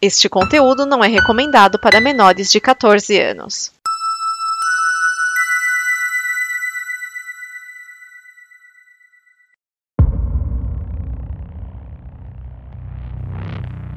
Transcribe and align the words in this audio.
Este 0.00 0.28
conteúdo 0.28 0.86
não 0.86 1.02
é 1.02 1.08
recomendado 1.08 1.76
para 1.76 2.00
menores 2.00 2.52
de 2.52 2.60
14 2.60 3.20
anos. 3.20 3.72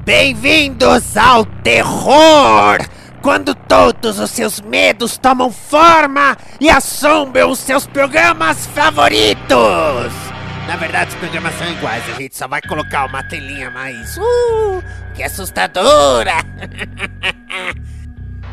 Bem-vindos 0.04 1.16
ao 1.16 1.46
terror! 1.62 2.78
Quando 3.22 3.54
todos 3.54 4.18
os 4.18 4.32
seus 4.32 4.60
medos 4.60 5.16
tomam 5.16 5.52
forma 5.52 6.36
e 6.60 6.68
assombram 6.68 7.48
os 7.52 7.60
seus 7.60 7.86
programas 7.86 8.66
favoritos! 8.66 10.31
Na 10.66 10.76
verdade, 10.76 11.10
os 11.10 11.16
programas 11.16 11.54
são 11.56 11.70
iguais, 11.70 12.02
a 12.08 12.14
gente 12.14 12.36
só 12.36 12.48
vai 12.48 12.60
colocar 12.62 13.06
uma 13.06 13.22
telinha 13.22 13.70
mais. 13.70 14.16
Uh, 14.16 14.82
que 15.14 15.22
assustadora! 15.22 16.34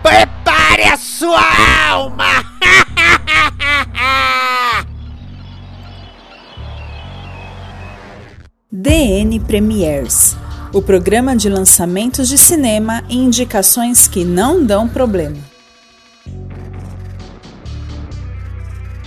Prepare 0.03 0.83
a 0.83 0.97
sua 0.97 1.41
alma! 1.89 2.25
DN 8.71 9.39
Premiers 9.41 10.37
o 10.71 10.81
programa 10.81 11.35
de 11.35 11.49
lançamentos 11.49 12.27
de 12.27 12.37
cinema 12.37 13.03
e 13.09 13.17
indicações 13.17 14.07
que 14.07 14.23
não 14.23 14.63
dão 14.63 14.87
problema. 14.87 15.48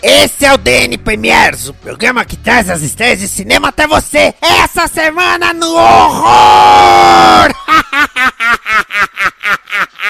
Esse 0.03 0.45
é 0.45 0.53
o 0.53 0.59
DN 0.59 0.99
Premiers, 0.99 1.69
o 1.69 1.75
programa 1.75 2.25
que 2.25 2.37
traz 2.37 2.69
as 2.69 2.83
estreias 2.83 3.21
de 3.21 3.29
cinema 3.29 3.69
até 3.69 3.87
você 3.87 4.35
essa 4.41 4.89
semana 4.89 5.53
no 5.53 5.77
horror! 5.77 7.55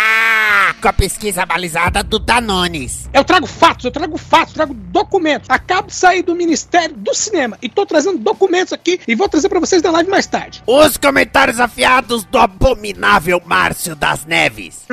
com 0.82 0.88
a 0.88 0.92
pesquisa 0.92 1.46
balizada 1.46 2.02
do 2.02 2.18
Danones. 2.18 3.08
Eu 3.14 3.22
trago 3.22 3.46
fatos, 3.46 3.84
eu 3.84 3.90
trago 3.92 4.18
fatos, 4.18 4.52
trago 4.52 4.74
documentos. 4.74 5.48
Acabo 5.48 5.86
de 5.86 5.94
sair 5.94 6.22
do 6.22 6.34
Ministério 6.34 6.96
do 6.96 7.14
Cinema 7.14 7.56
e 7.62 7.68
tô 7.68 7.86
trazendo 7.86 8.18
documentos 8.18 8.72
aqui 8.72 9.00
e 9.06 9.14
vou 9.14 9.28
trazer 9.28 9.48
para 9.48 9.60
vocês 9.60 9.80
na 9.80 9.92
live 9.92 10.10
mais 10.10 10.26
tarde. 10.26 10.60
Os 10.66 10.96
comentários 10.96 11.60
afiados 11.60 12.24
do 12.24 12.36
abominável 12.36 13.40
Márcio 13.46 13.94
das 13.94 14.26
Neves. 14.26 14.86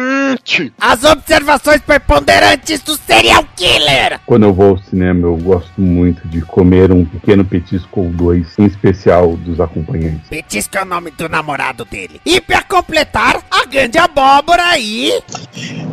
As 0.80 1.03
observações 1.03 1.81
preponderantes 1.81 2.81
do 2.81 2.95
serial 2.95 3.44
killer. 3.56 4.19
Quando 4.28 4.44
eu 4.44 4.53
vou 4.53 4.69
ao 4.72 4.78
cinema, 4.78 5.25
eu 5.25 5.38
gosto 5.38 5.81
muito 5.81 6.28
de 6.28 6.41
comer 6.41 6.91
um 6.91 7.03
pequeno 7.03 7.44
petisco 7.44 8.02
ou 8.02 8.09
dois, 8.11 8.47
em 8.59 8.66
especial 8.66 9.35
dos 9.38 9.59
acompanhantes. 9.59 10.30
Petisco 10.30 10.78
é 10.78 10.83
o 10.83 10.85
nome 10.85 11.09
do 11.11 11.28
namorado 11.28 11.83
dele. 11.83 12.22
E 12.23 12.39
para 12.39 12.61
completar, 12.61 13.41
a 13.50 13.66
grande 13.66 13.97
abóbora 13.97 14.78
e 14.78 15.23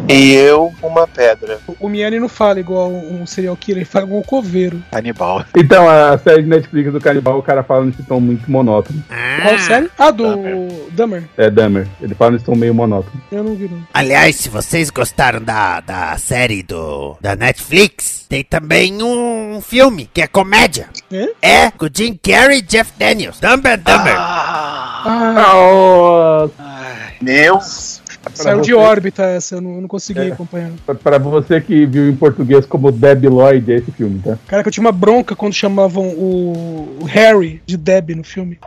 e 0.09 0.35
eu, 0.35 0.73
uma 0.83 1.07
pedra. 1.07 1.59
O 1.81 1.89
Miane 1.89 2.21
não 2.21 2.29
fala 2.29 2.61
igual 2.61 2.91
um 2.91 3.27
serial 3.27 3.57
killer, 3.57 3.79
ele 3.79 3.85
fala 3.85 4.07
igual 4.07 4.21
um 4.21 4.25
coveiro. 4.25 4.83
Canibal. 4.91 5.45
Então, 5.55 5.89
a 5.89 6.17
série 6.19 6.43
de 6.43 6.49
Netflix 6.49 6.93
do 6.93 7.01
Canibal, 7.01 7.39
o 7.39 7.43
cara 7.43 7.63
fala 7.63 7.87
nesse 7.87 8.03
tom 8.03 8.21
muito 8.21 8.51
monótono. 8.51 9.03
Ah. 9.11 9.39
Qual 9.43 9.59
série? 9.59 9.91
Ah, 9.99 10.11
do 10.11 10.27
Dummer. 10.91 11.25
É, 11.37 11.51
Dummer. 11.51 11.87
Ele 12.01 12.15
fala 12.15 12.33
nesse 12.33 12.45
tom 12.45 12.55
meio 12.55 12.75
monótono. 12.75 13.21
Eu 13.31 13.43
não 13.43 13.55
vi, 13.55 13.69
não. 13.69 13.83
Aliás, 13.93 14.37
se 14.37 14.49
vocês 14.49 14.91
gostaram 14.91 15.43
da, 15.43 15.81
da 15.81 16.17
série 16.19 16.63
do 16.63 17.17
da 17.21 17.35
Netflix, 17.35 18.27
tem 18.29 18.45
também 18.45 19.03
um 19.03 19.61
filme 19.61 20.09
que 20.13 20.23
é 20.23 20.27
comédia. 20.27 20.89
É? 21.11 21.29
É, 21.43 21.71
com 21.71 21.89
Jim 21.93 22.19
Carrey 22.23 22.59
e 22.59 22.63
Jeff 22.63 22.93
Daniels. 22.99 23.41
Dumber 23.41 23.77
Dumber. 23.79 24.15
Ah. 24.17 25.03
Ah. 25.07 25.53
Oh. 25.55 26.51
Meu 27.21 27.61
Saiu 28.43 28.61
de 28.61 28.75
órbita 28.75 29.23
essa, 29.25 29.57
eu 29.57 29.61
não, 29.61 29.81
não 29.81 29.89
consegui 29.89 30.21
é. 30.21 30.33
acompanhar. 30.33 30.71
Para 31.03 31.19
você 31.19 31.61
que 31.61 31.87
viu 31.87 32.09
em 32.09 32.17
português 32.17 32.67
como 32.67 32.93
Deb 32.93 33.25
Lloyd, 33.25 33.73
esse 33.73 33.91
filme, 33.91 34.21
tá? 34.23 34.39
Cara, 34.47 34.63
que 34.63 34.69
eu 34.69 34.73
tinha 34.73 34.85
uma 34.85 34.93
bronca 34.93 35.35
quando 35.35 35.55
chamavam 35.55 36.07
o, 36.09 36.99
o 37.01 37.05
Harry 37.05 37.63
de 37.67 37.77
Deb 37.77 38.11
no 38.11 38.25
filme 38.25 38.59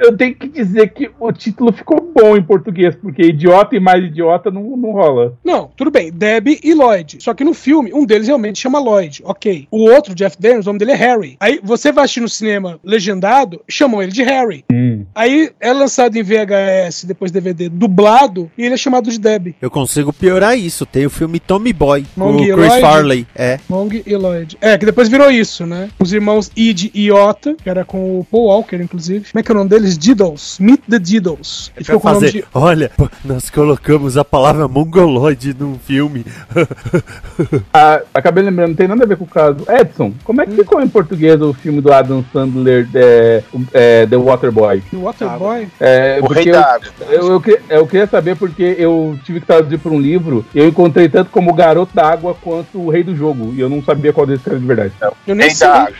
eu 0.00 0.16
tenho 0.16 0.34
que 0.34 0.48
dizer 0.48 0.92
que 0.92 1.10
o 1.18 1.32
título 1.32 1.72
ficou 1.72 2.00
bom 2.00 2.36
em 2.36 2.42
português, 2.42 2.94
porque 2.94 3.22
idiota 3.22 3.76
e 3.76 3.80
mais 3.80 4.04
idiota 4.04 4.50
não, 4.50 4.76
não 4.76 4.92
rola. 4.92 5.34
Não, 5.44 5.70
tudo 5.76 5.90
bem. 5.90 6.10
Debbie 6.12 6.60
e 6.62 6.74
Lloyd. 6.74 7.18
Só 7.20 7.34
que 7.34 7.44
no 7.44 7.54
filme, 7.54 7.92
um 7.92 8.04
deles 8.04 8.26
realmente 8.26 8.58
chama 8.58 8.78
Lloyd. 8.78 9.22
Ok. 9.24 9.66
O 9.70 9.88
outro, 9.90 10.14
Jeff 10.14 10.36
Daniels, 10.38 10.66
o 10.66 10.68
nome 10.70 10.78
dele 10.78 10.92
é 10.92 10.96
Harry. 10.96 11.36
Aí 11.40 11.60
você 11.62 11.92
vai 11.92 12.04
assistir 12.04 12.20
no 12.20 12.28
cinema 12.28 12.78
legendado, 12.82 13.60
chamam 13.68 14.02
ele 14.02 14.12
de 14.12 14.22
Harry. 14.22 14.64
Hum. 14.72 15.04
Aí 15.14 15.50
é 15.60 15.72
lançado 15.72 16.16
em 16.16 16.22
VHS, 16.22 17.04
depois 17.04 17.30
DVD, 17.30 17.68
dublado, 17.68 18.50
e 18.56 18.64
ele 18.64 18.74
é 18.74 18.78
chamado 18.78 19.10
de 19.10 19.18
Debbie. 19.18 19.54
Eu 19.60 19.70
consigo 19.70 20.12
piorar 20.12 20.58
isso. 20.58 20.86
Tem 20.86 21.06
o 21.06 21.10
filme 21.10 21.40
Tommy 21.40 21.72
Boy, 21.72 22.04
com 22.16 22.32
o 22.32 22.36
Chris 22.36 22.56
Lloyd. 22.56 22.80
Farley. 22.80 23.26
É. 23.34 23.58
Mong 23.68 24.02
e 24.06 24.16
Lloyd. 24.16 24.56
É, 24.60 24.76
que 24.78 24.86
depois 24.86 25.08
virou 25.08 25.30
isso, 25.30 25.66
né? 25.66 25.90
Os 25.98 26.12
irmãos 26.12 26.50
Id 26.56 26.90
e 26.94 27.06
Iota, 27.06 27.54
que 27.54 27.68
era 27.68 27.84
com 27.84 28.20
o 28.20 28.24
Paul 28.24 28.46
Walker, 28.46 28.76
inclusive. 28.76 29.26
Como 29.30 29.40
é 29.40 29.42
que 29.42 29.50
é 29.50 29.54
o 29.54 29.58
nome 29.58 29.70
deles? 29.84 29.98
Diddles. 29.98 30.58
Meet 30.58 30.82
the 30.88 30.98
Diddles. 30.98 31.72
Ele 31.76 31.84
ficou 31.84 32.00
fazer, 32.00 32.32
de... 32.32 32.44
Olha, 32.52 32.90
nós 33.24 33.50
colocamos 33.50 34.16
a 34.16 34.24
palavra 34.24 34.66
mongoloide 34.66 35.54
num 35.58 35.78
filme. 35.78 36.24
ah, 37.72 38.00
acabei 38.12 38.42
lembrando, 38.42 38.70
não 38.70 38.76
tem 38.76 38.88
nada 38.88 39.04
a 39.04 39.06
ver 39.06 39.16
com 39.16 39.24
o 39.24 39.28
caso. 39.28 39.64
Edson, 39.68 40.12
como 40.24 40.40
é 40.40 40.46
que 40.46 40.52
hum. 40.52 40.56
ficou 40.56 40.80
em 40.80 40.88
português 40.88 41.40
o 41.40 41.52
filme 41.52 41.80
do 41.80 41.92
Adam 41.92 42.24
Sandler, 42.32 42.88
é, 42.94 43.42
é, 43.72 44.06
The 44.06 44.16
Waterboy? 44.16 44.80
The 44.90 44.96
Waterboy? 44.96 45.68
É, 45.80 46.18
o 46.22 46.26
Rei 46.26 46.50
da 46.50 46.74
Água. 46.74 46.88
Eu, 47.00 47.26
eu, 47.26 47.42
eu, 47.46 47.60
eu, 47.68 47.86
queria 47.86 48.06
saber 48.06 48.36
porque 48.36 48.76
eu 48.78 49.18
tive 49.24 49.40
que 49.40 49.46
traduzir 49.46 49.78
por 49.78 49.92
um 49.92 50.00
livro 50.00 50.44
e 50.54 50.58
eu 50.58 50.68
encontrei 50.68 51.08
tanto 51.08 51.30
como 51.30 51.50
o 51.50 51.54
Garoto 51.54 51.94
da 51.94 52.06
Água 52.06 52.34
quanto 52.40 52.78
o 52.78 52.90
Rei 52.90 53.02
do 53.02 53.14
Jogo. 53.14 53.52
E 53.54 53.60
eu 53.60 53.68
não 53.68 53.82
sabia 53.82 54.12
qual 54.12 54.26
deles 54.26 54.46
era 54.46 54.58
de 54.58 54.66
verdade. 54.66 54.92
É, 55.00 55.08
o 55.08 55.34
Rei 55.34 55.54
da 55.54 55.74
Água. 55.74 55.94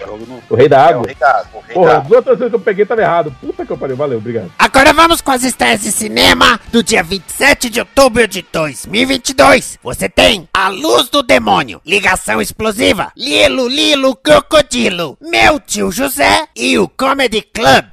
O 0.51 0.55
Rei 0.55 0.69
da 0.69 0.87
Água? 0.87 0.93
É, 0.93 0.97
o 0.97 1.07
Rei 1.07 1.15
da 1.15 1.31
Água. 1.31 1.63
Porra, 1.73 1.99
as 1.99 2.11
outras 2.11 2.39
vezes 2.39 2.51
que 2.51 2.57
eu 2.57 2.61
peguei 2.61 2.85
tava 2.85 3.03
errado. 3.03 3.35
Puta 3.41 3.67
que 3.67 3.73
pariu, 3.77 3.97
valeu, 3.97 4.19
obrigado. 4.19 4.53
Agora 4.59 4.93
vamos 4.93 5.21
com 5.21 5.31
as 5.31 5.43
estreias 5.43 5.83
de 5.83 5.93
cinema 5.93 6.61
do 6.71 6.83
dia 6.83 7.03
27 7.03 7.71
de 7.71 7.81
outubro 7.81 8.27
de 8.27 8.45
2022. 8.53 9.79
Você 9.83 10.09
tem 10.09 10.49
A 10.53 10.69
Luz 10.69 11.09
do 11.09 11.23
Demônio, 11.23 11.81
Ligação 11.85 12.41
Explosiva, 12.41 13.13
Lilo 13.17 13.69
Lilo 13.69 14.17
Crocodilo, 14.17 15.17
Meu 15.21 15.61
Tio 15.61 15.91
José 15.91 16.47
e 16.57 16.79
o 16.79 16.89
Comedy 16.89 17.43
Club. 17.43 17.85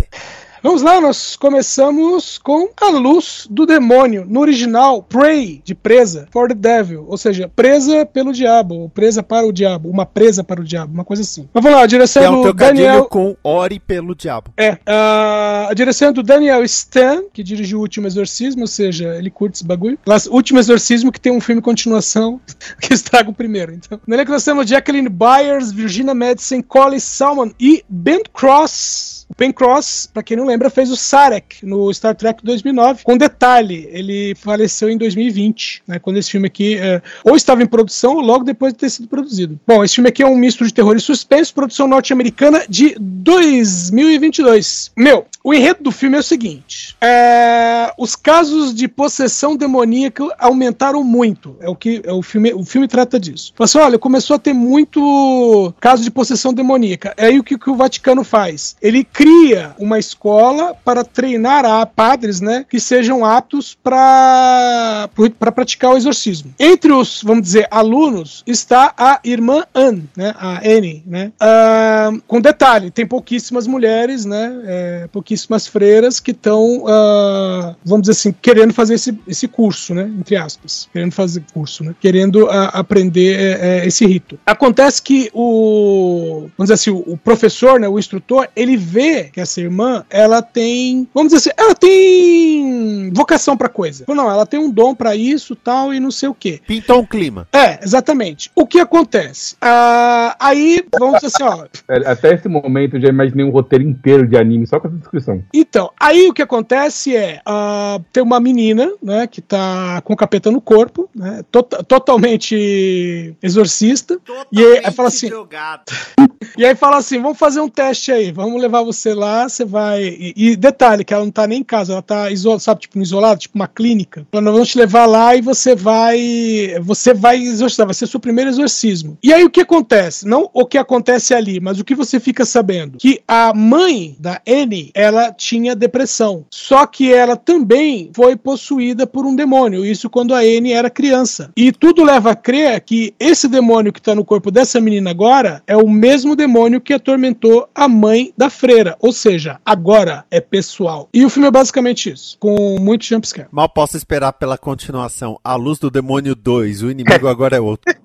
Vamos 0.63 0.83
lá, 0.83 1.01
nós 1.01 1.35
começamos 1.35 2.38
com 2.38 2.69
A 2.79 2.89
Luz 2.89 3.47
do 3.49 3.66
Demônio. 3.66 4.27
No 4.29 4.41
original, 4.41 5.01
Prey, 5.01 5.59
de 5.66 5.73
presa, 5.73 6.27
for 6.31 6.47
the 6.47 6.53
devil. 6.53 7.03
Ou 7.07 7.17
seja, 7.17 7.49
presa 7.55 8.05
pelo 8.05 8.31
diabo, 8.31 8.75
ou 8.75 8.89
presa 8.89 9.23
para 9.23 9.44
o 9.44 9.51
diabo. 9.51 9.89
Uma 9.89 10.05
presa 10.05 10.44
para 10.44 10.61
o 10.61 10.63
diabo, 10.63 10.94
uma 10.94 11.03
coisa 11.03 11.23
assim. 11.23 11.50
Mas 11.51 11.63
vamos 11.63 11.79
lá, 11.79 11.83
a 11.83 11.88
direção 11.88 12.23
é 12.23 12.29
um 12.29 12.44
do 12.44 12.53
Daniel... 12.53 13.05
com 13.05 13.35
Ore 13.44 13.79
pelo 13.79 14.13
diabo. 14.13 14.51
É, 14.55 14.77
a, 14.85 15.69
a 15.71 15.73
direção 15.73 16.09
é 16.09 16.13
do 16.13 16.21
Daniel 16.21 16.63
Stan, 16.63 17.23
que 17.33 17.41
dirigiu 17.41 17.79
o 17.79 17.81
Último 17.81 18.05
Exorcismo, 18.05 18.61
ou 18.61 18.67
seja, 18.67 19.16
ele 19.16 19.31
curte 19.31 19.55
esse 19.55 19.66
bagulho. 19.66 19.97
O 20.29 20.35
Último 20.35 20.59
Exorcismo, 20.59 21.11
que 21.11 21.19
tem 21.19 21.31
um 21.31 21.41
filme 21.41 21.59
continuação 21.59 22.39
que 22.79 22.94
estraga 22.94 23.31
o 23.31 23.33
primeiro. 23.33 23.73
Então, 23.73 24.00
no 24.05 24.13
elenco 24.13 24.31
nós 24.31 24.45
temos 24.45 24.69
Jacqueline 24.69 25.09
Byers, 25.09 25.71
Virginia 25.71 26.13
Madsen, 26.13 26.61
Colin 26.61 27.00
Salmon 27.00 27.50
e 27.59 27.83
Ben 27.89 28.21
Cross 28.31 29.20
o 29.31 29.36
Ben 29.38 29.52
Cross, 29.52 30.09
para 30.14 30.22
quem 30.22 30.36
não 30.36 30.46
lembra, 30.46 30.69
fez 30.69 30.92
o 30.92 30.97
Sarek 30.97 31.66
no 31.66 31.92
Star 31.94 32.14
Trek 32.14 32.44
2009. 32.44 33.03
Com 33.03 33.18
detalhe, 33.18 33.88
ele 33.92 34.36
faleceu 34.36 34.90
em 34.90 34.97
2020, 34.97 35.84
né, 35.88 36.00
quando 36.00 36.18
esse 36.18 36.31
filme 36.31 36.47
aqui 36.47 36.75
é, 36.78 37.02
ou 37.24 37.38
estava 37.38 37.64
em 37.64 37.66
produção 37.66 38.16
ou 38.16 38.22
logo 38.22 38.44
depois 38.44 38.74
de 38.74 38.80
ter 38.80 38.90
sido 38.90 39.08
produzido. 39.08 39.58
Bom, 39.66 39.84
esse 39.86 39.96
filme 39.96 40.09
aqui 40.09 40.22
é 40.22 40.28
um 40.28 40.36
misto 40.36 40.66
de 40.66 40.74
terror 40.74 40.97
e 40.97 41.00
suspense, 41.00 41.53
produção 41.53 41.88
norte-americana 41.88 42.66
de 42.68 42.94
2022. 43.00 44.92
Meu, 44.97 45.25
o 45.44 45.53
enredo 45.53 45.84
do 45.84 45.92
filme 45.92 46.18
é 46.18 46.19
o 46.19 46.24
seguinte: 46.24 46.96
é, 47.02 47.94
os 47.98 48.16
casos 48.16 48.75
de 48.75 48.88
possessão 48.88 49.56
demoníaca 49.56 50.27
aumentaram 50.38 51.04
muito. 51.04 51.56
É 51.60 51.69
o 51.69 51.75
que 51.75 52.01
é 52.04 52.12
o 52.12 52.22
filme, 52.22 52.54
o 52.54 52.63
filme 52.63 52.88
trata 52.88 53.19
disso. 53.19 53.54
Fala 53.56 53.66
assim, 53.66 53.77
olha, 53.80 54.00
começou 54.00 54.36
a 54.36 54.39
ter 54.39 54.54
muito 54.54 55.74
caso 55.80 56.04
de 56.04 56.12
possessão 56.12 56.54
demoníaca. 56.54 57.13
É 57.18 57.27
aí 57.27 57.39
o 57.39 57.44
que, 57.44 57.57
que 57.57 57.69
o 57.69 57.75
Vaticano 57.75 58.24
faz? 58.24 58.75
Ele 58.81 59.04
cria 59.21 59.75
uma 59.77 60.00
escola 60.00 60.75
para 60.83 61.03
treinar 61.03 61.63
a 61.63 61.85
padres, 61.85 62.41
né, 62.41 62.65
que 62.68 62.79
sejam 62.79 63.23
aptos 63.23 63.77
para 63.83 65.07
para 65.38 65.51
praticar 65.51 65.91
o 65.91 65.97
exorcismo. 65.97 66.51
Entre 66.59 66.91
os, 66.91 67.21
vamos 67.23 67.44
dizer, 67.44 67.68
alunos 67.69 68.44
está 68.47 68.91
a 68.97 69.19
irmã 69.23 69.63
Anne, 69.75 70.09
né, 70.18 70.33
a 70.35 70.59
Anne, 70.68 71.03
né. 71.06 71.31
Uh, 71.39 72.19
com 72.25 72.41
detalhe, 72.41 72.89
tem 72.89 73.06
pouquíssimas 73.06 73.68
mulheres, 73.68 74.25
né, 74.25 74.59
é, 74.65 75.09
pouquíssimas 75.12 75.67
freiras 75.67 76.19
que 76.19 76.31
estão, 76.31 76.85
uh, 76.85 77.75
vamos 77.85 78.07
dizer 78.07 78.13
assim, 78.13 78.33
querendo 78.41 78.74
fazer 78.74 78.95
esse, 78.95 79.15
esse 79.27 79.47
curso, 79.47 79.94
né, 79.94 80.12
entre 80.19 80.35
aspas, 80.35 80.89
querendo 80.91 81.12
fazer 81.12 81.44
curso, 81.53 81.83
né, 81.83 81.94
querendo 82.00 82.45
uh, 82.45 82.69
aprender 82.74 83.59
é, 83.62 83.85
esse 83.85 84.03
rito. 84.03 84.39
Acontece 84.47 85.00
que 85.00 85.29
o, 85.31 86.50
vamos 86.57 86.71
dizer 86.71 86.74
assim, 86.74 86.89
o, 86.89 87.03
o 87.06 87.17
professor, 87.17 87.79
né, 87.79 87.88
o 87.88 88.00
instrutor, 88.00 88.47
ele 88.56 88.75
vê 88.75 89.11
Que 89.31 89.40
é 89.40 89.44
essa 89.44 89.60
irmã, 89.62 90.04
ela 90.10 90.42
tem, 90.42 91.08
vamos 91.13 91.31
dizer 91.34 91.50
assim, 91.50 91.62
ela 91.62 91.75
tem 91.75 93.12
vocação 93.13 93.56
pra 93.58 93.69
coisa. 93.69 94.06
Não, 94.08 94.30
ela 94.30 94.46
tem 94.46 94.60
um 94.60 94.69
dom 94.69 94.94
pra 94.96 95.16
isso, 95.16 95.56
tal, 95.56 95.94
e 95.94 96.00
não 96.00 96.12
sei 96.12 96.30
o 96.30 96.34
quê. 96.34 96.60
Pintou 96.68 97.00
um 97.02 97.06
clima. 97.06 97.48
É, 97.54 97.80
exatamente. 97.84 98.52
O 98.56 98.66
que 98.66 98.80
acontece? 98.80 99.56
Ah, 99.62 100.36
aí, 100.40 100.84
vamos 101.00 101.16
dizer 101.22 101.28
assim, 101.28 101.44
ó. 101.44 101.66
É, 101.88 102.10
Até 102.12 102.34
esse 102.34 102.48
momento 102.48 102.96
eu 102.98 103.02
já 103.02 103.10
imaginei 103.10 103.46
um 103.46 103.50
roteiro 103.52 103.84
inteiro 103.84 104.28
de 104.28 104.38
anime 104.38 104.66
só 104.68 104.80
com 104.80 104.88
essa 104.88 104.98
descrição. 104.98 105.44
Então, 105.54 105.92
aí 106.00 106.28
o 106.28 106.34
que 106.34 106.42
acontece 106.42 107.16
é, 107.16 107.42
ah, 107.46 108.00
tem 108.12 108.22
uma 108.24 108.40
menina, 108.40 108.92
né, 109.02 109.28
que 109.28 109.42
tá 109.42 110.02
com 110.04 110.13
o 110.13 110.18
capeta 110.18 110.52
no 110.52 110.62
corpo, 110.62 111.10
né, 111.16 111.44
to- 111.52 111.63
totalmente 111.63 113.36
exorcista, 113.42 114.19
e 114.52 114.60
aí, 114.62 114.81
aí 114.86 114.92
fala 114.92 115.08
assim, 115.08 115.30
e 116.58 116.66
aí 116.66 116.75
fala 116.75 116.98
assim, 116.98 117.22
vamos 117.22 117.38
fazer 117.38 117.60
um 117.62 117.69
teste 117.69 118.12
aí, 118.12 118.31
vamos 118.31 118.62
levar 118.62 118.84
você 118.84 118.90
lá, 119.13 119.47
você 119.47 119.65
vai, 119.65 120.03
e, 120.03 120.33
e 120.35 120.55
detalhe, 120.55 121.03
que 121.03 121.13
ela 121.13 121.23
não 121.23 121.31
tá 121.31 121.47
nem 121.47 121.59
em 121.59 121.63
casa, 121.63 121.93
ela 121.93 122.01
tá 122.01 122.31
isolada, 122.31 122.59
sabe, 122.59 122.81
tipo, 122.81 122.99
isolada, 122.99 123.38
tipo 123.38 123.55
uma 123.55 123.67
clínica, 123.67 124.25
nós 124.31 124.43
vamos 124.43 124.69
te 124.69 124.77
levar 124.77 125.05
lá 125.05 125.35
e 125.35 125.41
você 125.41 125.75
vai, 125.75 126.75
você 126.81 127.13
vai 127.13 127.38
exorcizar, 127.38 127.85
vai 127.85 127.93
ser 127.93 128.07
seu 128.07 128.19
primeiro 128.19 128.49
exorcismo. 128.49 129.17
E 129.23 129.33
aí 129.33 129.43
o 129.43 129.49
que 129.49 129.61
acontece? 129.61 130.27
Não 130.27 130.49
o 130.53 130.65
que 130.65 130.77
acontece 130.77 131.33
ali, 131.33 131.59
mas 131.59 131.79
o 131.79 131.83
que 131.83 131.95
você 131.95 132.19
fica 132.19 132.45
sabendo? 132.45 132.97
Que 132.97 133.21
a 133.27 133.53
mãe 133.53 134.15
da 134.19 134.41
Annie, 134.47 134.91
ela 134.93 135.31
tinha 135.31 135.75
depressão. 135.75 136.45
Só 136.49 136.85
que 136.85 137.13
ela 137.13 137.35
também 137.35 138.11
foi 138.13 138.35
possuída 138.35 139.05
por 139.07 139.25
um 139.25 139.35
demônio. 139.35 139.85
Isso 139.85 140.09
quando 140.09 140.33
a 140.33 140.39
Annie 140.39 140.73
era 140.73 140.89
criança. 140.89 141.51
E 141.55 141.71
tudo 141.71 142.03
leva 142.03 142.31
a 142.31 142.35
crer 142.35 142.81
que 142.81 143.13
esse 143.19 143.47
demônio 143.47 143.93
que 143.93 144.01
tá 144.01 144.15
no 144.15 144.25
corpo 144.25 144.51
dessa 144.51 144.79
menina 144.79 145.09
agora 145.09 145.61
é 145.67 145.75
o 145.75 145.89
mesmo 145.89 146.35
demônio 146.35 146.81
que 146.81 146.93
atormentou 146.93 147.67
a 147.73 147.88
mãe 147.88 148.33
da 148.38 148.49
freira. 148.49 148.81
Ou 149.00 149.12
seja, 149.13 149.60
agora 149.66 150.25
é 150.31 150.42
pessoal. 150.42 151.10
E 151.13 151.24
o 151.25 151.30
filme 151.30 151.48
é 151.48 151.51
basicamente 151.51 152.12
isso. 152.12 152.38
Com 152.39 152.78
muito 152.80 153.06
jumpscare. 153.06 153.48
Mal 153.51 153.69
posso 153.69 153.95
esperar 153.98 154.33
pela 154.33 154.57
continuação. 154.57 155.39
A 155.44 155.56
luz 155.56 155.80
do 155.80 155.89
demônio 155.89 156.36
2, 156.36 156.83
o 156.83 156.92
inimigo 156.92 157.28
agora 157.28 157.57
é 157.57 157.60
outro. 157.60 157.94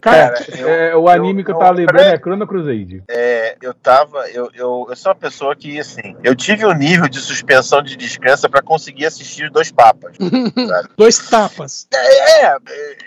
Cara, 0.00 0.34
eu- 0.56 0.68
É, 0.68 0.96
o 0.96 1.08
anime 1.08 1.42
que 1.44 1.50
eu 1.50 1.54
eu- 1.54 1.58
tava 1.58 1.72
lembrando 1.72 2.06
é 2.06 2.16
Chrono 2.18 2.46
Crusade. 2.46 3.02
É, 3.08 3.56
eu 3.60 3.74
tava. 3.74 4.28
Eu, 4.30 4.50
eu, 4.54 4.86
eu 4.88 4.96
sou 4.96 5.10
uma 5.10 5.14
pessoa 5.18 5.56
que, 5.56 5.78
assim, 5.78 6.16
eu 6.22 6.34
tive 6.36 6.64
um 6.64 6.72
nível 6.72 7.08
de 7.08 7.18
suspensão 7.20 7.82
de 7.82 7.96
descrença 7.96 8.48
pra 8.48 8.62
conseguir 8.62 9.06
assistir 9.06 9.44
os 9.46 9.52
dois 9.52 9.70
papas. 9.72 10.16
Dois 10.96 11.18
tapas. 11.28 11.86
É, 11.92 12.46
é, 12.46 12.56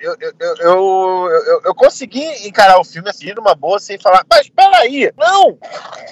eu, 0.02 0.16
eu, 0.20 0.32
eu, 0.40 0.56
eu, 0.60 1.30
eu- 1.48 1.62
eu 1.66 1.76
consegui 1.76 2.24
encarar 2.48 2.80
o 2.80 2.84
filme 2.84 3.10
assim, 3.10 3.34
numa 3.34 3.56
boa, 3.56 3.80
sem 3.80 3.98
falar, 4.00 4.26
mas 4.30 4.50
peraí, 4.50 5.12
não! 5.18 5.58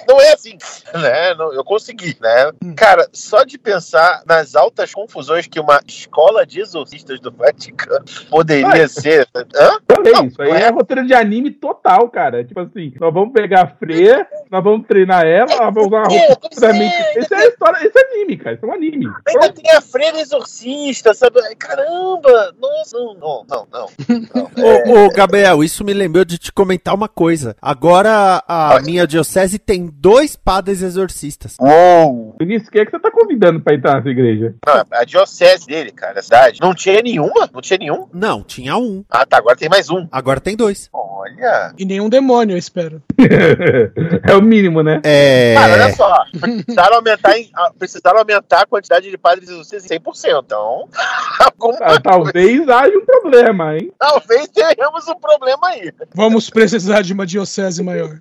Não 0.08 0.20
é 0.20 0.32
assim, 0.32 0.56
né? 0.94 1.34
Não, 1.34 1.52
eu 1.52 1.62
consegui, 1.64 2.16
né? 2.20 2.50
Cara, 2.76 3.08
só 3.12 3.44
de 3.44 3.58
pensar 3.58 4.22
nas 4.26 4.54
altas 4.56 4.92
confusões 4.92 5.46
que 5.46 5.60
uma 5.60 5.80
escola 5.86 6.46
de 6.46 6.60
exorcistas 6.60 7.20
do 7.20 7.30
Vaticano 7.30 8.04
poderia 8.30 8.88
ser. 8.88 9.28
Hã? 9.34 9.78
Não, 10.12 10.26
isso 10.26 10.40
aí 10.42 10.50
é 10.50 10.62
é. 10.62 10.69
Roteiro 10.70 11.06
de 11.06 11.14
anime 11.14 11.50
total, 11.50 12.08
cara. 12.08 12.44
Tipo 12.44 12.60
assim, 12.60 12.92
nós 13.00 13.12
vamos 13.12 13.32
pegar 13.32 13.62
a 13.62 13.66
Freya, 13.66 14.26
nós 14.50 14.62
vamos 14.62 14.86
treinar 14.86 15.24
ela, 15.26 15.46
nós 15.48 15.74
vamos 15.74 15.86
usar 15.86 16.02
uma 16.08 16.14
É, 16.14 16.26
roupa 16.28 16.48
pois 16.48 16.62
é. 16.62 16.72
futuramente. 16.72 17.18
Esse 17.18 17.34
é 17.34 17.48
história, 17.48 17.86
esse 17.86 17.98
é 17.98 18.12
anime, 18.14 18.36
cara. 18.36 18.56
Isso 18.56 18.64
é 18.64 18.68
um 18.68 18.72
anime. 18.72 19.06
Ainda 19.28 19.52
tem 19.52 19.70
a 19.70 19.80
freira 19.80 20.20
exorcista, 20.20 21.14
sabe? 21.14 21.40
Caramba! 21.56 22.54
Nossa, 22.60 22.96
não, 22.98 23.14
não, 23.14 23.46
não, 23.48 23.66
não. 23.72 23.86
não. 24.34 24.50
É, 24.60 24.92
Ô, 24.92 25.06
ô, 25.06 25.10
Gabriel, 25.10 25.62
isso 25.64 25.84
me 25.84 25.92
lembrou 25.94 26.24
de 26.24 26.36
te 26.36 26.52
comentar 26.52 26.94
uma 26.94 27.08
coisa. 27.08 27.56
Agora 27.62 28.42
a 28.46 28.78
minha 28.82 29.06
diocese 29.06 29.58
tem 29.58 29.86
dois 29.92 30.36
padres 30.36 30.82
exorcistas. 30.82 31.56
Uou! 31.60 32.34
Vinícius, 32.38 32.68
quem 32.68 32.82
é 32.82 32.84
que 32.84 32.90
você 32.90 32.98
tá 32.98 33.10
convidando 33.10 33.60
pra 33.60 33.74
entrar 33.74 33.96
nessa 33.96 34.08
igreja? 34.08 34.54
Não, 34.66 34.84
a 34.92 35.04
diocese 35.04 35.66
dele, 35.66 35.92
cara, 35.92 36.18
a 36.20 36.22
cidade, 36.22 36.60
não 36.60 36.74
tinha 36.74 37.00
nenhuma? 37.00 37.48
Não 37.52 37.60
tinha 37.60 37.78
nenhum? 37.78 38.06
Não, 38.12 38.42
tinha 38.42 38.76
um. 38.76 39.04
Ah, 39.08 39.24
tá, 39.24 39.38
agora 39.38 39.56
tem 39.56 39.68
mais 39.68 39.88
um. 39.88 40.06
Agora 40.10 40.40
tem 40.40 40.56
dois. 40.60 40.88
Olha. 40.92 41.72
E 41.78 41.84
nenhum 41.84 42.08
demônio, 42.08 42.54
eu 42.54 42.58
espero. 42.58 43.02
é 44.26 44.34
o 44.36 44.42
mínimo, 44.42 44.82
né? 44.82 45.00
É. 45.04 45.54
Cara, 45.54 45.72
olha 45.72 45.94
só. 45.94 46.24
Precisaram 46.40 46.96
aumentar, 46.96 47.38
em- 47.38 47.50
ah, 47.54 47.72
precisaram 47.78 48.18
aumentar 48.18 48.62
a 48.62 48.66
quantidade 48.66 49.10
de 49.10 49.16
padres 49.18 49.48
exorcistas 49.48 49.90
em 49.90 49.98
100%. 49.98 50.42
Então, 50.44 50.88
alguma 51.40 51.78
Ah, 51.80 52.00
talvez 52.00 52.68
haja 52.68 52.96
um 52.96 53.04
problema, 53.04 53.76
hein? 53.76 53.90
talvez 53.98 54.48
tenhamos 54.48 55.06
um 55.08 55.14
problema 55.14 55.68
aí. 55.68 55.92
Vamos 56.14 56.50
precisar 56.50 57.02
de 57.02 57.12
uma 57.12 57.26
diocese 57.26 57.82
maior. 57.82 58.18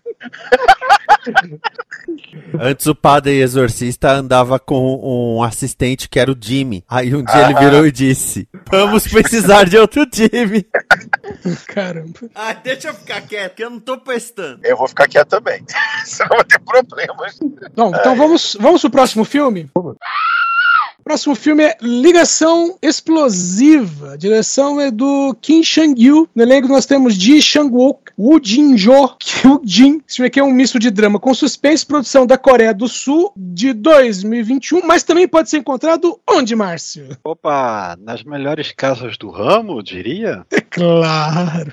Antes 2.60 2.86
o 2.88 2.96
padre 2.96 3.40
exorcista 3.40 4.12
andava 4.12 4.60
com 4.60 5.00
um 5.38 5.44
assistente 5.44 6.10
que 6.10 6.20
era 6.20 6.32
o 6.32 6.38
Jimmy. 6.40 6.84
Aí 6.90 7.14
um 7.16 7.24
dia 7.24 7.44
ele 7.46 7.54
Ah. 7.56 7.60
virou 7.60 7.86
e 7.86 7.92
disse: 7.92 8.48
Vamos 8.70 9.08
precisar 9.08 9.66
de 9.66 9.78
outro 9.78 10.06
Jimmy. 10.12 10.66
Caramba. 11.68 12.20
Ah, 12.36 12.54
deixa 12.54 12.90
eu 12.90 12.94
ficar 12.94 13.22
quieto, 13.22 13.56
que 13.56 13.64
eu 13.64 13.70
não 13.70 13.80
tô 13.80 13.98
prestando. 13.98 14.60
Eu 14.64 14.78
vou 14.78 14.88
ficar 14.88 15.08
quieto 15.08 15.30
também. 15.30 15.64
Senão 16.06 16.30
vai 16.30 16.44
ter 16.44 16.60
problemas. 16.60 17.40
Bom, 17.76 17.92
então 17.96 18.16
vamos, 18.16 18.58
vamos 18.60 18.82
pro 18.82 18.92
próximo 18.92 19.26
filme? 19.26 19.70
O 19.76 21.04
próximo 21.04 21.34
filme 21.36 21.64
é 21.64 21.78
Ligação 21.82 22.78
Explosiva. 22.82 24.14
A 24.14 24.18
direção 24.18 24.80
é 24.80 24.92
do 24.92 25.36
Kim 25.42 25.64
Chang-yu. 25.64 26.30
No 26.36 26.44
elenco 26.44 26.68
nós 26.68 26.86
temos 26.86 27.16
Ji 27.16 27.42
Chang-wook, 27.42 28.09
Woo 28.20 28.38
Jin-jo, 28.38 29.16
Kyu-jin. 29.18 30.02
Esse 30.06 30.18
filme 30.18 30.28
aqui 30.28 30.42
é 30.42 30.44
um 30.44 30.52
misto 30.52 30.78
de 30.78 30.92
drama 30.92 31.18
com 31.18 31.34
suspense, 31.34 31.86
produção 31.86 32.28
da 32.28 32.38
Coreia 32.38 32.74
do 32.74 32.86
Sul 32.86 33.32
de 33.34 33.72
2021, 33.72 34.86
mas 34.86 35.04
também 35.04 35.26
pode 35.26 35.50
ser 35.50 35.60
encontrado 35.60 36.20
onde, 36.30 36.54
Márcio? 36.54 37.18
Opa, 37.24 37.96
nas 37.98 38.22
melhores 38.22 38.74
casas 38.74 39.18
do 39.18 39.30
ramo, 39.30 39.82
diria? 39.82 40.46
É 40.52 40.60
claro. 40.70 41.72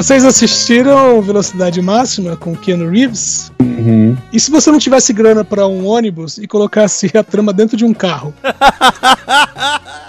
Vocês 0.00 0.24
assistiram 0.24 1.20
Velocidade 1.20 1.82
Máxima 1.82 2.34
com 2.34 2.56
Keanu 2.56 2.88
Reeves? 2.88 3.52
Uhum. 3.60 4.16
E 4.32 4.40
se 4.40 4.50
você 4.50 4.70
não 4.70 4.78
tivesse 4.78 5.12
grana 5.12 5.44
para 5.44 5.66
um 5.66 5.84
ônibus 5.84 6.38
e 6.38 6.46
colocasse 6.46 7.10
a 7.14 7.22
trama 7.22 7.52
dentro 7.52 7.76
de 7.76 7.84
um 7.84 7.92
carro? 7.92 8.32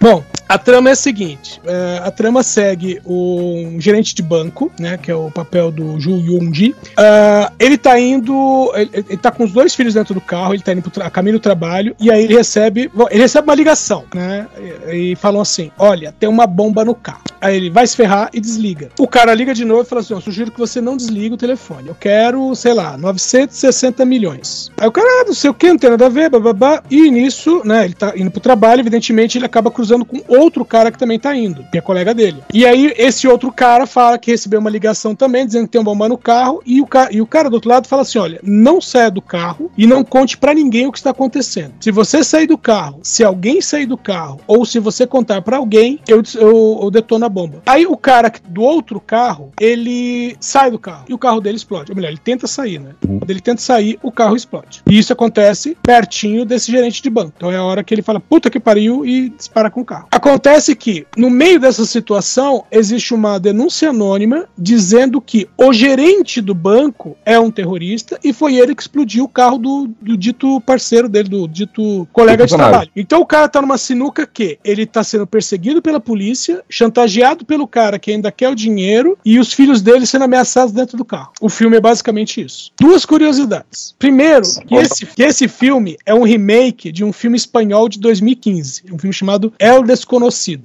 Bom, 0.00 0.24
a 0.48 0.56
trama 0.56 0.88
é 0.88 0.92
a 0.92 0.96
seguinte: 0.96 1.60
é, 1.64 2.00
a 2.02 2.10
trama 2.10 2.42
segue 2.42 3.00
um 3.04 3.76
gerente 3.78 4.14
de 4.14 4.22
banco, 4.22 4.72
né, 4.80 4.96
que 4.96 5.10
é 5.10 5.14
o 5.14 5.30
papel 5.30 5.70
do 5.70 6.00
Ju 6.00 6.16
Yoon-ji. 6.16 6.74
Ah, 6.96 7.52
ele 7.58 7.76
tá 7.76 8.00
indo, 8.00 8.72
ele, 8.74 8.90
ele 8.94 9.16
tá 9.16 9.30
com 9.30 9.44
os 9.44 9.52
dois 9.52 9.74
filhos 9.74 9.94
dentro 9.94 10.14
do 10.14 10.20
carro, 10.20 10.54
ele 10.54 10.62
tá 10.62 10.72
indo 10.72 10.82
pro 10.82 11.04
a 11.04 11.10
caminho 11.10 11.36
do 11.36 11.40
trabalho 11.40 11.94
e 12.00 12.10
aí 12.10 12.24
ele 12.24 12.34
recebe, 12.34 12.90
bom, 12.92 13.06
ele 13.10 13.20
recebe 13.20 13.46
uma 13.46 13.54
ligação, 13.54 14.04
né, 14.14 14.46
e, 14.88 15.12
e 15.12 15.16
falam 15.16 15.40
assim: 15.40 15.70
"Olha, 15.78 16.12
tem 16.18 16.28
uma 16.28 16.46
bomba 16.46 16.84
no 16.84 16.94
carro". 16.94 17.22
Aí 17.40 17.56
ele 17.56 17.70
vai 17.70 17.86
se 17.86 17.96
ferrar 17.96 18.30
e 18.32 18.40
desliga. 18.40 18.90
O 18.98 19.06
cara 19.06 19.34
liga 19.34 19.54
de 19.54 19.64
novo 19.64 19.82
e 19.82 19.86
fala 19.86 20.00
assim: 20.00 20.14
"Eu 20.14 20.20
sugiro 20.20 20.50
que 20.50 20.58
você 20.58 20.80
não 20.80 20.96
desligue 20.96 21.34
o 21.34 21.38
telefone. 21.38 21.88
Eu 21.88 21.94
quero, 21.94 22.54
sei 22.54 22.74
lá, 22.74 22.96
960 22.96 24.04
milhões". 24.04 24.70
Aí 24.76 24.88
o 24.88 24.92
cara, 24.92 25.06
ah, 25.06 25.24
não 25.26 25.34
sei 25.34 25.50
o 25.50 25.54
que, 25.54 25.68
não 25.68 25.78
tem 25.78 25.90
nada 25.90 26.06
a 26.06 26.08
ver, 26.08 26.30
bababá. 26.30 26.82
E 26.90 27.10
nisso, 27.10 27.62
né, 27.64 27.84
ele 27.84 27.94
tá 27.94 28.12
indo 28.16 28.30
pro 28.30 28.40
trabalho, 28.40 28.80
evidentemente 28.80 29.38
ele 29.38 29.46
acaba 29.46 29.70
cruzando 29.70 30.04
com 30.04 30.22
outro 30.28 30.64
cara 30.64 30.90
que 30.90 30.98
também 30.98 31.18
tá 31.18 31.34
indo, 31.34 31.64
que 31.70 31.78
é 31.78 31.80
colega 31.80 32.14
dele. 32.14 32.42
E 32.52 32.66
aí 32.66 32.92
esse 32.96 33.26
outro 33.26 33.52
cara 33.52 33.86
fala 33.86 34.18
que 34.18 34.30
recebeu 34.30 34.60
uma 34.60 34.70
ligação 34.70 35.14
também, 35.14 35.46
dizendo 35.46 35.66
que 35.66 35.72
tem 35.72 35.80
uma 35.80 35.92
bomba 35.92 36.08
no 36.08 36.18
carro, 36.18 36.62
e 36.64 36.80
o, 36.80 36.86
ca 36.86 37.08
e 37.10 37.20
o 37.20 37.26
cara 37.26 37.48
do 37.48 37.54
outro 37.54 37.70
lado 37.70 37.86
fala 37.86 38.02
assim: 38.02 38.18
olha, 38.18 38.40
não 38.42 38.80
saia 38.80 39.10
do 39.10 39.22
carro 39.22 39.70
e 39.76 39.86
não 39.86 40.04
conte 40.04 40.36
pra 40.36 40.54
ninguém 40.54 40.86
o 40.86 40.92
que 40.92 40.98
está 40.98 41.10
acontecendo. 41.10 41.74
Se 41.80 41.90
você 41.90 42.22
sair 42.22 42.46
do 42.46 42.58
carro, 42.58 43.00
se 43.02 43.24
alguém 43.24 43.60
sair 43.60 43.86
do 43.86 43.96
carro, 43.96 44.40
ou 44.46 44.64
se 44.64 44.78
você 44.78 45.06
contar 45.06 45.42
pra 45.42 45.56
alguém, 45.56 46.00
eu, 46.08 46.22
eu, 46.34 46.80
eu 46.82 46.90
detono 46.90 47.24
a 47.24 47.27
bomba. 47.28 47.62
Aí 47.66 47.86
o 47.86 47.96
cara 47.96 48.32
do 48.48 48.62
outro 48.62 49.00
carro, 49.00 49.52
ele 49.60 50.36
sai 50.40 50.70
do 50.70 50.78
carro 50.78 51.04
e 51.08 51.14
o 51.14 51.18
carro 51.18 51.40
dele 51.40 51.56
explode. 51.56 51.90
Ou 51.90 51.96
melhor, 51.96 52.08
ele 52.08 52.18
tenta 52.18 52.46
sair, 52.46 52.78
né? 52.78 52.90
Quando 53.00 53.30
ele 53.30 53.40
tenta 53.40 53.60
sair, 53.60 53.98
o 54.02 54.10
carro 54.10 54.36
explode. 54.36 54.82
E 54.88 54.98
isso 54.98 55.12
acontece 55.12 55.76
pertinho 55.82 56.44
desse 56.44 56.70
gerente 56.70 57.02
de 57.02 57.10
banco. 57.10 57.32
Então 57.36 57.50
é 57.50 57.56
a 57.56 57.64
hora 57.64 57.84
que 57.84 57.94
ele 57.94 58.02
fala, 58.02 58.20
puta 58.20 58.50
que 58.50 58.60
pariu, 58.60 59.04
e 59.04 59.28
dispara 59.30 59.70
com 59.70 59.80
o 59.80 59.84
carro. 59.84 60.08
Acontece 60.10 60.74
que, 60.74 61.06
no 61.16 61.30
meio 61.30 61.60
dessa 61.60 61.84
situação, 61.84 62.64
existe 62.70 63.14
uma 63.14 63.38
denúncia 63.38 63.90
anônima 63.90 64.46
dizendo 64.56 65.20
que 65.20 65.48
o 65.56 65.72
gerente 65.72 66.40
do 66.40 66.54
banco 66.54 67.16
é 67.24 67.38
um 67.38 67.50
terrorista 67.50 68.18
e 68.22 68.32
foi 68.32 68.56
ele 68.56 68.74
que 68.74 68.82
explodiu 68.82 69.24
o 69.24 69.28
carro 69.28 69.58
do, 69.58 69.90
do 70.00 70.16
dito 70.16 70.60
parceiro 70.62 71.08
dele, 71.08 71.28
do 71.28 71.48
dito 71.48 72.06
colega 72.12 72.46
de 72.46 72.54
trabalho. 72.54 72.90
Então 72.94 73.20
o 73.20 73.26
cara 73.26 73.48
tá 73.48 73.60
numa 73.60 73.78
sinuca 73.78 74.26
que 74.26 74.58
ele 74.64 74.86
tá 74.86 75.02
sendo 75.02 75.26
perseguido 75.26 75.82
pela 75.82 76.00
polícia, 76.00 76.62
chantageado 76.68 77.17
pelo 77.44 77.66
cara 77.66 77.98
que 77.98 78.10
ainda 78.10 78.30
quer 78.30 78.48
o 78.48 78.54
dinheiro 78.54 79.18
e 79.24 79.38
os 79.38 79.52
filhos 79.52 79.82
dele 79.82 80.06
sendo 80.06 80.24
ameaçados 80.24 80.72
dentro 80.72 80.96
do 80.96 81.04
carro. 81.04 81.32
O 81.40 81.48
filme 81.48 81.76
é 81.76 81.80
basicamente 81.80 82.40
isso. 82.40 82.72
Duas 82.78 83.04
curiosidades. 83.04 83.94
Primeiro, 83.98 84.42
que 84.66 84.74
esse, 84.74 85.06
que 85.06 85.22
esse 85.22 85.48
filme 85.48 85.96
é 86.04 86.14
um 86.14 86.22
remake 86.22 86.92
de 86.92 87.04
um 87.04 87.12
filme 87.12 87.36
espanhol 87.36 87.88
de 87.88 87.98
2015, 87.98 88.84
um 88.92 88.98
filme 88.98 89.12
chamado 89.12 89.52
El 89.58 89.82
Desconocido. 89.82 90.64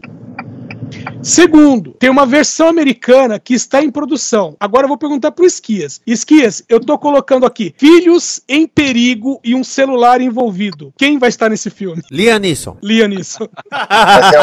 Segundo, 1.23 1.93
tem 1.93 2.09
uma 2.09 2.25
versão 2.25 2.67
americana 2.67 3.39
que 3.39 3.53
está 3.53 3.81
em 3.81 3.89
produção. 3.89 4.55
Agora 4.59 4.83
eu 4.83 4.89
vou 4.89 4.97
perguntar 4.97 5.31
pro 5.31 5.45
Esquias. 5.45 6.01
Esquias, 6.05 6.63
eu 6.67 6.79
tô 6.79 6.97
colocando 6.97 7.45
aqui 7.45 7.73
filhos 7.77 8.41
em 8.47 8.67
perigo 8.67 9.39
e 9.43 9.55
um 9.55 9.63
celular 9.63 10.19
envolvido. 10.19 10.93
Quem 10.97 11.17
vai 11.17 11.29
estar 11.29 11.49
nesse 11.49 11.69
filme? 11.69 12.01
Liam 12.11 12.39
Neeson. 12.39 12.77
Liam 12.83 13.07
Neeson. 13.07 13.47
Mas 13.71 14.33
é 14.33 14.39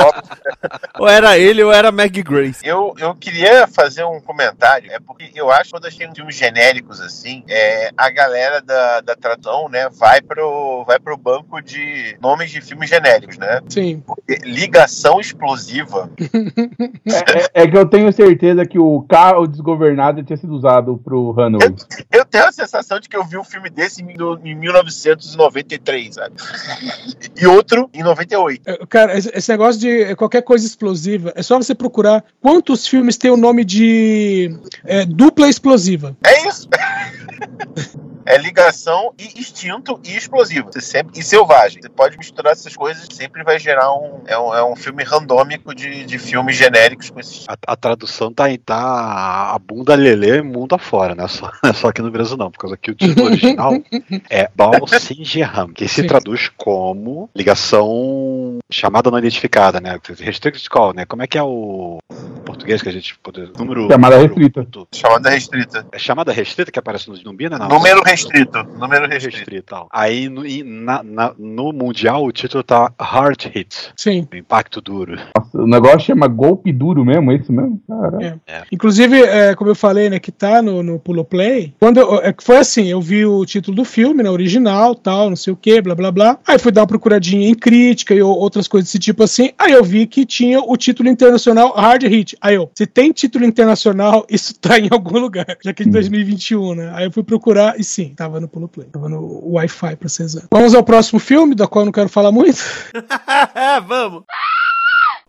ou 0.99 1.09
era 1.09 1.39
ele 1.39 1.63
ou 1.63 1.73
era 1.73 1.93
Meg 1.93 2.23
Grace. 2.23 2.61
Eu, 2.65 2.95
eu 2.99 3.15
queria 3.15 3.67
fazer 3.67 4.05
um 4.05 4.21
comentário, 4.21 4.91
é 4.91 4.99
porque 4.99 5.31
eu 5.35 5.51
acho 5.51 5.65
que 5.65 5.71
quando 5.73 5.87
a 5.87 5.91
gente 5.91 6.01
tem 6.01 6.15
filmes 6.15 6.35
genéricos 6.35 7.01
assim, 7.01 7.45
é, 7.49 7.91
a 7.97 8.11
galera 8.11 8.61
da, 8.61 9.01
da 9.01 9.15
tradução, 9.15 9.69
né, 9.69 9.89
vai 9.91 10.23
pro, 10.23 10.85
vai 10.87 10.99
pro 10.99 11.17
banco 11.17 11.61
de 11.61 12.17
nomes 12.21 12.51
de 12.51 12.61
filmes 12.61 12.89
genéricos, 12.89 13.37
né? 13.37 13.61
Sim. 13.69 14.03
Porque 14.07 14.37
ligação 14.45 15.21
explosiva. 15.21 16.11
É, 17.55 17.63
é 17.63 17.67
que 17.69 17.77
eu 17.77 17.87
tenho 17.87 18.13
certeza 18.13 18.65
que 18.65 18.79
o 18.79 19.03
carro 19.03 19.47
desgovernado 19.47 20.23
tinha 20.23 20.37
sido 20.37 20.55
usado 20.55 20.99
pro 21.05 21.35
Hanover. 21.39 21.75
Eu 22.11 22.25
tenho 22.25 22.47
a 22.47 22.53
sensação 22.53 23.01
de 23.01 23.09
que 23.09 23.17
eu 23.17 23.25
vi 23.25 23.37
um 23.37 23.45
filme 23.45 23.69
desse 23.69 24.03
em, 24.03 24.15
em 24.45 24.55
1993, 24.55 26.15
sabe? 26.15 26.35
E 27.41 27.47
outro 27.47 27.91
em 27.93 28.03
98. 28.03 28.63
É, 28.67 28.87
Cara, 28.87 29.19
esse 29.19 29.31
esse 29.41 29.51
negócio 29.51 29.81
de 29.81 30.15
qualquer 30.15 30.43
coisa 30.43 30.65
explosiva, 30.65 31.33
é 31.35 31.43
só 31.43 31.57
você 31.59 31.75
procurar 31.75 32.25
quantos 32.41 32.87
filmes 32.87 33.17
tem 33.17 33.31
o 33.31 33.37
nome 33.37 33.65
de 33.65 34.57
é, 34.85 35.05
dupla 35.05 35.49
explosiva. 35.49 36.17
É 36.25 36.49
isso. 36.49 36.69
É 38.31 38.39
ligação 38.39 39.13
e 39.19 39.41
instinto 39.41 40.01
e 40.05 40.17
explosivo. 40.17 40.71
Você 40.73 40.81
sempre, 40.81 41.19
e 41.19 41.23
selvagem. 41.23 41.83
Você 41.83 41.89
pode 41.89 42.17
misturar 42.17 42.53
essas 42.53 42.77
coisas, 42.77 43.09
sempre 43.11 43.43
vai 43.43 43.59
gerar 43.59 43.93
um. 43.93 44.23
É 44.27 44.39
um, 44.39 44.55
é 44.55 44.65
um 44.65 44.77
filme 44.77 45.03
randômico 45.03 45.75
de, 45.75 46.05
de 46.05 46.19
filmes 46.19 46.57
genéricos 46.57 47.11
com 47.11 47.19
esses. 47.19 47.45
A, 47.49 47.57
a 47.67 47.77
tradução 47.77 48.33
tá, 48.33 48.45
tá 48.65 49.55
a 49.55 49.59
bunda 49.59 49.95
lelê 49.95 50.41
mundo 50.43 50.75
afora, 50.75 51.15
né? 51.15 51.27
Só, 51.27 51.51
é 51.65 51.73
só 51.75 51.89
aqui 51.89 52.03
no 52.03 52.11
Brasil 52.11 52.37
não, 52.37 52.51
porque 52.51 52.73
aqui 52.73 52.91
o 52.93 52.95
título 52.95 53.27
original 53.27 53.73
é 54.31 54.49
Balsingerham, 54.55 55.73
que 55.73 55.89
se 55.89 56.07
traduz 56.07 56.51
como 56.57 57.29
ligação 57.35 58.59
chamada 58.71 59.11
não 59.11 59.19
identificada, 59.19 59.81
né? 59.81 59.99
Restricted 60.19 60.71
call, 60.71 60.95
né? 60.95 61.05
Como 61.05 61.23
é 61.23 61.27
que 61.27 61.37
é 61.37 61.43
o 61.43 61.99
português 62.61 62.83
que 62.83 62.89
a 62.89 62.93
gente 62.93 63.19
pode... 63.23 63.51
Número... 63.59 63.89
Chamada 63.89 64.17
número- 64.17 64.35
restrita. 64.35 64.67
Chamada 64.93 65.31
restrita. 65.31 65.87
É 65.93 65.99
chamada 65.99 66.33
restrita 66.33 66.71
que 66.71 66.79
aparece 66.79 67.09
no 67.09 67.17
Zumbi, 67.17 67.49
né? 67.49 67.57
Não, 67.59 67.69
Número 67.69 68.03
restrito. 68.03 68.63
Número 68.79 69.09
restrito. 69.09 69.87
Aí 69.91 70.29
no, 70.29 70.47
e 70.47 70.63
na- 70.63 71.03
na- 71.03 71.33
no 71.39 71.73
Mundial 71.73 72.25
o 72.25 72.33
título 72.33 72.63
tá 72.63 72.93
Hard 73.01 73.43
Hit, 73.47 73.93
Sim. 73.97 74.27
impacto 74.35 74.81
duro. 74.81 75.17
Nossa, 75.37 75.59
o 75.63 75.67
negócio 75.67 76.01
chama 76.01 76.27
golpe 76.29 76.73
duro 76.73 77.05
mesmo, 77.05 77.33
é 77.33 77.37
isso 77.37 77.53
mesmo? 77.53 77.81
Caralho. 77.89 78.41
Inclusive, 78.71 79.23
é, 79.23 79.55
como 79.55 79.71
eu 79.71 79.75
falei, 79.75 80.11
né, 80.11 80.19
que 80.19 80.31
tá 80.33 80.61
no, 80.63 80.83
no 80.83 80.99
Pulo 80.99 81.25
Play. 81.25 81.75
Quando 81.81 81.99
eu- 82.01 82.21
é, 82.23 82.33
que 82.33 82.43
foi 82.45 82.59
assim, 82.59 82.87
eu 82.89 83.01
vi 83.01 83.25
o 83.25 83.45
título 83.45 83.77
do 83.77 83.85
filme, 83.85 84.23
né, 84.23 84.31
original, 84.31 84.95
tal, 84.95 85.29
não 85.31 85.37
sei 85.37 85.53
o 85.53 85.57
que, 85.57 85.81
blá 85.81 85.95
blá 85.95 86.11
blá. 86.13 86.39
Aí 86.47 86.59
fui 86.59 86.73
dar 86.73 86.83
uma 86.83 86.87
procuradinha 86.87 87.49
em 87.49 87.55
crítica 87.55 88.15
e 88.15 88.23
outras 88.23 88.69
coisas 88.69 88.89
desse 88.89 88.99
tipo 88.99 89.23
assim. 89.23 89.51
Aí 89.59 89.73
eu 89.73 89.83
vi 89.85 90.07
que 90.07 90.25
tinha 90.27 90.61
o 90.61 90.77
título 90.77 91.09
internacional 91.09 91.73
Hard 91.75 92.03
Hit. 92.05 92.37
Aí 92.41 92.50
eu, 92.53 92.71
se 92.75 92.87
tem 92.87 93.13
título 93.13 93.45
internacional, 93.45 94.27
isso 94.29 94.59
tá 94.59 94.79
em 94.79 94.89
algum 94.91 95.19
lugar, 95.19 95.47
já 95.63 95.73
que 95.73 95.83
é 95.83 95.87
de 95.87 95.91
2021, 95.91 96.75
né? 96.75 96.93
Aí 96.95 97.05
eu 97.07 97.13
fui 97.13 97.23
procurar 97.23 97.79
e 97.79 97.85
sim, 97.85 98.13
tava 98.15 98.41
no 98.41 98.49
Pulo 98.49 98.69
Play, 98.69 98.89
tava 98.89 99.09
no 99.09 99.53
Wi-Fi 99.53 99.97
pra 99.97 100.09
ser 100.09 100.25
exato. 100.25 100.49
Vamos 100.51 100.75
ao 100.75 100.85
próximo 100.85 101.19
filme, 101.19 101.55
da 101.55 101.67
qual 101.67 101.83
eu 101.83 101.87
não 101.87 101.93
quero 101.93 102.09
falar 102.09 102.33
muito. 102.33 102.59
Vamos. 103.87 104.25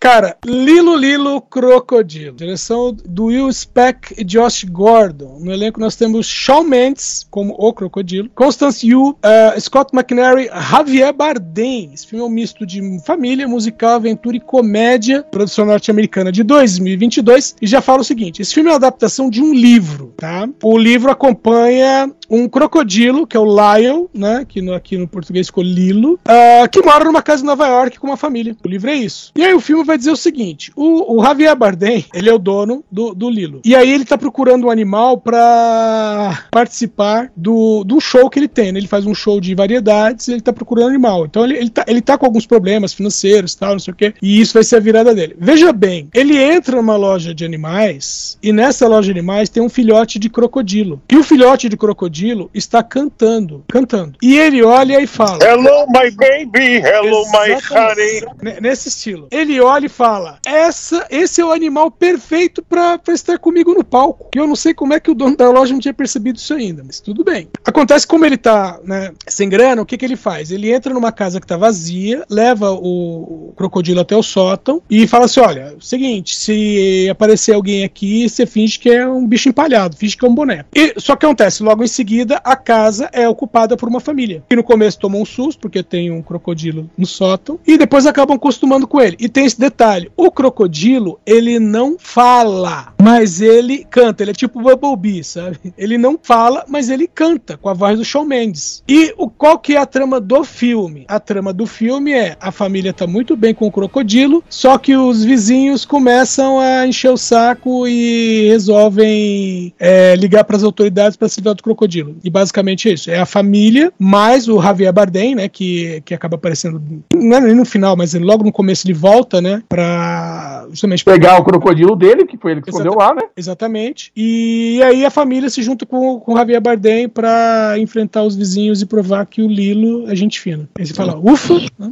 Cara, 0.01 0.35
Lilo 0.43 0.95
Lilo 0.95 1.39
Crocodilo. 1.41 2.35
Direção 2.35 2.91
do 3.07 3.25
Will 3.25 3.53
Speck 3.53 4.15
e 4.17 4.23
Josh 4.23 4.63
Gordon. 4.63 5.37
No 5.39 5.53
elenco 5.53 5.79
nós 5.79 5.95
temos 5.95 6.25
Shawn 6.25 6.63
Mendes 6.63 7.27
como 7.29 7.53
o 7.55 7.71
Crocodilo, 7.71 8.27
Constance 8.33 8.87
Yu, 8.87 9.15
eh, 9.21 9.59
Scott 9.59 9.95
McNary, 9.95 10.49
Javier 10.71 11.13
Bardem. 11.13 11.91
Esse 11.93 12.07
filme 12.07 12.25
é 12.25 12.27
um 12.27 12.31
misto 12.31 12.65
de 12.65 12.81
família, 13.05 13.47
musical, 13.47 13.91
aventura 13.91 14.35
e 14.35 14.39
comédia. 14.39 15.21
Produção 15.21 15.67
norte-americana 15.67 16.31
de 16.31 16.41
2022. 16.41 17.55
E 17.61 17.67
já 17.67 17.79
fala 17.79 18.01
o 18.01 18.03
seguinte: 18.03 18.41
esse 18.41 18.55
filme 18.55 18.69
é 18.69 18.71
uma 18.71 18.77
adaptação 18.77 19.29
de 19.29 19.39
um 19.39 19.53
livro, 19.53 20.15
tá? 20.17 20.49
O 20.63 20.79
livro 20.79 21.11
acompanha 21.11 22.11
um 22.27 22.49
crocodilo, 22.49 23.27
que 23.27 23.37
é 23.37 23.39
o 23.39 23.45
Lyle, 23.45 24.07
né? 24.15 24.45
Que 24.49 24.63
no- 24.63 24.73
aqui 24.73 24.97
no 24.97 25.07
português 25.07 25.45
ficou 25.45 25.63
Lilo, 25.63 26.19
ah, 26.25 26.67
que 26.67 26.81
mora 26.81 27.03
numa 27.05 27.21
casa 27.21 27.43
em 27.43 27.45
Nova 27.45 27.67
York 27.67 27.99
com 27.99 28.07
uma 28.07 28.17
família. 28.17 28.57
O 28.65 28.67
livro 28.67 28.89
é 28.89 28.95
isso. 28.95 29.31
E 29.35 29.43
aí 29.43 29.53
o 29.53 29.59
filme 29.59 29.90
vai 29.91 29.97
dizer 29.97 30.11
o 30.11 30.17
seguinte: 30.17 30.71
o, 30.75 31.17
o 31.17 31.23
Javier 31.23 31.55
Bardem, 31.55 32.05
ele 32.13 32.29
é 32.29 32.33
o 32.33 32.39
dono 32.39 32.83
do, 32.91 33.13
do 33.13 33.29
Lilo. 33.29 33.61
E 33.63 33.75
aí 33.75 33.91
ele 33.91 34.05
tá 34.05 34.17
procurando 34.17 34.67
um 34.67 34.71
animal 34.71 35.17
pra 35.17 36.45
participar 36.51 37.31
do, 37.35 37.83
do 37.83 37.99
show 37.99 38.29
que 38.29 38.39
ele 38.39 38.47
tem. 38.47 38.71
Né? 38.71 38.79
Ele 38.79 38.87
faz 38.87 39.05
um 39.05 39.13
show 39.13 39.39
de 39.39 39.53
variedades 39.53 40.27
e 40.27 40.33
ele 40.33 40.41
tá 40.41 40.53
procurando 40.53 40.85
um 40.85 40.89
animal. 40.89 41.25
Então 41.25 41.43
ele, 41.43 41.57
ele, 41.57 41.69
tá, 41.69 41.85
ele 41.87 42.01
tá 42.01 42.17
com 42.17 42.25
alguns 42.25 42.45
problemas 42.45 42.93
financeiros 42.93 43.55
tal, 43.55 43.73
não 43.73 43.79
sei 43.79 43.93
o 43.93 43.95
quê. 43.95 44.13
E 44.21 44.39
isso 44.39 44.53
vai 44.53 44.63
ser 44.63 44.77
a 44.77 44.79
virada 44.79 45.13
dele. 45.13 45.35
Veja 45.37 45.73
bem, 45.73 46.09
ele 46.13 46.37
entra 46.37 46.77
numa 46.77 46.95
loja 46.95 47.33
de 47.33 47.43
animais 47.43 48.37
e 48.41 48.51
nessa 48.51 48.87
loja 48.87 49.13
de 49.13 49.19
animais 49.19 49.49
tem 49.49 49.61
um 49.61 49.69
filhote 49.69 50.17
de 50.17 50.29
crocodilo. 50.29 51.01
E 51.11 51.17
o 51.17 51.23
filhote 51.23 51.67
de 51.67 51.77
crocodilo 51.77 52.49
está 52.53 52.81
cantando, 52.81 53.63
cantando. 53.67 54.17
E 54.21 54.37
ele 54.37 54.63
olha 54.63 55.01
e 55.01 55.07
fala: 55.07 55.39
Hello, 55.43 55.85
my 55.87 56.09
baby. 56.11 56.77
Hello, 56.77 57.23
my 57.31 57.53
honey. 57.69 58.61
Nesse 58.61 58.89
estilo. 58.89 59.27
Ele 59.31 59.59
olha 59.59 59.80
e 59.85 59.89
fala: 59.89 60.39
Essa, 60.45 61.05
esse 61.09 61.41
é 61.41 61.45
o 61.45 61.51
animal 61.51 61.91
perfeito 61.91 62.61
pra 62.61 62.99
estar 63.09 63.37
comigo 63.39 63.73
no 63.73 63.83
palco. 63.83 64.29
Que 64.31 64.39
eu 64.39 64.47
não 64.47 64.55
sei 64.55 64.73
como 64.73 64.93
é 64.93 64.99
que 64.99 65.11
o 65.11 65.15
dono 65.15 65.35
da 65.35 65.49
loja 65.49 65.73
não 65.73 65.79
tinha 65.79 65.93
percebido 65.93 66.37
isso 66.37 66.53
ainda, 66.53 66.83
mas 66.85 66.99
tudo 66.99 67.23
bem. 67.23 67.47
Acontece 67.65 68.07
como 68.07 68.25
ele 68.25 68.37
tá, 68.37 68.79
né, 68.83 69.11
sem 69.27 69.49
grana, 69.49 69.81
o 69.81 69.85
que 69.85 69.97
que 69.97 70.05
ele 70.05 70.15
faz? 70.15 70.51
Ele 70.51 70.71
entra 70.71 70.93
numa 70.93 71.11
casa 71.11 71.39
que 71.39 71.47
tá 71.47 71.57
vazia, 71.57 72.25
leva 72.29 72.71
o, 72.71 73.53
crocodilo 73.55 73.99
até 73.99 74.15
o 74.15 74.23
sótão 74.23 74.81
e 74.89 75.07
fala 75.07 75.25
assim: 75.25 75.39
Olha, 75.39 75.75
seguinte, 75.79 76.35
se 76.35 77.07
aparecer 77.09 77.53
alguém 77.53 77.83
aqui, 77.83 78.27
você 78.27 78.45
finge 78.45 78.79
que 78.79 78.89
é 78.89 79.07
um 79.07 79.27
bicho 79.27 79.49
empalhado, 79.49 79.95
finge 79.95 80.17
que 80.17 80.25
é 80.25 80.29
um 80.29 80.35
boneco. 80.35 80.69
E 80.75 80.93
só 80.97 81.15
que 81.15 81.25
acontece, 81.25 81.63
logo 81.63 81.83
em 81.83 81.87
seguida, 81.87 82.41
a 82.43 82.55
casa 82.55 83.09
é 83.13 83.27
ocupada 83.27 83.77
por 83.77 83.87
uma 83.87 83.99
família. 83.99 84.43
Que 84.49 84.55
no 84.55 84.63
começo 84.63 84.99
tomou 84.99 85.21
um 85.21 85.25
susto, 85.25 85.59
porque 85.59 85.83
tem 85.83 86.11
um 86.11 86.21
crocodilo 86.21 86.89
no 86.97 87.05
sótão, 87.05 87.59
e 87.65 87.77
depois 87.77 88.05
acabam 88.05 88.35
acostumando 88.35 88.87
com 88.87 89.01
ele. 89.01 89.17
E 89.19 89.29
tem 89.29 89.45
esse 89.45 89.59
detalhe: 89.71 90.11
o 90.15 90.29
crocodilo, 90.29 91.19
ele 91.25 91.59
não 91.59 91.95
fala, 91.97 92.93
mas 93.01 93.41
ele 93.41 93.85
canta. 93.89 94.23
Ele 94.23 94.31
é 94.31 94.33
tipo 94.33 94.61
Bumblebee, 94.61 95.23
sabe? 95.23 95.57
Ele 95.77 95.97
não 95.97 96.19
fala, 96.21 96.65
mas 96.67 96.89
ele 96.89 97.07
canta 97.07 97.57
com 97.57 97.69
a 97.69 97.73
voz 97.73 97.97
do 97.97 98.05
Shawn 98.05 98.25
Mendes. 98.25 98.83
E 98.87 99.13
o, 99.17 99.29
qual 99.29 99.57
que 99.57 99.75
é 99.75 99.77
a 99.77 99.85
trama 99.85 100.19
do 100.19 100.43
filme? 100.43 101.05
A 101.07 101.19
trama 101.19 101.53
do 101.53 101.65
filme 101.65 102.11
é 102.11 102.37
a 102.39 102.51
família 102.51 102.93
tá 102.93 103.07
muito 103.07 103.35
bem 103.35 103.53
com 103.53 103.65
o 103.65 103.71
crocodilo, 103.71 104.43
só 104.49 104.77
que 104.77 104.95
os 104.95 105.23
vizinhos 105.23 105.85
começam 105.85 106.59
a 106.59 106.85
encher 106.85 107.11
o 107.11 107.17
saco 107.17 107.87
e 107.87 108.47
resolvem 108.49 109.73
é, 109.79 110.15
ligar 110.15 110.43
para 110.43 110.57
as 110.57 110.63
autoridades 110.63 111.17
para 111.17 111.29
se 111.29 111.39
livrar 111.39 111.55
do 111.55 111.63
crocodilo. 111.63 112.17
E 112.23 112.29
basicamente 112.29 112.89
é 112.89 112.93
isso. 112.93 113.09
É 113.09 113.19
a 113.19 113.25
família, 113.25 113.91
mais 113.97 114.47
o 114.47 114.61
Javier 114.61 114.91
Bardem, 114.93 115.35
né? 115.35 115.47
Que, 115.47 116.01
que 116.05 116.13
acaba 116.13 116.35
aparecendo. 116.35 116.81
Não 117.15 117.37
é 117.37 117.41
nem 117.41 117.55
no 117.55 117.65
final, 117.65 117.95
mas 117.95 118.13
logo 118.13 118.43
no 118.43 118.51
começo 118.51 118.85
ele 118.85 118.93
volta, 118.93 119.41
né? 119.41 119.60
Pra. 119.67 120.65
Justamente 120.69 121.03
Pegar 121.03 121.39
o 121.39 121.43
crocodilo 121.43 121.95
dele, 121.95 122.25
que 122.25 122.37
foi 122.37 122.51
ele 122.51 122.61
que 122.61 122.69
escondeu 122.69 122.93
lá, 122.93 123.13
né? 123.13 123.21
Exatamente. 123.35 124.11
E 124.15 124.81
aí 124.83 125.05
a 125.05 125.09
família 125.11 125.49
se 125.49 125.61
junta 125.61 125.85
com, 125.85 126.19
com 126.19 126.33
o 126.33 126.37
Javier 126.37 126.61
Bardem 126.61 127.09
pra 127.09 127.75
enfrentar 127.77 128.23
os 128.23 128.35
vizinhos 128.35 128.81
e 128.81 128.85
provar 128.85 129.25
que 129.25 129.41
o 129.41 129.47
Lilo 129.47 130.09
é 130.09 130.15
gente 130.15 130.39
fina. 130.39 130.67
Aí 130.77 130.85
você 130.85 130.93
fala, 130.93 131.17
ufa! 131.17 131.55
né? 131.77 131.91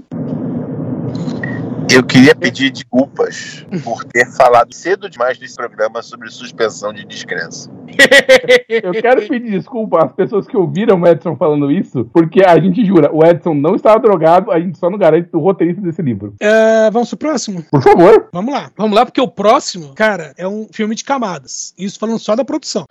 Eu 1.91 2.03
queria 2.03 2.35
pedir 2.35 2.69
desculpas 2.69 3.65
por 3.83 4.03
ter 4.05 4.25
falado 4.31 4.71
cedo 4.73 5.09
demais 5.09 5.39
nesse 5.39 5.55
programa 5.55 6.03
sobre 6.03 6.29
suspensão 6.29 6.93
de 6.93 7.03
descrença. 7.03 7.71
Eu 8.69 8.91
quero 8.91 9.27
pedir 9.27 9.49
desculpa 9.51 10.05
às 10.05 10.13
pessoas 10.13 10.45
que 10.45 10.55
ouviram 10.55 11.01
o 11.01 11.07
Edson 11.07 11.35
falando 11.35 11.71
isso, 11.71 12.05
porque 12.13 12.43
a 12.45 12.59
gente 12.59 12.85
jura, 12.85 13.09
o 13.11 13.25
Edson 13.25 13.55
não 13.55 13.75
estava 13.75 13.99
drogado, 13.99 14.51
a 14.51 14.59
gente 14.59 14.77
só 14.77 14.89
não 14.89 14.99
garante 14.99 15.29
o 15.33 15.39
roteirista 15.39 15.81
desse 15.81 16.01
livro. 16.01 16.35
É, 16.39 16.91
vamos 16.91 17.09
pro 17.09 17.17
próximo? 17.17 17.63
Por 17.71 17.81
favor. 17.81 18.29
Vamos 18.31 18.53
lá. 18.53 18.71
Vamos 18.77 18.95
lá, 18.95 19.05
porque 19.05 19.19
o 19.19 19.27
próximo, 19.27 19.93
cara, 19.95 20.33
é 20.37 20.47
um 20.47 20.67
filme 20.71 20.93
de 20.93 21.03
camadas. 21.03 21.73
Isso 21.77 21.97
falando 21.97 22.19
só 22.19 22.35
da 22.35 22.45
produção. 22.45 22.85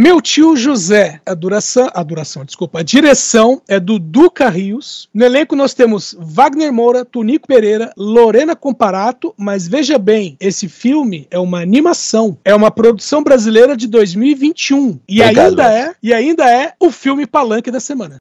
Meu 0.00 0.22
tio 0.22 0.54
José, 0.54 1.20
a 1.26 1.34
duração, 1.34 1.90
a 1.92 2.04
duração, 2.04 2.44
desculpa, 2.44 2.78
a 2.78 2.82
direção 2.84 3.60
é 3.66 3.80
do 3.80 3.98
Duca 3.98 4.48
Rios. 4.48 5.08
No 5.12 5.24
elenco 5.24 5.56
nós 5.56 5.74
temos 5.74 6.16
Wagner 6.16 6.72
Moura, 6.72 7.04
Tunico 7.04 7.48
Pereira, 7.48 7.92
Lorena 7.96 8.54
Comparato, 8.54 9.34
mas 9.36 9.66
veja 9.66 9.98
bem, 9.98 10.36
esse 10.38 10.68
filme 10.68 11.26
é 11.32 11.38
uma 11.40 11.60
animação, 11.60 12.38
é 12.44 12.54
uma 12.54 12.70
produção 12.70 13.24
brasileira 13.24 13.76
de 13.76 13.88
2021 13.88 15.00
e 15.08 15.20
Obrigado. 15.20 15.48
ainda 15.48 15.72
é 15.74 15.92
e 16.00 16.14
ainda 16.14 16.48
é 16.48 16.74
o 16.78 16.92
filme 16.92 17.26
palanque 17.26 17.72
da 17.72 17.80
semana. 17.80 18.18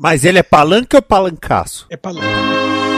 Mas 0.00 0.24
ele 0.24 0.38
é 0.38 0.42
palanque 0.42 0.96
ou 0.96 1.02
palancaço? 1.02 1.88
É 1.90 1.96
palanque. 1.98 2.89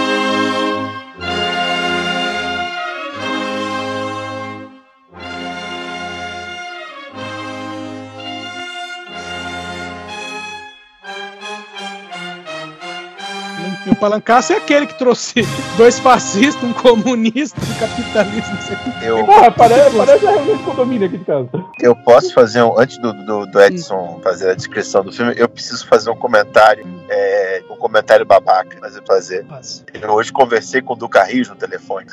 E 13.84 13.90
o 13.90 13.96
palancaço 13.96 14.52
é 14.52 14.56
aquele 14.56 14.86
que 14.86 14.96
trouxe 14.96 15.42
dois 15.76 15.98
fascistas, 15.98 16.62
um 16.62 16.72
comunista, 16.72 17.60
um 17.60 17.78
capitalista, 17.80 18.50
não 18.52 18.62
sei 18.62 18.76
o 18.76 18.78
que. 18.78 19.04
Eu, 19.04 19.26
Porra, 19.26 19.50
parece, 19.50 19.96
parece 19.96 20.26
a 20.26 20.30
reunião 20.30 20.56
de 20.56 20.62
condomínio 20.62 21.06
aqui 21.08 21.18
de 21.18 21.24
casa. 21.24 21.48
eu 21.80 21.96
posso 21.96 22.32
fazer 22.32 22.62
um. 22.62 22.78
Antes 22.78 22.98
do, 22.98 23.12
do, 23.12 23.46
do 23.46 23.60
Edson 23.60 24.20
fazer 24.22 24.50
a 24.50 24.54
descrição 24.54 25.02
do 25.02 25.12
filme, 25.12 25.34
eu 25.36 25.48
preciso 25.48 25.86
fazer 25.86 26.10
um 26.10 26.16
comentário. 26.16 26.86
É, 27.08 27.62
um 27.70 27.76
comentário 27.76 28.24
babaca. 28.24 28.78
Mas 28.80 28.94
eu 28.96 29.02
fazer. 29.04 29.44
Eu 30.00 30.10
hoje 30.10 30.32
conversei 30.32 30.80
com 30.80 30.92
o 30.92 30.96
Duca 30.96 31.22
Rios 31.24 31.48
no 31.48 31.56
telefone. 31.56 32.06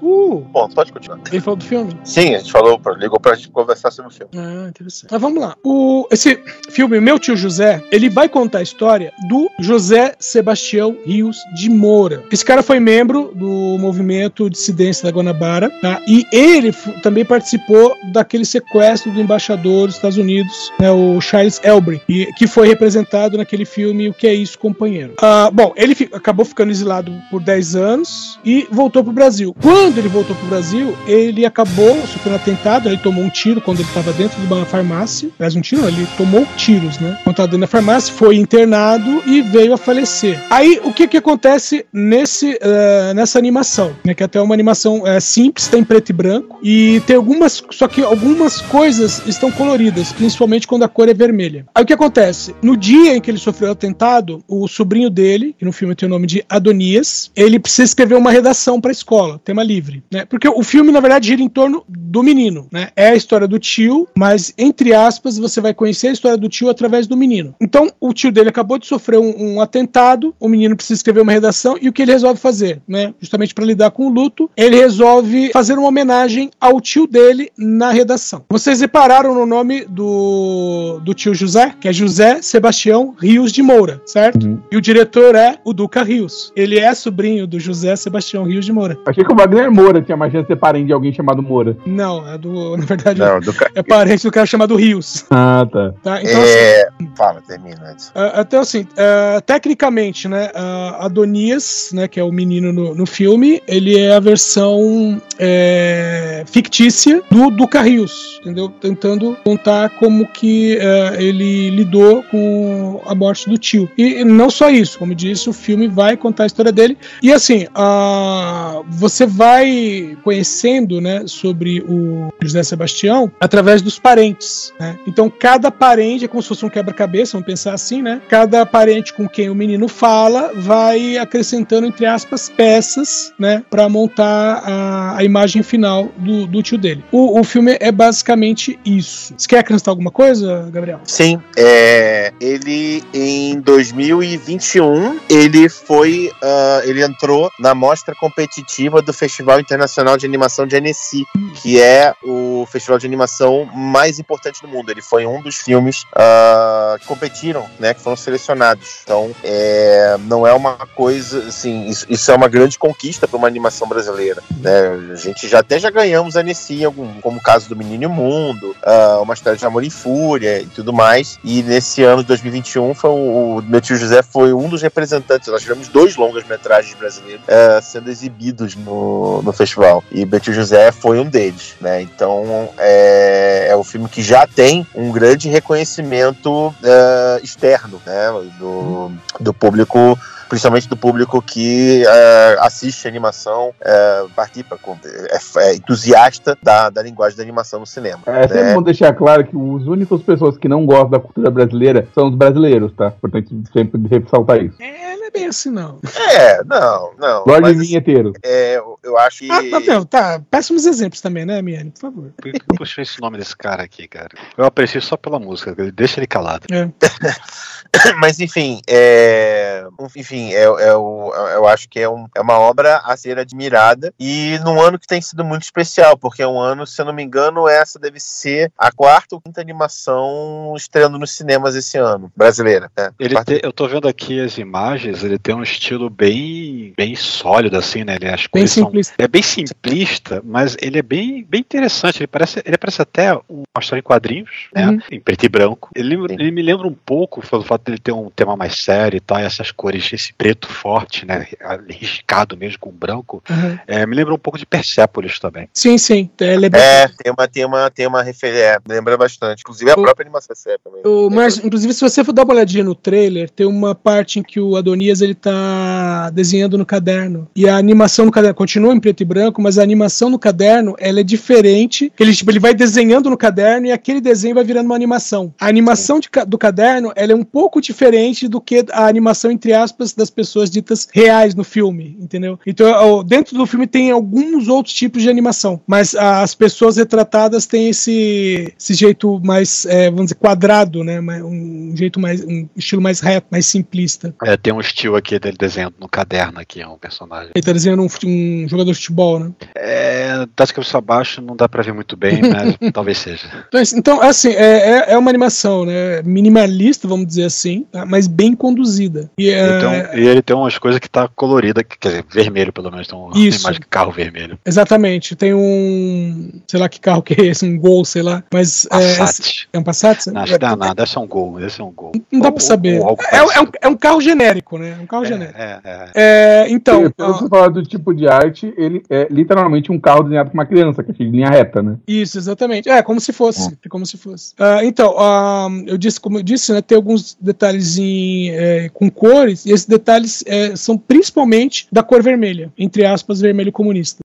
Uh, 0.00 0.40
Bom, 0.52 0.68
pode 0.68 0.92
continuar. 0.92 1.18
ele 1.30 1.40
falou 1.40 1.56
do 1.56 1.64
filme? 1.64 1.98
Sim, 2.04 2.36
a 2.36 2.38
gente 2.38 2.52
falou, 2.52 2.80
ligou 2.96 3.18
pra 3.18 3.34
gente 3.34 3.50
conversar 3.50 3.90
sobre 3.90 4.12
o 4.12 4.14
filme. 4.14 4.30
Ah, 4.36 4.68
interessante. 4.68 5.10
Mas 5.10 5.20
vamos 5.20 5.40
lá. 5.42 5.56
O, 5.64 6.06
esse 6.10 6.40
filme, 6.70 7.00
Meu 7.00 7.18
Tio 7.18 7.36
José, 7.36 7.82
ele 7.90 8.08
vai 8.08 8.28
contar 8.28 8.58
a 8.58 8.62
história 8.62 9.12
do 9.28 9.50
José 9.58 10.14
Sebastião 10.18 10.96
Rios 11.04 11.15
de 11.54 11.70
Moura. 11.70 12.22
Esse 12.30 12.44
cara 12.44 12.62
foi 12.62 12.78
membro 12.80 13.32
do 13.34 13.76
movimento 13.78 14.48
Dissidência 14.50 15.04
da 15.04 15.10
Guanabara, 15.10 15.70
tá? 15.80 16.00
E 16.06 16.26
ele 16.32 16.72
também 17.02 17.24
participou 17.24 17.94
daquele 18.12 18.44
sequestro 18.44 19.10
do 19.12 19.20
embaixador 19.20 19.86
dos 19.86 19.96
Estados 19.96 20.18
Unidos, 20.18 20.72
né, 20.78 20.90
o 20.90 21.20
Charles 21.20 21.60
Elbring, 21.62 22.00
e- 22.08 22.26
que 22.36 22.46
foi 22.46 22.66
representado 22.68 23.36
naquele 23.36 23.64
filme 23.64 24.08
O 24.08 24.14
Que 24.14 24.26
É 24.26 24.34
Isso, 24.34 24.58
Companheiro. 24.58 25.14
Ah, 25.20 25.50
bom, 25.52 25.72
ele 25.76 25.94
fi- 25.94 26.08
acabou 26.12 26.44
ficando 26.44 26.70
exilado 26.70 27.12
por 27.30 27.42
10 27.42 27.74
anos 27.76 28.38
e 28.44 28.66
voltou 28.70 29.02
pro 29.04 29.12
Brasil. 29.12 29.54
Quando 29.60 29.98
ele 29.98 30.08
voltou 30.08 30.34
pro 30.36 30.46
Brasil, 30.48 30.96
ele 31.06 31.44
acabou 31.44 31.96
sofrendo 32.06 32.36
atentado, 32.36 32.88
ele 32.88 32.98
tomou 32.98 33.22
um 33.24 33.28
tiro 33.30 33.60
quando 33.60 33.80
ele 33.80 33.88
estava 33.88 34.12
dentro 34.12 34.40
de 34.40 34.46
uma 34.52 34.64
farmácia. 34.64 35.28
Aliás, 35.38 35.54
um 35.56 35.60
tiro, 35.60 35.86
ele 35.86 36.06
tomou 36.16 36.46
tiros, 36.56 36.98
né? 36.98 37.18
Quando 37.24 37.34
estava 37.34 37.48
dentro 37.48 37.60
da 37.60 37.66
farmácia, 37.66 38.12
foi 38.14 38.36
internado 38.36 39.22
e 39.26 39.40
veio 39.42 39.72
a 39.74 39.76
falecer. 39.76 40.40
Aí, 40.50 40.80
o 40.84 40.92
que 40.92 41.05
que 41.08 41.16
acontece 41.16 41.86
nesse, 41.92 42.58
eh, 42.60 43.12
nessa 43.14 43.38
animação? 43.38 43.94
Né? 44.04 44.14
Que 44.14 44.24
até 44.24 44.38
é 44.38 44.42
uma 44.42 44.54
animação 44.54 45.06
eh, 45.06 45.20
simples, 45.20 45.68
tem 45.68 45.84
preto 45.84 46.10
e 46.10 46.12
branco, 46.12 46.58
e 46.62 47.00
tem 47.06 47.16
algumas, 47.16 47.62
só 47.70 47.88
que 47.88 48.02
algumas 48.02 48.60
coisas 48.62 49.22
estão 49.26 49.50
coloridas, 49.50 50.12
principalmente 50.12 50.66
quando 50.66 50.84
a 50.84 50.88
cor 50.88 51.08
é 51.08 51.14
vermelha. 51.14 51.66
Aí 51.74 51.82
o 51.82 51.86
que 51.86 51.92
acontece? 51.92 52.54
No 52.62 52.76
dia 52.76 53.16
em 53.16 53.20
que 53.20 53.30
ele 53.30 53.38
sofreu 53.38 53.70
o 53.70 53.72
atentado, 53.72 54.42
o 54.48 54.66
sobrinho 54.68 55.10
dele, 55.10 55.54
que 55.58 55.64
no 55.64 55.72
filme 55.72 55.94
tem 55.94 56.06
o 56.06 56.10
nome 56.10 56.26
de 56.26 56.44
Adonias, 56.48 57.30
ele 57.34 57.58
precisa 57.58 57.84
escrever 57.84 58.14
uma 58.14 58.30
redação 58.30 58.80
para 58.80 58.90
a 58.90 58.92
escola, 58.92 59.40
tema 59.44 59.62
livre, 59.62 60.02
né? 60.12 60.24
Porque 60.24 60.48
o 60.48 60.62
filme, 60.62 60.92
na 60.92 61.00
verdade, 61.00 61.28
gira 61.28 61.42
em 61.42 61.48
torno 61.48 61.84
do 61.88 62.22
menino, 62.22 62.66
né? 62.72 62.88
É 62.96 63.08
a 63.08 63.16
história 63.16 63.46
do 63.46 63.58
tio, 63.58 64.08
mas, 64.16 64.52
entre 64.56 64.92
aspas, 64.92 65.38
você 65.38 65.60
vai 65.60 65.74
conhecer 65.74 66.08
a 66.08 66.12
história 66.12 66.36
do 66.36 66.48
tio 66.48 66.68
através 66.68 67.06
do 67.06 67.16
menino. 67.16 67.54
Então, 67.60 67.90
o 68.00 68.12
tio 68.12 68.32
dele 68.32 68.48
acabou 68.48 68.78
de 68.78 68.86
sofrer 68.86 69.18
um, 69.18 69.54
um 69.54 69.60
atentado, 69.60 70.34
o 70.40 70.48
menino 70.48 70.76
precisa 70.76 70.95
escrever 70.96 71.20
uma 71.20 71.32
redação, 71.32 71.76
e 71.80 71.88
o 71.88 71.92
que 71.92 72.02
ele 72.02 72.12
resolve 72.12 72.40
fazer, 72.40 72.80
né? 72.86 73.14
Justamente 73.20 73.54
para 73.54 73.64
lidar 73.64 73.90
com 73.90 74.06
o 74.06 74.12
luto, 74.12 74.50
ele 74.56 74.76
resolve 74.76 75.50
fazer 75.52 75.74
uma 75.78 75.88
homenagem 75.88 76.50
ao 76.60 76.80
tio 76.80 77.06
dele 77.06 77.50
na 77.56 77.90
redação. 77.90 78.44
Vocês 78.50 78.80
repararam 78.80 79.34
no 79.34 79.46
nome 79.46 79.84
do, 79.86 81.00
do 81.02 81.14
tio 81.14 81.34
José, 81.34 81.74
que 81.80 81.88
é 81.88 81.92
José 81.92 82.40
Sebastião 82.42 83.14
Rios 83.18 83.52
de 83.52 83.62
Moura, 83.62 84.00
certo? 84.06 84.60
E 84.70 84.76
o 84.76 84.80
diretor 84.80 85.34
é 85.34 85.58
o 85.64 85.72
Duca 85.72 86.02
Rios. 86.02 86.52
Ele 86.56 86.78
é 86.78 86.94
sobrinho 86.94 87.46
do 87.46 87.58
José 87.60 87.94
Sebastião 87.96 88.44
Rios 88.44 88.64
de 88.64 88.72
Moura. 88.72 88.98
Achei 89.06 89.24
que 89.24 89.32
o 89.32 89.36
Wagner 89.36 89.70
Moura 89.70 90.02
tinha 90.02 90.16
mais 90.16 90.32
chance 90.32 90.44
de 90.44 90.48
ser 90.48 90.56
parente 90.56 90.86
de 90.86 90.92
alguém 90.92 91.12
chamado 91.12 91.42
Moura. 91.42 91.76
Não, 91.86 92.26
é 92.28 92.38
do. 92.38 92.76
Na 92.76 92.84
verdade, 92.84 93.20
Não, 93.20 93.40
é 93.74 93.82
parente 93.82 94.22
do 94.24 94.30
cara 94.30 94.46
chamado 94.46 94.76
Rios. 94.76 95.24
Ah, 95.30 95.66
tá. 95.70 95.92
Tá? 96.02 96.22
Então, 96.22 96.40
assim, 96.42 96.52
É. 96.52 96.88
Fala, 97.16 97.42
termina. 97.46 97.96
Ah, 98.14 98.40
Então, 98.40 98.60
assim, 98.60 98.86
ah, 98.96 99.40
tecnicamente, 99.44 100.28
né, 100.28 100.50
ah, 100.54 100.85
Adonias, 100.90 101.90
né, 101.92 102.08
que 102.08 102.20
é 102.20 102.24
o 102.24 102.32
menino 102.32 102.72
no, 102.72 102.94
no 102.94 103.06
filme, 103.06 103.62
ele 103.66 103.98
é 103.98 104.14
a 104.14 104.20
versão 104.20 105.20
é, 105.38 106.44
fictícia 106.46 107.22
do 107.30 107.50
Duca 107.50 107.82
Rios, 107.82 108.38
entendeu? 108.40 108.68
Tentando 108.68 109.36
contar 109.44 109.90
como 109.90 110.26
que 110.26 110.78
ah, 110.80 111.20
ele 111.20 111.70
lidou 111.70 112.22
com 112.24 113.00
a 113.06 113.14
morte 113.14 113.48
do 113.48 113.58
tio. 113.58 113.90
E 113.96 114.24
não 114.24 114.50
só 114.50 114.70
isso, 114.70 114.98
como 114.98 115.14
disse, 115.14 115.48
o 115.48 115.52
filme 115.52 115.88
vai 115.88 116.16
contar 116.16 116.44
a 116.44 116.46
história 116.46 116.72
dele. 116.72 116.96
E 117.22 117.32
assim, 117.32 117.66
ah, 117.74 118.82
você 118.88 119.26
vai 119.26 120.16
conhecendo, 120.22 121.00
né, 121.00 121.22
sobre 121.26 121.80
o 121.88 122.32
José 122.42 122.62
Sebastião 122.62 123.30
através 123.40 123.82
dos 123.82 123.98
parentes, 123.98 124.72
né? 124.78 124.98
Então, 125.06 125.30
cada 125.30 125.70
parente 125.70 126.24
é 126.24 126.28
como 126.28 126.42
se 126.42 126.48
fosse 126.48 126.64
um 126.64 126.68
quebra-cabeça, 126.68 127.32
vamos 127.32 127.46
pensar 127.46 127.74
assim, 127.74 128.02
né? 128.02 128.20
Cada 128.28 128.64
parente 128.64 129.12
com 129.12 129.28
quem 129.28 129.50
o 129.50 129.54
menino 129.54 129.88
fala 129.88 130.52
vai 130.54 130.75
acrescentando, 131.20 131.86
entre 131.86 132.06
aspas, 132.06 132.48
peças, 132.48 133.32
né? 133.38 133.62
Pra 133.70 133.88
montar 133.88 134.62
a, 134.64 135.16
a 135.18 135.24
imagem 135.24 135.62
final 135.62 136.08
do, 136.16 136.46
do 136.46 136.62
tio 136.62 136.78
dele. 136.78 137.04
O, 137.10 137.40
o 137.40 137.44
filme 137.44 137.76
é 137.80 137.92
basicamente 137.92 138.78
isso. 138.84 139.34
Você 139.36 139.48
quer 139.48 139.58
acrescentar 139.60 139.92
alguma 139.92 140.10
coisa, 140.10 140.68
Gabriel? 140.72 141.00
Sim, 141.04 141.40
é, 141.56 142.32
ele 142.40 143.02
em 143.12 143.60
2021 143.60 145.20
ele 145.28 145.68
foi, 145.68 146.30
ah, 146.42 146.80
ele 146.84 147.02
entrou 147.02 147.50
na 147.58 147.74
mostra 147.74 148.14
competitiva 148.14 149.00
do 149.02 149.12
Festival 149.12 149.60
Internacional 149.60 150.16
de 150.16 150.26
Animação 150.26 150.66
de 150.66 150.76
Annecy, 150.76 151.24
que 151.54 151.80
é 151.80 152.14
o 152.24 152.66
festival 152.70 152.98
de 152.98 153.06
animação 153.06 153.68
mais 153.74 154.18
importante 154.18 154.60
do 154.62 154.68
mundo. 154.68 154.90
Ele 154.90 155.02
foi 155.02 155.26
um 155.26 155.40
dos 155.42 155.56
filmes 155.56 156.04
ah, 156.14 156.96
que 157.00 157.06
competiram, 157.06 157.66
né, 157.78 157.94
que 157.94 158.00
foram 158.00 158.16
selecionados. 158.16 159.00
Então, 159.02 159.34
é, 159.42 160.16
não 160.20 160.46
é 160.46 160.52
uma 160.52 160.65
coisa 160.94 161.48
assim, 161.48 161.86
isso, 161.86 162.06
isso 162.08 162.30
é 162.30 162.34
uma 162.34 162.48
grande 162.48 162.78
conquista 162.78 163.28
para 163.28 163.36
uma 163.36 163.46
animação 163.46 163.88
brasileira. 163.88 164.42
Né? 164.60 165.12
A 165.12 165.14
gente 165.14 165.48
já 165.48 165.60
até 165.60 165.78
já 165.78 165.90
ganhamos 165.90 166.36
a 166.36 166.42
em 166.70 166.84
algum, 166.84 167.20
como 167.20 167.38
o 167.38 167.42
caso 167.42 167.68
do 167.68 167.76
Menino 167.76 168.08
Mundo, 168.08 168.74
ah, 168.82 169.20
uma 169.20 169.34
história 169.34 169.58
de 169.58 169.66
amor 169.66 169.84
e 169.84 169.90
fúria 169.90 170.60
e 170.60 170.66
tudo 170.66 170.92
mais. 170.92 171.38
E 171.44 171.62
nesse 171.62 172.02
ano 172.02 172.22
de 172.22 172.28
2021 172.28 172.94
foi 172.94 173.10
o, 173.10 173.58
o 173.58 173.62
meu 173.62 173.80
tio 173.80 173.96
José 173.96 174.22
foi 174.22 174.52
um 174.52 174.68
dos 174.68 174.82
representantes. 174.82 175.48
Nós 175.48 175.62
tivemos 175.62 175.88
dois 175.88 176.16
longas-metragens 176.16 176.94
brasileiros 176.96 177.44
ah, 177.48 177.80
sendo 177.82 178.10
exibidos 178.10 178.74
no, 178.76 179.42
no 179.42 179.52
festival. 179.52 180.02
E 180.10 180.24
meu 180.24 180.40
tio 180.40 180.54
José 180.54 180.92
foi 180.92 181.18
um 181.18 181.26
deles, 181.26 181.74
né? 181.80 182.02
Então 182.02 182.70
é, 182.78 183.68
é 183.70 183.76
um 183.76 183.84
filme 183.84 184.08
que 184.08 184.22
já 184.22 184.46
tem 184.46 184.86
um 184.94 185.10
grande 185.10 185.48
reconhecimento 185.48 186.74
ah, 186.84 187.40
externo, 187.42 188.00
né? 188.06 188.26
Do, 188.58 189.12
do 189.40 189.52
público 189.52 190.18
principalmente 190.48 190.88
do 190.88 190.96
público 190.96 191.40
que 191.42 192.04
eh, 192.06 192.56
assiste 192.60 193.06
animação, 193.08 193.72
eh, 193.80 194.26
participa, 194.34 194.78
com- 194.78 194.96
é, 195.04 195.62
é 195.64 195.74
entusiasta 195.74 196.56
da, 196.62 196.90
da 196.90 197.02
linguagem 197.02 197.36
da 197.36 197.42
animação 197.42 197.80
no 197.80 197.86
cinema. 197.86 198.20
É 198.26 198.42
sempre 198.48 198.62
né? 198.64 198.74
bom 198.74 198.82
deixar 198.82 199.12
claro 199.14 199.44
que 199.44 199.56
os 199.56 199.86
únicos 199.86 200.22
pessoas 200.22 200.56
que 200.56 200.68
não 200.68 200.84
gostam 200.86 201.10
da 201.10 201.20
cultura 201.20 201.50
brasileira 201.50 202.06
são 202.14 202.28
os 202.28 202.34
brasileiros, 202.34 202.92
tá? 202.96 203.10
Portanto, 203.10 203.48
sempre 203.72 204.00
ressaltar 204.08 204.62
isso. 204.62 204.76
É, 204.80 205.15
não 205.26 205.28
é 205.28 205.30
bem 205.30 205.46
assim, 205.46 205.70
não. 205.70 206.00
É, 206.32 206.62
não, 206.64 207.12
não. 207.18 207.44
Lorde 207.46 207.62
mas, 207.62 207.78
Vinheteiro. 207.78 208.32
é, 208.42 208.76
eu- 208.76 208.98
eu 209.02 209.18
acho 209.18 209.38
que. 209.40 209.50
Ah, 209.50 209.60
tá, 209.70 209.80
não, 209.80 210.04
tá. 210.04 210.40
Péssimos 210.50 210.86
exemplos 210.86 211.20
também, 211.20 211.44
né, 211.44 211.60
Miane? 211.62 211.90
Por 211.90 212.00
favor. 212.00 212.32
Por 212.36 212.52
que 212.52 212.58
eu 212.58 212.76
puxei 212.76 213.02
esse 213.02 213.20
nome 213.20 213.38
desse 213.38 213.56
cara 213.56 213.82
aqui, 213.82 214.06
cara? 214.08 214.28
Eu 214.56 214.64
aprecio 214.64 215.00
só 215.02 215.16
pela 215.16 215.38
música, 215.38 215.74
deixa 215.92 216.20
ele 216.20 216.26
calado. 216.26 216.66
É. 216.72 216.88
Mas 218.20 218.38
enfim, 218.40 218.80
é, 218.88 219.84
enfim, 220.16 220.50
eu, 220.50 220.78
eu, 220.78 221.32
eu 221.54 221.66
acho 221.66 221.88
que 221.88 221.98
é, 222.00 222.08
um- 222.08 222.26
é 222.36 222.40
uma 222.40 222.58
obra 222.58 222.98
a 222.98 223.16
ser 223.16 223.38
admirada 223.38 224.12
e 224.18 224.58
num 224.64 224.80
ano 224.80 224.98
que 224.98 225.06
tem 225.06 225.20
sido 225.20 225.44
muito 225.44 225.62
especial, 225.62 226.16
porque 226.16 226.42
é 226.42 226.46
um 226.46 226.60
ano, 226.60 226.86
se 226.86 227.00
eu 227.00 227.06
não 227.06 227.12
me 227.12 227.22
engano, 227.22 227.66
essa 227.68 227.98
deve 227.98 228.20
ser 228.20 228.70
a 228.76 228.92
quarta 228.92 229.34
ou 229.34 229.40
quinta 229.40 229.60
animação 229.60 230.74
estreando 230.76 231.18
nos 231.18 231.30
cinemas 231.30 231.74
esse 231.74 231.96
ano, 231.96 232.30
brasileira. 232.36 232.90
né? 232.96 233.10
Ele 233.18 233.34
te- 233.44 233.60
eu 233.62 233.72
tô 233.72 233.88
vendo 233.88 234.06
aqui 234.08 234.40
as 234.40 234.58
imagens, 234.58 235.15
Mas 235.16 235.24
ele 235.24 235.38
tem 235.38 235.54
um 235.54 235.62
estilo 235.62 236.10
bem, 236.10 236.92
bem 236.94 237.14
sólido, 237.16 237.78
assim, 237.78 238.04
né? 238.04 238.16
Ele, 238.16 238.28
as 238.28 238.42
Bem 238.42 238.48
cores 238.50 238.72
são- 238.72 238.84
simplista. 238.84 239.14
é 239.18 239.26
bem 239.26 239.42
simplista, 239.42 240.42
mas 240.44 240.76
ele 240.78 240.98
é 240.98 241.02
bem, 241.02 241.42
bem 241.48 241.60
interessante. 241.60 242.18
Ele 242.20 242.26
parece, 242.26 242.62
ele 242.66 242.76
parece 242.76 243.00
até 243.00 243.32
uma 243.48 243.64
história 243.80 244.00
em 244.00 244.02
quadrinhos, 244.02 244.50
né? 244.74 244.88
Uhum. 244.88 244.98
Em 245.10 245.18
preto 245.18 245.44
e 245.44 245.48
branco. 245.48 245.88
Ele, 245.94 246.16
ele 246.38 246.50
me 246.50 246.60
lembra 246.60 246.86
um 246.86 246.92
pouco 246.92 247.40
pelo 247.48 247.62
fato 247.62 247.84
dele 247.84 247.98
ter 247.98 248.12
um 248.12 248.28
tema 248.28 248.56
mais 248.56 248.76
sério 248.78 249.16
e 249.16 249.20
tal, 249.20 249.38
e 249.40 249.44
essas 249.44 249.70
cores, 249.70 250.12
esse 250.12 250.34
preto 250.34 250.68
forte, 250.68 251.24
né? 251.24 251.46
Riscado 251.88 252.56
mesmo 252.58 252.78
com 252.78 252.90
branco. 252.90 253.42
Uhum. 253.48 253.78
É, 253.86 254.06
me 254.06 254.14
lembra 254.14 254.34
um 254.34 254.38
pouco 254.38 254.58
de 254.58 254.66
Persepolis 254.66 255.38
também. 255.38 255.66
Sim, 255.72 255.96
sim. 255.96 256.28
Ele 256.38 256.66
é 256.66 256.68
bem- 256.68 256.80
É, 256.80 257.08
tem 257.08 257.32
uma, 257.32 257.48
tem 257.48 257.64
uma, 257.64 257.90
tem 257.90 258.06
uma 258.06 258.22
referência, 258.22 258.56
é, 258.64 258.78
lembra 258.86 259.16
bastante. 259.16 259.60
Inclusive 259.60 259.90
a 259.90 259.94
O- 259.94 260.02
própria 260.02 260.24
animação 260.24 260.54
é 260.66 260.76
também. 260.84 261.00
O 261.04 261.30
Márcio, 261.30 261.64
inclusive, 261.66 261.94
se 261.94 262.00
você 262.02 262.22
for 262.22 262.32
dar 262.32 262.44
uma 262.44 262.52
olhadinha 262.54 262.84
no 262.84 262.94
trailer, 262.94 263.48
tem 263.48 263.66
uma 263.66 263.94
parte 263.94 264.38
em 264.38 264.42
que 264.42 264.60
o 264.60 264.76
Ele 265.08 265.34
tá 265.34 266.30
desenhando 266.30 266.78
no 266.78 266.86
caderno. 266.86 267.48
E 267.54 267.68
a 267.68 267.76
animação 267.76 268.26
no 268.26 268.32
caderno 268.32 268.54
continua 268.54 268.94
em 268.94 269.00
preto 269.00 269.22
e 269.22 269.24
branco, 269.24 269.60
mas 269.60 269.78
a 269.78 269.82
animação 269.82 270.30
no 270.30 270.38
caderno 270.38 270.94
ela 270.98 271.20
é 271.20 271.22
diferente. 271.22 272.12
Ele, 272.18 272.34
tipo, 272.34 272.50
ele 272.50 272.60
vai 272.60 272.74
desenhando 272.74 273.30
no 273.30 273.36
caderno 273.36 273.86
e 273.86 273.92
aquele 273.92 274.20
desenho 274.20 274.54
vai 274.54 274.64
virando 274.64 274.86
uma 274.86 274.94
animação. 274.94 275.52
A 275.60 275.66
animação 275.66 276.20
de 276.20 276.28
do 276.46 276.58
caderno 276.58 277.12
ela 277.16 277.32
é 277.32 277.34
um 277.34 277.44
pouco 277.44 277.80
diferente 277.80 278.48
do 278.48 278.60
que 278.60 278.84
a 278.92 279.06
animação, 279.06 279.50
entre 279.50 279.72
aspas, 279.72 280.12
das 280.12 280.30
pessoas 280.30 280.70
ditas 280.70 281.08
reais 281.12 281.54
no 281.54 281.64
filme, 281.64 282.16
entendeu? 282.20 282.58
Então, 282.66 283.22
dentro 283.24 283.56
do 283.56 283.66
filme 283.66 283.86
tem 283.86 284.10
alguns 284.10 284.68
outros 284.68 284.94
tipos 284.94 285.22
de 285.22 285.30
animação, 285.30 285.80
mas 285.86 286.14
as 286.14 286.54
pessoas 286.54 286.96
retratadas 286.96 287.66
têm 287.66 287.88
esse, 287.88 288.72
esse 288.78 288.94
jeito 288.94 289.40
mais, 289.44 289.86
é, 289.86 290.10
vamos 290.10 290.26
dizer, 290.26 290.36
quadrado, 290.36 291.04
né? 291.04 291.20
Um 291.20 291.92
jeito 291.94 292.20
mais, 292.20 292.44
um 292.44 292.68
estilo 292.76 293.02
mais 293.02 293.20
reto, 293.20 293.46
mais 293.50 293.66
simplista. 293.66 294.34
É, 294.44 294.56
tem 294.56 294.72
um 294.72 294.80
estilo 294.80 294.95
aqui 295.16 295.38
dele 295.38 295.56
desenhando 295.58 295.94
no 296.00 296.08
caderno 296.08 296.58
aqui, 296.60 296.80
é 296.80 296.88
um 296.88 296.96
personagem. 296.98 297.50
Ele 297.54 297.64
tá 297.64 297.72
desenhando 297.72 298.02
um, 298.02 298.08
um 298.26 298.68
jogador 298.68 298.90
de 298.92 298.98
futebol, 298.98 299.38
né? 299.38 299.50
É, 299.76 300.46
das 300.56 300.70
cabeça 300.70 300.98
abaixo 300.98 301.40
não 301.42 301.54
dá 301.56 301.68
pra 301.68 301.82
ver 301.82 301.92
muito 301.92 302.16
bem, 302.16 302.40
mas 302.80 302.92
talvez 302.92 303.18
seja. 303.18 303.46
Então, 303.94 304.22
assim, 304.22 304.50
Então, 304.50 304.62
é, 304.62 305.10
é- 305.10 305.12
é 305.12 305.18
uma 305.18 305.30
animação, 305.30 305.84
né? 305.84 306.22
Minimalista, 306.22 307.06
vamos 307.08 307.26
dizer 307.26 307.44
assim, 307.44 307.86
tá? 307.92 308.04
mas 308.06 308.26
bem 308.26 308.54
conduzida. 308.54 309.30
E, 309.38 309.50
é, 309.50 309.76
Então, 309.76 309.92
e 310.18 310.26
ele 310.26 310.42
tem 310.42 310.56
umas 310.56 310.78
coisas 310.78 310.98
que 310.98 311.08
tá 311.08 311.28
colorida, 311.28 311.82
que- 311.84 311.98
quer 311.98 312.08
dizer, 312.08 312.24
vermelho 312.30 312.72
pelo 312.72 312.90
menos, 312.90 313.06
tem 313.06 313.18
uma 313.18 313.36
Isso. 313.36 313.60
imagem 313.60 313.80
de 313.80 313.86
carro 313.86 314.10
vermelho. 314.12 314.58
Exatamente. 314.64 315.34
Tem 315.36 315.52
um. 315.54 316.50
Sei 316.66 316.78
lá 316.80 316.88
que 316.88 317.00
carro 317.00 317.22
que 317.22 317.34
é 317.40 317.46
esse, 317.46 317.64
um 317.66 317.78
gol, 317.78 318.04
sei 318.04 318.22
lá. 318.22 318.42
Mas. 318.52 318.86
É, 318.90 319.16
Passat. 319.16 319.68
é 319.72 319.78
um 319.78 319.82
Passat? 319.82 320.26
Não, 320.28 320.42
acho 320.42 320.58
que 320.58 320.64
não, 320.64 320.76
não, 320.76 320.94
deve 320.94 321.10
ser 321.10 321.18
um 321.18 321.26
gol, 321.26 321.58
deve 321.58 321.72
ser 321.72 321.82
um 321.82 321.92
gol. 321.92 322.12
Não 322.30 322.40
dá 322.40 322.52
pra 322.52 322.60
saber. 322.60 323.00
É, 323.32 323.36
é 323.38 323.60
um, 323.60 323.68
é 323.82 323.88
um 323.88 323.96
carro 323.96 324.20
genérico, 324.20 324.78
né? 324.78 324.85
É 324.86 325.02
um 325.02 325.06
carro 325.06 325.24
genérico. 325.24 325.58
É, 325.58 325.80
é, 325.84 325.90
é. 325.90 326.10
É, 326.14 326.70
então, 326.70 327.10
que 327.10 327.22
você 327.22 327.48
falar 327.48 327.68
do 327.68 327.82
tipo 327.82 328.14
de 328.14 328.28
arte, 328.28 328.72
ele 328.76 329.02
é 329.10 329.26
literalmente 329.30 329.90
um 329.90 329.98
carro 329.98 330.24
desenhado 330.24 330.50
por 330.50 330.56
uma 330.56 330.66
criança, 330.66 331.02
que 331.02 331.10
é 331.10 331.14
de 331.14 331.24
linha 331.24 331.48
reta, 331.48 331.82
né? 331.82 331.96
isso, 332.06 332.38
exatamente. 332.38 332.88
É, 332.88 333.02
como 333.02 333.20
se 333.20 333.32
fosse. 333.32 333.76
é 333.84 333.88
Como 333.88 334.06
se 334.06 334.16
fosse. 334.16 334.54
Ah, 334.58 334.84
então, 334.84 335.14
ah, 335.18 335.68
eu 335.86 335.96
disse, 335.96 336.20
como 336.20 336.38
eu 336.38 336.42
disse, 336.42 336.72
né, 336.72 336.80
tem 336.80 336.96
alguns 336.96 337.36
detalhes 337.40 337.98
em, 337.98 338.50
é, 338.50 338.88
com 338.92 339.10
cores, 339.10 339.66
e 339.66 339.72
esses 339.72 339.86
detalhes 339.86 340.42
é, 340.46 340.74
são 340.76 340.96
principalmente 340.96 341.86
da 341.90 342.02
cor 342.02 342.22
vermelha, 342.22 342.72
entre 342.78 343.04
aspas, 343.04 343.40
vermelho 343.40 343.72
comunista. 343.72 344.22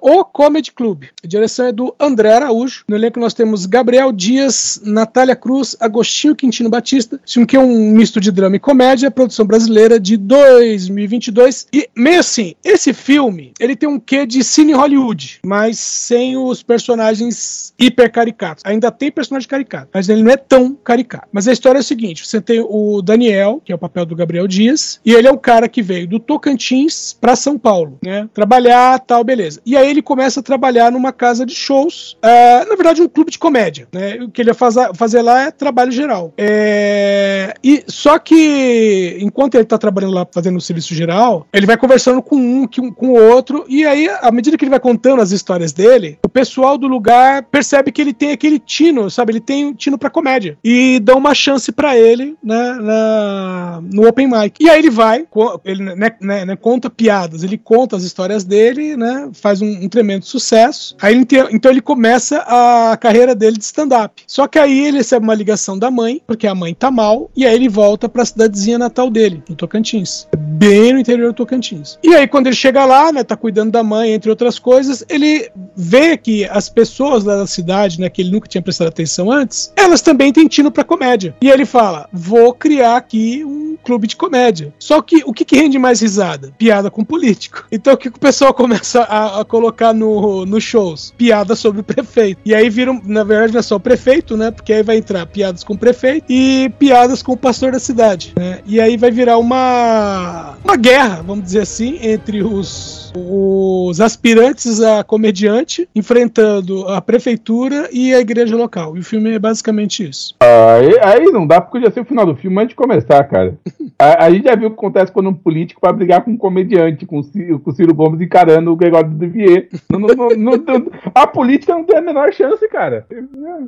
O 0.00 0.24
Comedy 0.24 0.72
Club. 0.72 1.04
A 1.22 1.26
direção 1.26 1.66
é 1.66 1.72
do 1.72 1.94
André 1.98 2.32
Araújo. 2.32 2.84
No 2.88 2.96
elenco 2.96 3.20
nós 3.20 3.34
temos 3.34 3.66
Gabriel 3.66 4.12
Dias, 4.12 4.80
Natália 4.84 5.36
Cruz, 5.36 5.76
Agostinho 5.80 6.36
Quintino 6.36 6.70
Batista. 6.70 7.20
Esse 7.24 7.34
filme 7.34 7.46
que 7.46 7.56
é 7.56 7.60
um 7.60 7.90
misto 7.92 8.20
de 8.20 8.30
drama 8.30 8.56
e 8.56 8.60
comédia, 8.60 9.10
produção 9.10 9.46
brasileira 9.46 9.98
de 9.98 10.16
2022. 10.16 11.68
E 11.72 11.88
meio 11.96 12.20
assim, 12.20 12.54
esse 12.64 12.92
filme, 12.92 13.52
ele 13.58 13.76
tem 13.76 13.88
um 13.88 13.98
quê 13.98 14.26
de 14.26 14.42
cine 14.42 14.72
Hollywood, 14.72 15.40
mas 15.44 15.78
sem 15.78 16.36
os 16.36 16.62
personagens 16.62 17.72
hiper 17.78 18.10
caricatos. 18.10 18.64
Ainda 18.64 18.90
tem 18.90 19.10
personagem 19.10 19.48
caricato, 19.48 19.88
mas 19.92 20.08
ele 20.08 20.22
não 20.22 20.30
é 20.30 20.36
tão 20.36 20.74
caricato. 20.74 21.28
Mas 21.32 21.48
a 21.48 21.52
história 21.52 21.78
é 21.78 21.80
a 21.80 21.84
seguinte, 21.84 22.26
você 22.26 22.40
tem 22.40 22.60
o 22.60 23.02
Daniel, 23.02 23.60
que 23.64 23.72
é 23.72 23.74
o 23.74 23.78
papel 23.78 24.04
do 24.04 24.16
Gabriel 24.16 24.46
Dias, 24.46 25.00
e 25.04 25.12
ele 25.12 25.28
é 25.28 25.32
um 25.32 25.36
cara 25.36 25.68
que 25.68 25.82
veio 25.82 26.06
do 26.06 26.18
Tocantins 26.18 27.16
para 27.18 27.36
São 27.36 27.58
Paulo, 27.58 27.98
né? 28.02 28.28
Trabalhar, 28.32 28.98
tal, 29.00 29.24
beleza. 29.24 29.60
E 29.64 29.76
aí 29.76 29.87
ele 29.90 30.02
começa 30.02 30.40
a 30.40 30.42
trabalhar 30.42 30.90
numa 30.92 31.12
casa 31.12 31.44
de 31.44 31.54
shows, 31.54 32.16
ah, 32.22 32.64
na 32.68 32.74
verdade 32.76 33.02
um 33.02 33.08
clube 33.08 33.30
de 33.30 33.38
comédia, 33.38 33.88
né? 33.92 34.18
O 34.22 34.30
que 34.30 34.42
ele 34.42 34.52
vai 34.52 34.58
fazer, 34.58 34.94
fazer 34.94 35.22
lá 35.22 35.42
é 35.42 35.50
trabalho 35.50 35.92
geral. 35.92 36.32
É, 36.36 37.54
E 37.62 37.84
só 37.86 38.18
que 38.18 39.16
enquanto 39.20 39.54
ele 39.54 39.64
tá 39.64 39.78
trabalhando 39.78 40.14
lá 40.14 40.26
fazendo 40.32 40.56
o 40.56 40.60
serviço 40.60 40.94
geral, 40.94 41.46
ele 41.52 41.66
vai 41.66 41.76
conversando 41.76 42.22
com 42.22 42.36
um, 42.36 42.66
com 42.66 43.08
o 43.08 43.22
outro, 43.30 43.64
e 43.68 43.84
aí 43.84 44.08
à 44.08 44.30
medida 44.30 44.56
que 44.56 44.64
ele 44.64 44.70
vai 44.70 44.80
contando 44.80 45.22
as 45.22 45.32
histórias 45.32 45.72
dele, 45.72 46.18
o 46.24 46.28
pessoal 46.28 46.76
do 46.78 46.86
lugar 46.86 47.42
percebe 47.44 47.92
que 47.92 48.00
ele 48.00 48.12
tem 48.12 48.32
aquele 48.32 48.58
tino, 48.58 49.10
sabe? 49.10 49.32
Ele 49.32 49.40
tem 49.40 49.66
um 49.66 49.74
tino 49.74 49.98
pra 49.98 50.10
comédia 50.10 50.58
e 50.64 51.00
dão 51.00 51.18
uma 51.18 51.34
chance 51.34 51.72
pra 51.72 51.96
ele, 51.96 52.36
né, 52.42 52.74
na, 52.80 53.80
no 53.92 54.06
open 54.08 54.28
mic. 54.28 54.56
E 54.60 54.68
aí 54.68 54.78
ele 54.78 54.90
vai, 54.90 55.26
ele 55.64 55.82
né, 55.82 56.10
né, 56.20 56.44
né, 56.44 56.56
conta 56.56 56.90
piadas, 56.90 57.42
ele 57.42 57.58
conta 57.58 57.96
as 57.96 58.02
histórias 58.02 58.44
dele, 58.44 58.96
né? 58.96 59.30
Faz 59.32 59.60
um, 59.62 59.77
um 59.84 59.88
tremendo 59.88 60.24
sucesso. 60.24 60.96
Aí 61.00 61.14
ele 61.14 61.24
tem- 61.24 61.46
então 61.52 61.70
ele 61.70 61.80
começa 61.80 62.38
a 62.46 62.96
carreira 62.96 63.34
dele 63.34 63.56
de 63.58 63.64
stand-up. 63.64 64.22
Só 64.26 64.46
que 64.46 64.58
aí 64.58 64.86
ele 64.86 64.98
recebe 64.98 65.24
uma 65.24 65.34
ligação 65.34 65.78
da 65.78 65.90
mãe, 65.90 66.20
porque 66.26 66.46
a 66.46 66.54
mãe 66.54 66.74
tá 66.74 66.90
mal, 66.90 67.30
e 67.36 67.46
aí 67.46 67.54
ele 67.54 67.68
volta 67.68 68.08
pra 68.08 68.24
cidadezinha 68.24 68.78
natal 68.78 69.10
dele, 69.10 69.42
no 69.48 69.54
Tocantins. 69.54 70.26
Bem 70.36 70.92
no 70.92 70.98
interior 70.98 71.28
do 71.32 71.36
Tocantins. 71.36 71.98
E 72.02 72.14
aí, 72.14 72.26
quando 72.26 72.46
ele 72.48 72.56
chega 72.56 72.84
lá, 72.84 73.12
né, 73.12 73.22
tá 73.22 73.36
cuidando 73.36 73.70
da 73.70 73.82
mãe, 73.82 74.12
entre 74.12 74.30
outras 74.30 74.58
coisas, 74.58 75.04
ele 75.08 75.50
vê 75.76 76.16
que 76.16 76.44
as 76.46 76.68
pessoas 76.68 77.24
lá 77.24 77.36
da 77.36 77.46
cidade, 77.46 78.00
né, 78.00 78.08
que 78.08 78.22
ele 78.22 78.30
nunca 78.30 78.48
tinha 78.48 78.62
prestado 78.62 78.88
atenção 78.88 79.30
antes, 79.30 79.72
elas 79.76 80.00
também 80.02 80.32
têm 80.32 80.48
tino 80.48 80.70
pra 80.70 80.82
comédia. 80.84 81.34
E 81.40 81.48
ele 81.50 81.64
fala: 81.64 82.08
vou 82.12 82.52
criar 82.52 82.96
aqui 82.96 83.44
um 83.44 83.76
clube 83.84 84.06
de 84.06 84.16
comédia. 84.16 84.74
Só 84.78 85.00
que 85.00 85.22
o 85.24 85.32
que, 85.32 85.44
que 85.44 85.56
rende 85.56 85.78
mais 85.78 86.00
risada? 86.00 86.52
Piada 86.58 86.90
com 86.90 87.04
político. 87.04 87.64
Então 87.70 87.94
o 87.94 87.96
que, 87.96 88.10
que 88.10 88.16
o 88.16 88.20
pessoal 88.20 88.52
começa 88.52 89.02
a, 89.02 89.40
a 89.40 89.44
colocar 89.44 89.67
no, 89.92 90.44
nos 90.46 90.64
shows? 90.64 91.12
Piada 91.16 91.54
sobre 91.54 91.80
o 91.80 91.84
prefeito. 91.84 92.40
E 92.44 92.54
aí 92.54 92.68
viram, 92.68 93.00
na 93.04 93.24
verdade, 93.24 93.52
não 93.52 93.60
é 93.60 93.62
só 93.62 93.76
o 93.76 93.80
prefeito, 93.80 94.36
né? 94.36 94.50
Porque 94.50 94.72
aí 94.72 94.82
vai 94.82 94.96
entrar 94.96 95.26
piadas 95.26 95.64
com 95.64 95.74
o 95.74 95.78
prefeito 95.78 96.26
e 96.28 96.70
piadas 96.78 97.22
com 97.22 97.32
o 97.32 97.36
pastor 97.36 97.72
da 97.72 97.78
cidade. 97.78 98.32
Né? 98.36 98.60
E 98.66 98.80
aí 98.80 98.96
vai 98.96 99.10
virar 99.10 99.38
uma, 99.38 100.56
uma 100.64 100.76
guerra, 100.76 101.22
vamos 101.26 101.44
dizer 101.44 101.60
assim, 101.60 101.98
entre 102.02 102.42
os, 102.42 103.07
os 103.14 104.00
aspirantes 104.00 104.80
a 104.80 105.02
comediante 105.04 105.88
enfrentando 105.94 106.86
a 106.88 107.00
prefeitura 107.00 107.88
e 107.92 108.14
a 108.14 108.20
igreja 108.20 108.56
local. 108.56 108.96
E 108.96 109.00
o 109.00 109.04
filme 109.04 109.32
é 109.32 109.38
basicamente 109.38 110.08
isso. 110.08 110.34
Aí, 110.40 110.98
aí 111.02 111.24
não 111.26 111.46
dá 111.46 111.60
porque 111.60 111.84
já 111.84 111.90
ser 111.90 112.00
o 112.00 112.04
final 112.04 112.26
do 112.26 112.36
filme 112.36 112.56
antes 112.58 112.70
de 112.70 112.74
começar, 112.74 113.22
cara. 113.24 113.54
A, 114.00 114.26
a 114.26 114.30
gente 114.30 114.44
já 114.44 114.54
viu 114.54 114.68
o 114.68 114.70
que 114.70 114.76
acontece 114.76 115.10
quando 115.10 115.28
um 115.28 115.34
político 115.34 115.80
vai 115.82 115.92
brigar 115.92 116.22
com 116.22 116.30
um 116.30 116.36
comediante, 116.36 117.04
com 117.04 117.18
o 117.18 117.22
Ciro, 117.24 117.58
com 117.58 117.70
o 117.72 117.74
Ciro 117.74 117.92
Gomes 117.92 118.20
encarando 118.20 118.70
o 118.70 118.76
Gregório 118.76 119.10
do 119.10 119.16
Duvier. 119.26 119.68
Não- 119.90 119.98
não- 119.98 120.08
não- 120.14 120.28
não- 120.36 120.56
não- 120.56 120.86
a 121.12 121.26
política 121.26 121.72
não 121.74 121.82
tem 121.82 121.98
a 121.98 122.00
menor 122.00 122.32
chance, 122.32 122.68
cara. 122.68 123.04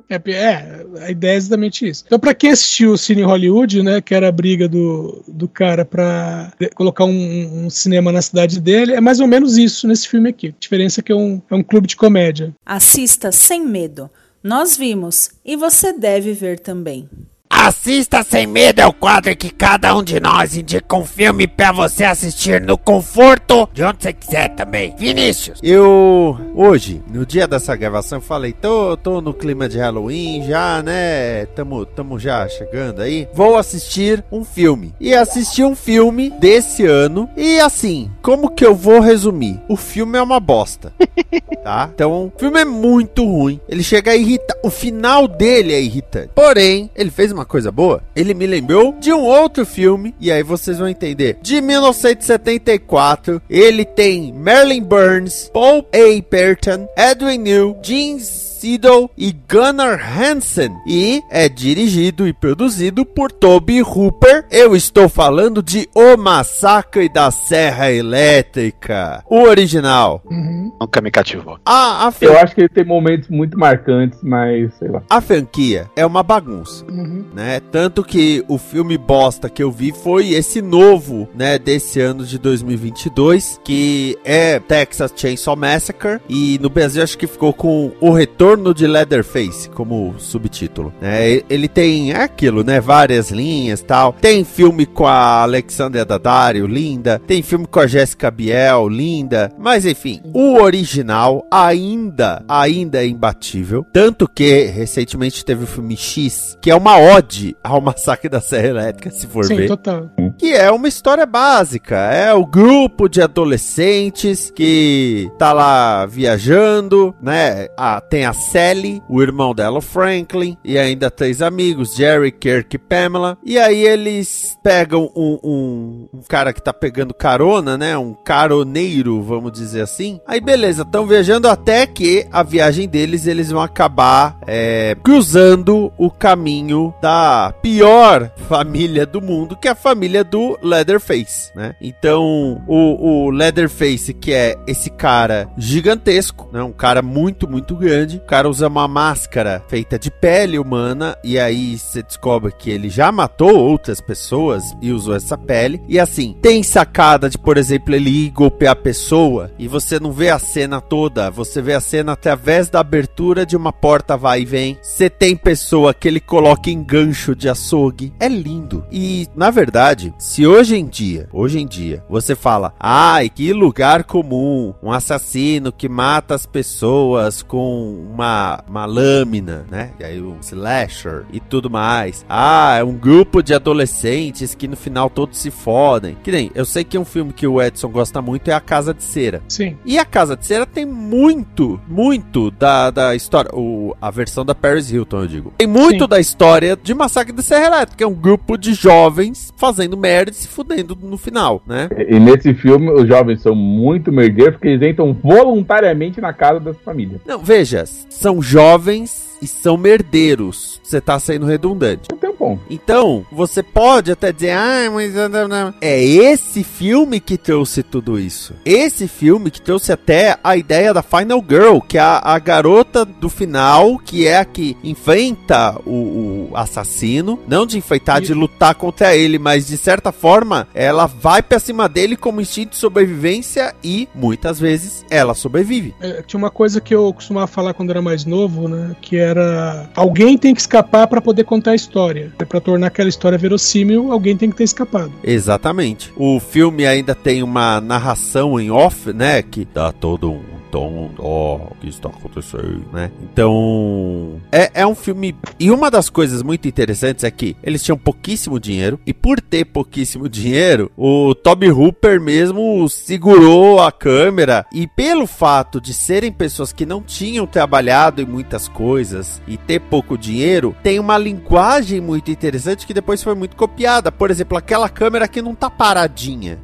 É, 0.08 0.30
é, 0.32 0.86
a 1.04 1.10
ideia 1.10 1.32
é 1.32 1.36
exatamente 1.36 1.88
isso. 1.88 2.04
Então, 2.06 2.16
pra 2.20 2.32
quem 2.32 2.50
assistiu 2.50 2.92
o 2.92 2.98
Cine 2.98 3.22
Hollywood, 3.22 3.82
né, 3.82 4.00
que 4.00 4.14
era 4.14 4.28
a 4.28 4.32
briga 4.32 4.68
do, 4.68 5.20
do 5.26 5.48
cara 5.48 5.84
pra 5.84 6.52
de- 6.60 6.68
colocar 6.70 7.04
um, 7.06 7.64
um 7.66 7.68
cinema 7.70 8.12
na 8.12 8.22
cidade 8.22 8.60
dele, 8.60 8.92
é 8.94 9.00
mais 9.00 9.18
ou 9.18 9.26
menos 9.30 9.56
isso 9.56 9.86
nesse 9.86 10.08
filme 10.08 10.28
aqui. 10.28 10.48
A 10.48 10.54
diferença 10.58 11.00
é 11.00 11.02
que 11.02 11.12
é 11.12 11.16
um, 11.16 11.40
é 11.50 11.54
um 11.54 11.62
clube 11.62 11.86
de 11.86 11.96
comédia. 11.96 12.54
Assista 12.66 13.30
sem 13.32 13.64
medo. 13.64 14.10
Nós 14.42 14.76
vimos 14.76 15.30
e 15.44 15.56
você 15.56 15.92
deve 15.92 16.32
ver 16.32 16.58
também. 16.58 17.08
Assista 17.52 18.22
Sem 18.22 18.46
Medo 18.46 18.80
é 18.80 18.86
o 18.86 18.92
quadro 18.92 19.36
que 19.36 19.50
cada 19.50 19.94
um 19.96 20.04
de 20.04 20.20
nós 20.20 20.56
indica 20.56 20.96
um 20.96 21.04
filme 21.04 21.48
pra 21.48 21.72
você 21.72 22.04
assistir 22.04 22.60
no 22.60 22.78
conforto 22.78 23.68
de 23.72 23.82
onde 23.82 24.04
você 24.04 24.12
quiser 24.12 24.50
também. 24.50 24.94
Vinícius. 24.96 25.58
Eu, 25.60 26.38
hoje, 26.54 27.02
no 27.12 27.26
dia 27.26 27.48
dessa 27.48 27.74
gravação, 27.74 28.18
eu 28.18 28.22
falei, 28.22 28.52
tô, 28.52 28.96
tô 28.96 29.20
no 29.20 29.34
clima 29.34 29.68
de 29.68 29.78
Halloween 29.78 30.44
já, 30.46 30.80
né? 30.80 31.44
Tamo, 31.46 31.84
tamo 31.84 32.20
já 32.20 32.48
chegando 32.48 33.02
aí. 33.02 33.28
Vou 33.34 33.56
assistir 33.56 34.24
um 34.30 34.44
filme. 34.44 34.94
E 35.00 35.12
assisti 35.12 35.64
um 35.64 35.74
filme 35.74 36.30
desse 36.30 36.86
ano. 36.86 37.28
E 37.36 37.58
assim, 37.58 38.08
como 38.22 38.50
que 38.50 38.64
eu 38.64 38.76
vou 38.76 39.00
resumir? 39.00 39.60
O 39.68 39.76
filme 39.76 40.16
é 40.16 40.22
uma 40.22 40.38
bosta. 40.38 40.92
tá? 41.64 41.90
Então, 41.92 42.32
o 42.34 42.38
filme 42.38 42.60
é 42.60 42.64
muito 42.64 43.24
ruim. 43.24 43.60
Ele 43.68 43.82
chega 43.82 44.12
a 44.12 44.16
irritar. 44.16 44.56
O 44.62 44.70
final 44.70 45.26
dele 45.26 45.74
é 45.74 45.82
irritante. 45.82 46.30
Porém, 46.34 46.90
ele 46.94 47.10
fez 47.10 47.32
uma 47.32 47.39
coisa 47.44 47.70
boa. 47.70 48.02
Ele 48.14 48.34
me 48.34 48.46
lembrou 48.46 48.94
de 48.98 49.12
um 49.12 49.20
outro 49.20 49.64
filme. 49.64 50.14
E 50.20 50.30
aí 50.30 50.42
vocês 50.42 50.78
vão 50.78 50.88
entender. 50.88 51.38
De 51.42 51.60
1974. 51.60 53.40
Ele 53.48 53.84
tem 53.84 54.32
Marilyn 54.32 54.82
Burns, 54.82 55.50
Paul 55.52 55.86
A. 55.92 56.22
Burton, 56.30 56.88
Edwin 56.96 57.38
New, 57.38 57.76
Jeans. 57.82 58.49
Siddle 58.60 59.08
e 59.16 59.34
Gunnar 59.50 59.98
Hansen 60.20 60.76
e 60.86 61.22
é 61.30 61.48
dirigido 61.48 62.28
e 62.28 62.32
produzido 62.34 63.06
por 63.06 63.32
Toby 63.32 63.80
Hooper. 63.80 64.44
Eu 64.50 64.76
estou 64.76 65.08
falando 65.08 65.62
de 65.62 65.88
O 65.94 66.14
Massacre 66.18 67.08
da 67.08 67.30
Serra 67.30 67.90
Elétrica, 67.90 69.24
o 69.30 69.44
original. 69.44 70.20
Uhum. 70.30 70.70
Nunca 70.78 71.00
me 71.00 71.10
cativou. 71.10 71.58
A, 71.64 72.06
a, 72.06 72.12
Eu 72.20 72.38
acho 72.38 72.54
que 72.54 72.60
ele 72.60 72.68
tem 72.68 72.84
momentos 72.84 73.30
muito 73.30 73.58
marcantes, 73.58 74.18
mas 74.22 74.74
sei 74.74 74.88
lá. 74.88 75.02
a 75.08 75.22
franquia 75.22 75.88
é 75.96 76.04
uma 76.04 76.22
bagunça. 76.22 76.84
Uhum. 76.84 77.24
né? 77.32 77.60
Tanto 77.72 78.04
que 78.04 78.44
o 78.46 78.58
filme 78.58 78.98
bosta 78.98 79.48
que 79.48 79.62
eu 79.62 79.72
vi 79.72 79.90
foi 79.90 80.32
esse 80.34 80.60
novo, 80.60 81.26
né, 81.34 81.58
desse 81.58 81.98
ano 81.98 82.26
de 82.26 82.38
2022, 82.38 83.58
que 83.64 84.18
é 84.22 84.58
Texas 84.60 85.14
Chainsaw 85.16 85.56
Massacre 85.56 86.20
e 86.28 86.58
no 86.60 86.68
Brasil 86.68 87.02
acho 87.02 87.16
que 87.16 87.26
ficou 87.26 87.54
com 87.54 87.92
O 88.02 88.10
Retorno 88.10 88.49
de 88.74 88.86
Leatherface 88.86 89.68
como 89.70 90.14
subtítulo? 90.18 90.92
E- 91.02 91.44
Ele 91.48 91.68
tem 91.68 92.12
é 92.12 92.22
aquilo, 92.22 92.62
né, 92.64 92.80
várias 92.80 93.30
linhas, 93.30 93.82
tal. 93.82 94.12
Tem 94.12 94.44
filme 94.44 94.86
com 94.86 95.06
a 95.06 95.42
Alexandra 95.42 96.04
Daddario, 96.04 96.66
linda. 96.66 97.20
Tem 97.26 97.42
filme 97.42 97.66
com 97.66 97.80
a 97.80 97.86
Jessica 97.86 98.30
Biel, 98.30 98.88
linda. 98.88 99.50
Mas 99.58 99.84
enfim, 99.86 100.20
o 100.34 100.54
original 100.60 101.46
ainda, 101.50 102.42
ainda 102.48 103.02
é 103.02 103.06
imbatível. 103.06 103.86
Tanto 103.92 104.28
que 104.28 104.64
recentemente 104.64 105.44
teve 105.44 105.64
o 105.64 105.66
filme 105.66 105.96
X, 105.96 106.56
que 106.60 106.70
é 106.70 106.74
uma 106.74 106.98
ode 106.98 107.56
ao 107.62 107.80
massacre 107.80 108.28
da 108.28 108.40
Serra 108.40 108.68
Elétrica, 108.68 109.10
se 109.10 109.26
for 109.26 109.44
Sim, 109.44 109.56
ver. 109.56 109.68
total. 109.68 110.10
Que 110.38 110.52
é 110.54 110.70
uma 110.70 110.88
história 110.88 111.26
básica. 111.26 111.96
É 111.96 112.32
o 112.34 112.46
grupo 112.46 113.08
de 113.08 113.20
adolescentes 113.22 114.50
que 114.54 115.30
tá 115.38 115.52
lá 115.52 116.06
viajando, 116.06 117.14
né? 117.22 117.68
Ah, 117.76 118.00
tem 118.00 118.24
a 118.24 118.32
Sally, 118.40 119.02
o 119.08 119.22
irmão 119.22 119.54
dela, 119.54 119.78
o 119.78 119.82
Franklin, 119.82 120.56
e 120.64 120.78
ainda 120.78 121.10
três 121.10 121.42
amigos, 121.42 121.94
Jerry, 121.94 122.32
Kirk 122.32 122.76
e 122.76 122.78
Pamela. 122.78 123.38
E 123.44 123.58
aí 123.58 123.84
eles 123.84 124.58
pegam 124.62 125.10
um, 125.14 125.38
um, 125.42 126.08
um 126.14 126.22
cara 126.28 126.52
que 126.52 126.62
tá 126.62 126.72
pegando 126.72 127.14
carona, 127.14 127.76
né? 127.76 127.96
Um 127.96 128.14
caroneiro, 128.14 129.22
vamos 129.22 129.52
dizer 129.52 129.82
assim. 129.82 130.20
Aí 130.26 130.40
beleza, 130.40 130.82
estão 130.82 131.06
viajando 131.06 131.48
até 131.48 131.86
que 131.86 132.26
a 132.32 132.42
viagem 132.42 132.88
deles 132.88 133.26
eles 133.26 133.50
vão 133.50 133.62
acabar 133.62 134.38
é, 134.46 134.96
cruzando 135.02 135.92
o 135.98 136.10
caminho 136.10 136.94
da 137.00 137.52
pior 137.62 138.30
família 138.48 139.06
do 139.06 139.20
mundo, 139.20 139.56
que 139.56 139.68
é 139.68 139.70
a 139.70 139.74
família 139.74 140.24
do 140.24 140.58
Leatherface, 140.62 141.50
né? 141.54 141.74
Então, 141.80 142.62
o, 142.66 143.26
o 143.26 143.30
Leatherface, 143.30 144.14
que 144.14 144.32
é 144.32 144.56
esse 144.66 144.90
cara 144.90 145.48
gigantesco, 145.56 146.48
né? 146.52 146.62
Um 146.62 146.72
cara 146.72 147.02
muito, 147.02 147.48
muito 147.48 147.74
grande. 147.74 148.20
Cara 148.30 148.48
usa 148.48 148.68
uma 148.68 148.86
máscara 148.86 149.60
feita 149.66 149.98
de 149.98 150.08
pele 150.08 150.56
humana 150.56 151.18
e 151.24 151.36
aí 151.36 151.76
você 151.76 152.00
descobre 152.00 152.52
que 152.56 152.70
ele 152.70 152.88
já 152.88 153.10
matou 153.10 153.58
outras 153.58 154.00
pessoas 154.00 154.62
e 154.80 154.92
usou 154.92 155.16
essa 155.16 155.36
pele. 155.36 155.82
E 155.88 155.98
assim, 155.98 156.36
tem 156.40 156.62
sacada 156.62 157.28
de, 157.28 157.36
por 157.36 157.58
exemplo, 157.58 157.92
ele 157.92 158.30
golpear 158.30 158.70
a 158.74 158.76
pessoa 158.76 159.50
e 159.58 159.66
você 159.66 159.98
não 159.98 160.12
vê 160.12 160.30
a 160.30 160.38
cena 160.38 160.80
toda, 160.80 161.28
você 161.28 161.60
vê 161.60 161.74
a 161.74 161.80
cena 161.80 162.12
através 162.12 162.68
da 162.68 162.78
abertura 162.78 163.44
de 163.44 163.56
uma 163.56 163.72
porta 163.72 164.16
vai 164.16 164.42
e 164.42 164.44
vem. 164.44 164.78
Você 164.80 165.10
tem 165.10 165.34
pessoa 165.34 165.92
que 165.92 166.06
ele 166.06 166.20
coloca 166.20 166.70
em 166.70 166.84
gancho 166.84 167.34
de 167.34 167.48
açougue. 167.48 168.12
É 168.20 168.28
lindo. 168.28 168.86
E, 168.92 169.26
na 169.34 169.50
verdade, 169.50 170.14
se 170.18 170.46
hoje 170.46 170.76
em 170.76 170.86
dia, 170.86 171.28
hoje 171.32 171.58
em 171.58 171.66
dia, 171.66 172.04
você 172.08 172.36
fala, 172.36 172.72
ai, 172.78 173.28
que 173.28 173.52
lugar 173.52 174.04
comum, 174.04 174.72
um 174.80 174.92
assassino 174.92 175.72
que 175.72 175.88
mata 175.88 176.32
as 176.32 176.46
pessoas 176.46 177.42
com 177.42 178.19
uma, 178.19 178.19
uma 178.68 178.86
lâmina, 178.86 179.64
né? 179.70 179.90
E 179.98 180.04
aí 180.04 180.20
um 180.20 180.38
slasher 180.40 181.24
e 181.32 181.40
tudo 181.40 181.70
mais. 181.70 182.24
Ah, 182.28 182.76
é 182.78 182.84
um 182.84 182.94
grupo 182.94 183.42
de 183.42 183.54
adolescentes 183.54 184.54
que 184.54 184.68
no 184.68 184.76
final 184.76 185.10
todos 185.10 185.38
se 185.38 185.50
fodem. 185.50 186.16
Que 186.22 186.30
nem, 186.30 186.50
eu 186.54 186.64
sei 186.64 186.84
que 186.84 186.98
um 186.98 187.04
filme 187.04 187.32
que 187.32 187.46
o 187.46 187.60
Edson 187.60 187.88
gosta 187.88 188.20
muito 188.20 188.50
é 188.50 188.54
A 188.54 188.60
Casa 188.60 188.92
de 188.92 189.02
Cera. 189.02 189.42
Sim. 189.48 189.76
E 189.84 189.98
a 189.98 190.04
Casa 190.04 190.36
de 190.36 190.46
Cera 190.46 190.66
tem 190.66 190.84
muito, 190.84 191.80
muito 191.88 192.50
da, 192.50 192.90
da 192.90 193.14
história. 193.14 193.50
O, 193.54 193.96
a 194.00 194.10
versão 194.10 194.44
da 194.44 194.54
Paris 194.54 194.90
Hilton, 194.90 195.20
eu 195.20 195.26
digo. 195.26 195.52
Tem 195.58 195.66
muito 195.66 196.04
Sim. 196.04 196.08
da 196.08 196.20
história 196.20 196.76
de 196.80 196.94
Massacre 196.94 197.32
da 197.32 197.42
Serra 197.42 197.66
Elétrica. 197.66 197.96
que 197.98 198.04
É 198.04 198.06
um 198.06 198.14
grupo 198.14 198.56
de 198.56 198.74
jovens 198.74 199.52
fazendo 199.56 199.96
merda 199.96 200.30
e 200.30 200.34
se 200.34 200.48
fudendo 200.48 200.96
no 201.00 201.16
final, 201.16 201.62
né? 201.66 201.88
E 202.08 202.18
nesse 202.18 202.54
filme, 202.54 202.90
os 202.90 203.06
jovens 203.06 203.42
são 203.42 203.54
muito 203.54 204.12
merdeiros 204.12 204.54
porque 204.54 204.68
eles 204.68 204.90
entram 204.90 205.12
voluntariamente 205.12 206.20
na 206.20 206.32
casa 206.32 206.60
dessa 206.60 206.78
família. 206.84 207.20
Não, 207.26 207.38
veja, 207.38 207.84
são 208.10 208.42
jovens 208.42 209.38
e 209.40 209.46
são 209.46 209.76
merdeiros. 209.76 210.80
Você 210.82 211.00
tá 211.00 211.18
sendo 211.18 211.46
redundante. 211.46 212.08
Não 212.20 212.29
Então, 212.68 213.24
você 213.30 213.62
pode 213.62 214.12
até 214.12 214.32
dizer, 214.32 214.52
ah, 214.52 214.90
mas. 214.92 215.14
não, 215.14 215.48
não." 215.48 215.74
É 215.80 216.02
esse 216.02 216.64
filme 216.64 217.20
que 217.20 217.36
trouxe 217.36 217.82
tudo 217.82 218.18
isso. 218.18 218.54
Esse 218.64 219.06
filme 219.06 219.50
que 219.50 219.60
trouxe 219.60 219.92
até 219.92 220.38
a 220.42 220.56
ideia 220.56 220.94
da 220.94 221.02
Final 221.02 221.44
Girl, 221.46 221.78
que 221.80 221.98
é 221.98 222.00
a, 222.00 222.20
a 222.22 222.38
garota 222.38 223.04
do 223.04 223.28
final, 223.28 223.98
que 223.98 224.26
é 224.26 224.38
a 224.38 224.44
que 224.44 224.76
enfrenta 224.82 225.78
o, 225.86 226.50
o 226.50 226.56
assassino. 226.56 227.38
Não 227.46 227.66
de 227.66 227.78
enfrentar, 227.78 228.20
de 228.20 228.34
lutar 228.34 228.74
contra 228.74 229.14
ele, 229.14 229.38
mas 229.38 229.66
de 229.66 229.76
certa 229.76 230.12
forma, 230.12 230.68
ela 230.74 231.06
vai 231.06 231.42
pra 231.42 231.58
cima 231.58 231.88
dele 231.88 232.16
como 232.16 232.40
instinto 232.40 232.70
de 232.70 232.76
sobrevivência 232.76 233.74
e 233.82 234.08
muitas 234.14 234.58
vezes 234.58 235.04
ela 235.10 235.34
sobrevive. 235.34 235.94
É, 236.00 236.22
tinha 236.22 236.38
uma 236.38 236.50
coisa 236.50 236.80
que 236.80 236.94
eu 236.94 237.12
costumava 237.12 237.46
falar 237.46 237.74
quando 237.74 237.90
era 237.90 238.02
mais 238.02 238.24
novo, 238.24 238.68
né? 238.68 238.96
Que 239.00 239.16
era 239.16 239.88
alguém 239.94 240.38
tem 240.38 240.54
que 240.54 240.60
escapar 240.60 241.06
pra 241.06 241.20
poder 241.20 241.44
contar 241.44 241.72
a 241.72 241.74
história. 241.74 242.29
É 242.38 242.44
para 242.44 242.60
tornar 242.60 242.88
aquela 242.88 243.08
história 243.08 243.36
verossímil, 243.36 244.12
alguém 244.12 244.36
tem 244.36 244.50
que 244.50 244.56
ter 244.56 244.64
escapado. 244.64 245.12
Exatamente. 245.22 246.12
O 246.16 246.40
filme 246.40 246.86
ainda 246.86 247.14
tem 247.14 247.42
uma 247.42 247.80
narração 247.80 248.58
em 248.58 248.70
off, 248.70 249.12
né? 249.12 249.42
Que 249.42 249.64
dá 249.64 249.92
todo 249.92 250.30
um 250.32 250.59
tom, 250.70 251.10
ó, 251.18 251.56
o 251.56 251.74
que 251.80 251.88
está 251.88 252.08
acontecendo, 252.08 252.84
né? 252.92 253.10
Então, 253.22 254.40
é, 254.52 254.70
é 254.74 254.86
um 254.86 254.94
filme. 254.94 255.34
E 255.58 255.70
uma 255.70 255.90
das 255.90 256.08
coisas 256.08 256.42
muito 256.42 256.68
interessantes 256.68 257.24
é 257.24 257.30
que 257.30 257.56
eles 257.62 257.82
tinham 257.82 257.98
pouquíssimo 257.98 258.58
dinheiro, 258.58 258.98
e 259.06 259.12
por 259.12 259.40
ter 259.40 259.64
pouquíssimo 259.64 260.28
dinheiro, 260.28 260.90
o 260.96 261.34
Toby 261.34 261.70
Hooper 261.70 262.20
mesmo 262.20 262.88
segurou 262.88 263.80
a 263.80 263.90
câmera, 263.90 264.64
e 264.72 264.86
pelo 264.86 265.26
fato 265.26 265.80
de 265.80 265.92
serem 265.92 266.32
pessoas 266.32 266.72
que 266.72 266.86
não 266.86 267.02
tinham 267.02 267.46
trabalhado 267.46 268.22
em 268.22 268.26
muitas 268.26 268.68
coisas 268.68 269.40
e 269.46 269.56
ter 269.56 269.80
pouco 269.80 270.16
dinheiro, 270.16 270.74
tem 270.82 270.98
uma 270.98 271.18
linguagem 271.18 272.00
muito 272.00 272.30
interessante 272.30 272.86
que 272.86 272.94
depois 272.94 273.22
foi 273.22 273.34
muito 273.34 273.56
copiada. 273.56 274.12
Por 274.12 274.30
exemplo, 274.30 274.56
aquela 274.56 274.88
câmera 274.88 275.28
que 275.28 275.42
não 275.42 275.54
tá 275.54 275.68
paradinha. 275.68 276.58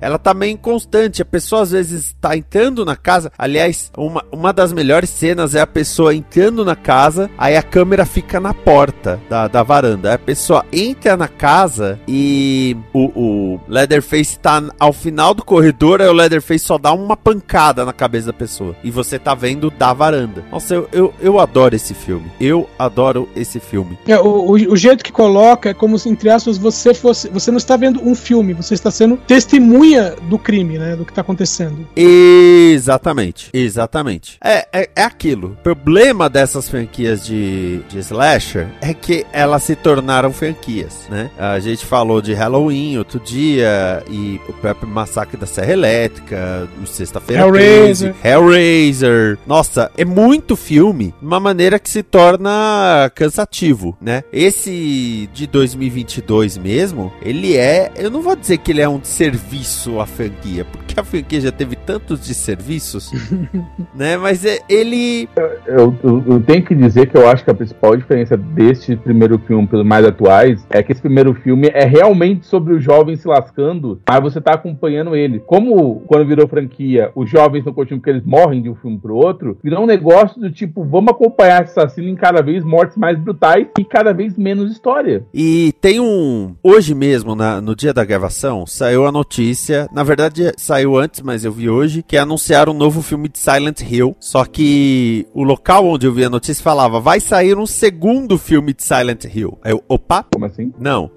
Ela 0.00 0.18
tá 0.18 0.34
meio 0.34 0.52
inconstante. 0.52 1.22
A 1.22 1.24
pessoa 1.24 1.62
às 1.62 1.70
vezes 1.70 2.14
tá 2.20 2.36
entrando 2.36 2.84
na 2.84 2.96
casa. 2.96 3.30
Aliás, 3.52 3.92
uma, 3.98 4.24
uma 4.32 4.50
das 4.50 4.72
melhores 4.72 5.10
cenas 5.10 5.54
é 5.54 5.60
a 5.60 5.66
pessoa 5.66 6.14
entrando 6.14 6.64
na 6.64 6.74
casa, 6.74 7.30
aí 7.36 7.54
a 7.54 7.62
câmera 7.62 8.06
fica 8.06 8.40
na 8.40 8.54
porta 8.54 9.20
da, 9.28 9.46
da 9.46 9.62
varanda. 9.62 10.08
Aí 10.08 10.14
a 10.14 10.18
pessoa 10.18 10.64
entra 10.72 11.18
na 11.18 11.28
casa 11.28 12.00
e 12.08 12.74
o, 12.94 13.12
o 13.14 13.60
Leatherface 13.68 14.38
tá 14.38 14.62
ao 14.78 14.90
final 14.94 15.34
do 15.34 15.44
corredor, 15.44 16.00
aí 16.00 16.08
o 16.08 16.14
Leatherface 16.14 16.64
só 16.64 16.78
dá 16.78 16.94
uma 16.94 17.14
pancada 17.14 17.84
na 17.84 17.92
cabeça 17.92 18.28
da 18.28 18.32
pessoa. 18.32 18.74
E 18.82 18.90
você 18.90 19.18
tá 19.18 19.34
vendo 19.34 19.70
da 19.70 19.92
varanda. 19.92 20.42
Nossa, 20.50 20.74
eu, 20.74 20.88
eu, 20.90 21.14
eu 21.20 21.38
adoro 21.38 21.76
esse 21.76 21.92
filme. 21.92 22.32
Eu 22.40 22.66
adoro 22.78 23.28
esse 23.36 23.60
filme. 23.60 23.98
É, 24.08 24.18
o, 24.18 24.28
o, 24.28 24.52
o 24.52 24.76
jeito 24.78 25.04
que 25.04 25.12
coloca 25.12 25.68
é 25.68 25.74
como 25.74 25.98
se, 25.98 26.08
entre 26.08 26.30
aspas, 26.30 26.56
você 26.56 26.94
fosse. 26.94 27.28
Você 27.28 27.50
não 27.50 27.58
está 27.58 27.76
vendo 27.76 28.02
um 28.02 28.14
filme, 28.14 28.54
você 28.54 28.72
está 28.72 28.90
sendo 28.90 29.18
testemunha 29.18 30.14
do 30.22 30.38
crime, 30.38 30.78
né? 30.78 30.96
Do 30.96 31.04
que 31.04 31.12
está 31.12 31.20
acontecendo. 31.20 31.86
Exatamente, 31.94 33.41
exatamente. 33.52 34.38
É, 34.42 34.66
é, 34.72 34.90
é 34.94 35.02
aquilo. 35.02 35.48
O 35.48 35.62
problema 35.62 36.28
dessas 36.28 36.68
franquias 36.68 37.24
de, 37.24 37.80
de 37.88 37.98
slasher 37.98 38.68
é 38.80 38.92
que 38.94 39.24
elas 39.32 39.62
se 39.62 39.76
tornaram 39.76 40.32
franquias, 40.32 41.06
né? 41.08 41.30
A 41.38 41.58
gente 41.58 41.84
falou 41.84 42.20
de 42.20 42.34
Halloween 42.34 42.98
outro 42.98 43.20
dia 43.20 44.02
e 44.10 44.40
o 44.48 44.52
próprio 44.52 44.88
Massacre 44.88 45.36
da 45.36 45.46
Serra 45.46 45.72
Elétrica, 45.72 46.68
o 46.82 46.86
Sexta-feira 46.86 47.42
Hellraiser. 47.42 48.14
13, 48.14 48.28
Hellraiser. 48.28 49.38
Nossa, 49.46 49.90
é 49.96 50.04
muito 50.04 50.56
filme, 50.56 51.14
de 51.20 51.26
uma 51.26 51.40
maneira 51.40 51.78
que 51.78 51.88
se 51.88 52.02
torna 52.02 53.10
cansativo, 53.14 53.96
né? 54.00 54.24
Esse 54.32 55.28
de 55.32 55.46
2022 55.46 56.58
mesmo, 56.58 57.12
ele 57.22 57.56
é, 57.56 57.90
eu 57.96 58.10
não 58.10 58.22
vou 58.22 58.36
dizer 58.36 58.58
que 58.58 58.70
ele 58.72 58.80
é 58.80 58.88
um 58.88 59.02
serviço 59.02 60.00
à 60.00 60.06
franquia, 60.06 60.64
porque 60.64 60.98
a 60.98 61.04
franquia 61.04 61.40
já 61.40 61.52
teve 61.52 61.76
tantos 61.76 62.20
desserviços 62.20 63.10
né? 63.94 64.16
Mas 64.16 64.44
é- 64.44 64.58
ele. 64.68 65.28
Eu, 65.66 65.94
eu- 66.02 66.24
eu 66.26 66.40
tenho 66.42 66.64
que 66.64 66.74
dizer 66.74 67.06
que 67.08 67.16
eu 67.16 67.28
acho 67.28 67.44
que 67.44 67.50
a 67.50 67.54
principal 67.54 67.96
diferença 67.96 68.36
deste 68.36 68.96
primeiro 68.96 69.38
filme 69.38 69.66
pelos 69.66 69.86
mais 69.86 70.04
atuais 70.06 70.64
é 70.70 70.82
que 70.82 70.92
esse 70.92 71.00
primeiro 71.02 71.34
filme 71.34 71.68
é 71.72 71.84
realmente 71.84 72.46
sobre 72.46 72.74
os 72.74 72.82
jovens 72.82 73.20
se 73.20 73.28
lascando, 73.28 74.00
mas 74.08 74.20
você 74.22 74.40
tá 74.40 74.52
acompanhando 74.54 75.14
ele. 75.16 75.38
Como 75.40 76.00
quando 76.06 76.26
virou 76.26 76.46
franquia, 76.48 77.10
os 77.14 77.28
jovens 77.28 77.64
não 77.64 77.72
continuam 77.72 78.00
porque 78.00 78.10
eles 78.10 78.24
morrem 78.24 78.62
de 78.62 78.68
um 78.70 78.74
filme 78.74 78.98
pro 78.98 79.14
outro, 79.14 79.56
virou 79.62 79.82
um 79.82 79.86
negócio 79.86 80.40
do 80.40 80.50
tipo, 80.50 80.84
vamos 80.84 81.10
acompanhar 81.12 81.62
esse 81.62 81.78
assassino 81.78 82.08
em 82.08 82.14
cada 82.16 82.42
vez 82.42 82.64
mortes 82.64 82.96
mais 82.96 83.18
brutais 83.18 83.66
e 83.78 83.84
cada 83.84 84.12
vez 84.12 84.36
menos 84.36 84.70
história. 84.72 85.24
E 85.32 85.72
tem 85.80 86.00
um. 86.00 86.54
Hoje 86.62 86.94
mesmo, 86.94 87.34
na- 87.34 87.60
no 87.60 87.74
dia 87.76 87.92
da 87.92 88.04
gravação, 88.04 88.66
saiu 88.66 89.06
a 89.06 89.12
notícia. 89.12 89.88
Na 89.92 90.02
verdade, 90.02 90.52
saiu 90.56 90.96
antes, 90.96 91.20
mas 91.22 91.44
eu 91.44 91.52
vi 91.52 91.68
hoje, 91.68 92.02
que 92.02 92.16
anunciaram 92.16 92.72
um 92.72 92.76
novo 92.76 93.02
filme 93.02 93.21
de 93.28 93.38
Silent 93.38 93.80
Hill. 93.80 94.16
Só 94.20 94.44
que 94.44 95.26
o 95.34 95.42
local 95.42 95.86
onde 95.86 96.06
eu 96.06 96.12
vi 96.12 96.24
a 96.24 96.30
notícia 96.30 96.62
falava: 96.62 97.00
vai 97.00 97.20
sair 97.20 97.56
um 97.56 97.66
segundo 97.66 98.38
filme 98.38 98.72
de 98.72 98.82
Silent 98.82 99.24
Hill. 99.24 99.58
Aí 99.62 99.72
eu, 99.72 99.82
opa, 99.88 100.24
Como 100.32 100.44
assim? 100.44 100.72
não, 100.78 101.10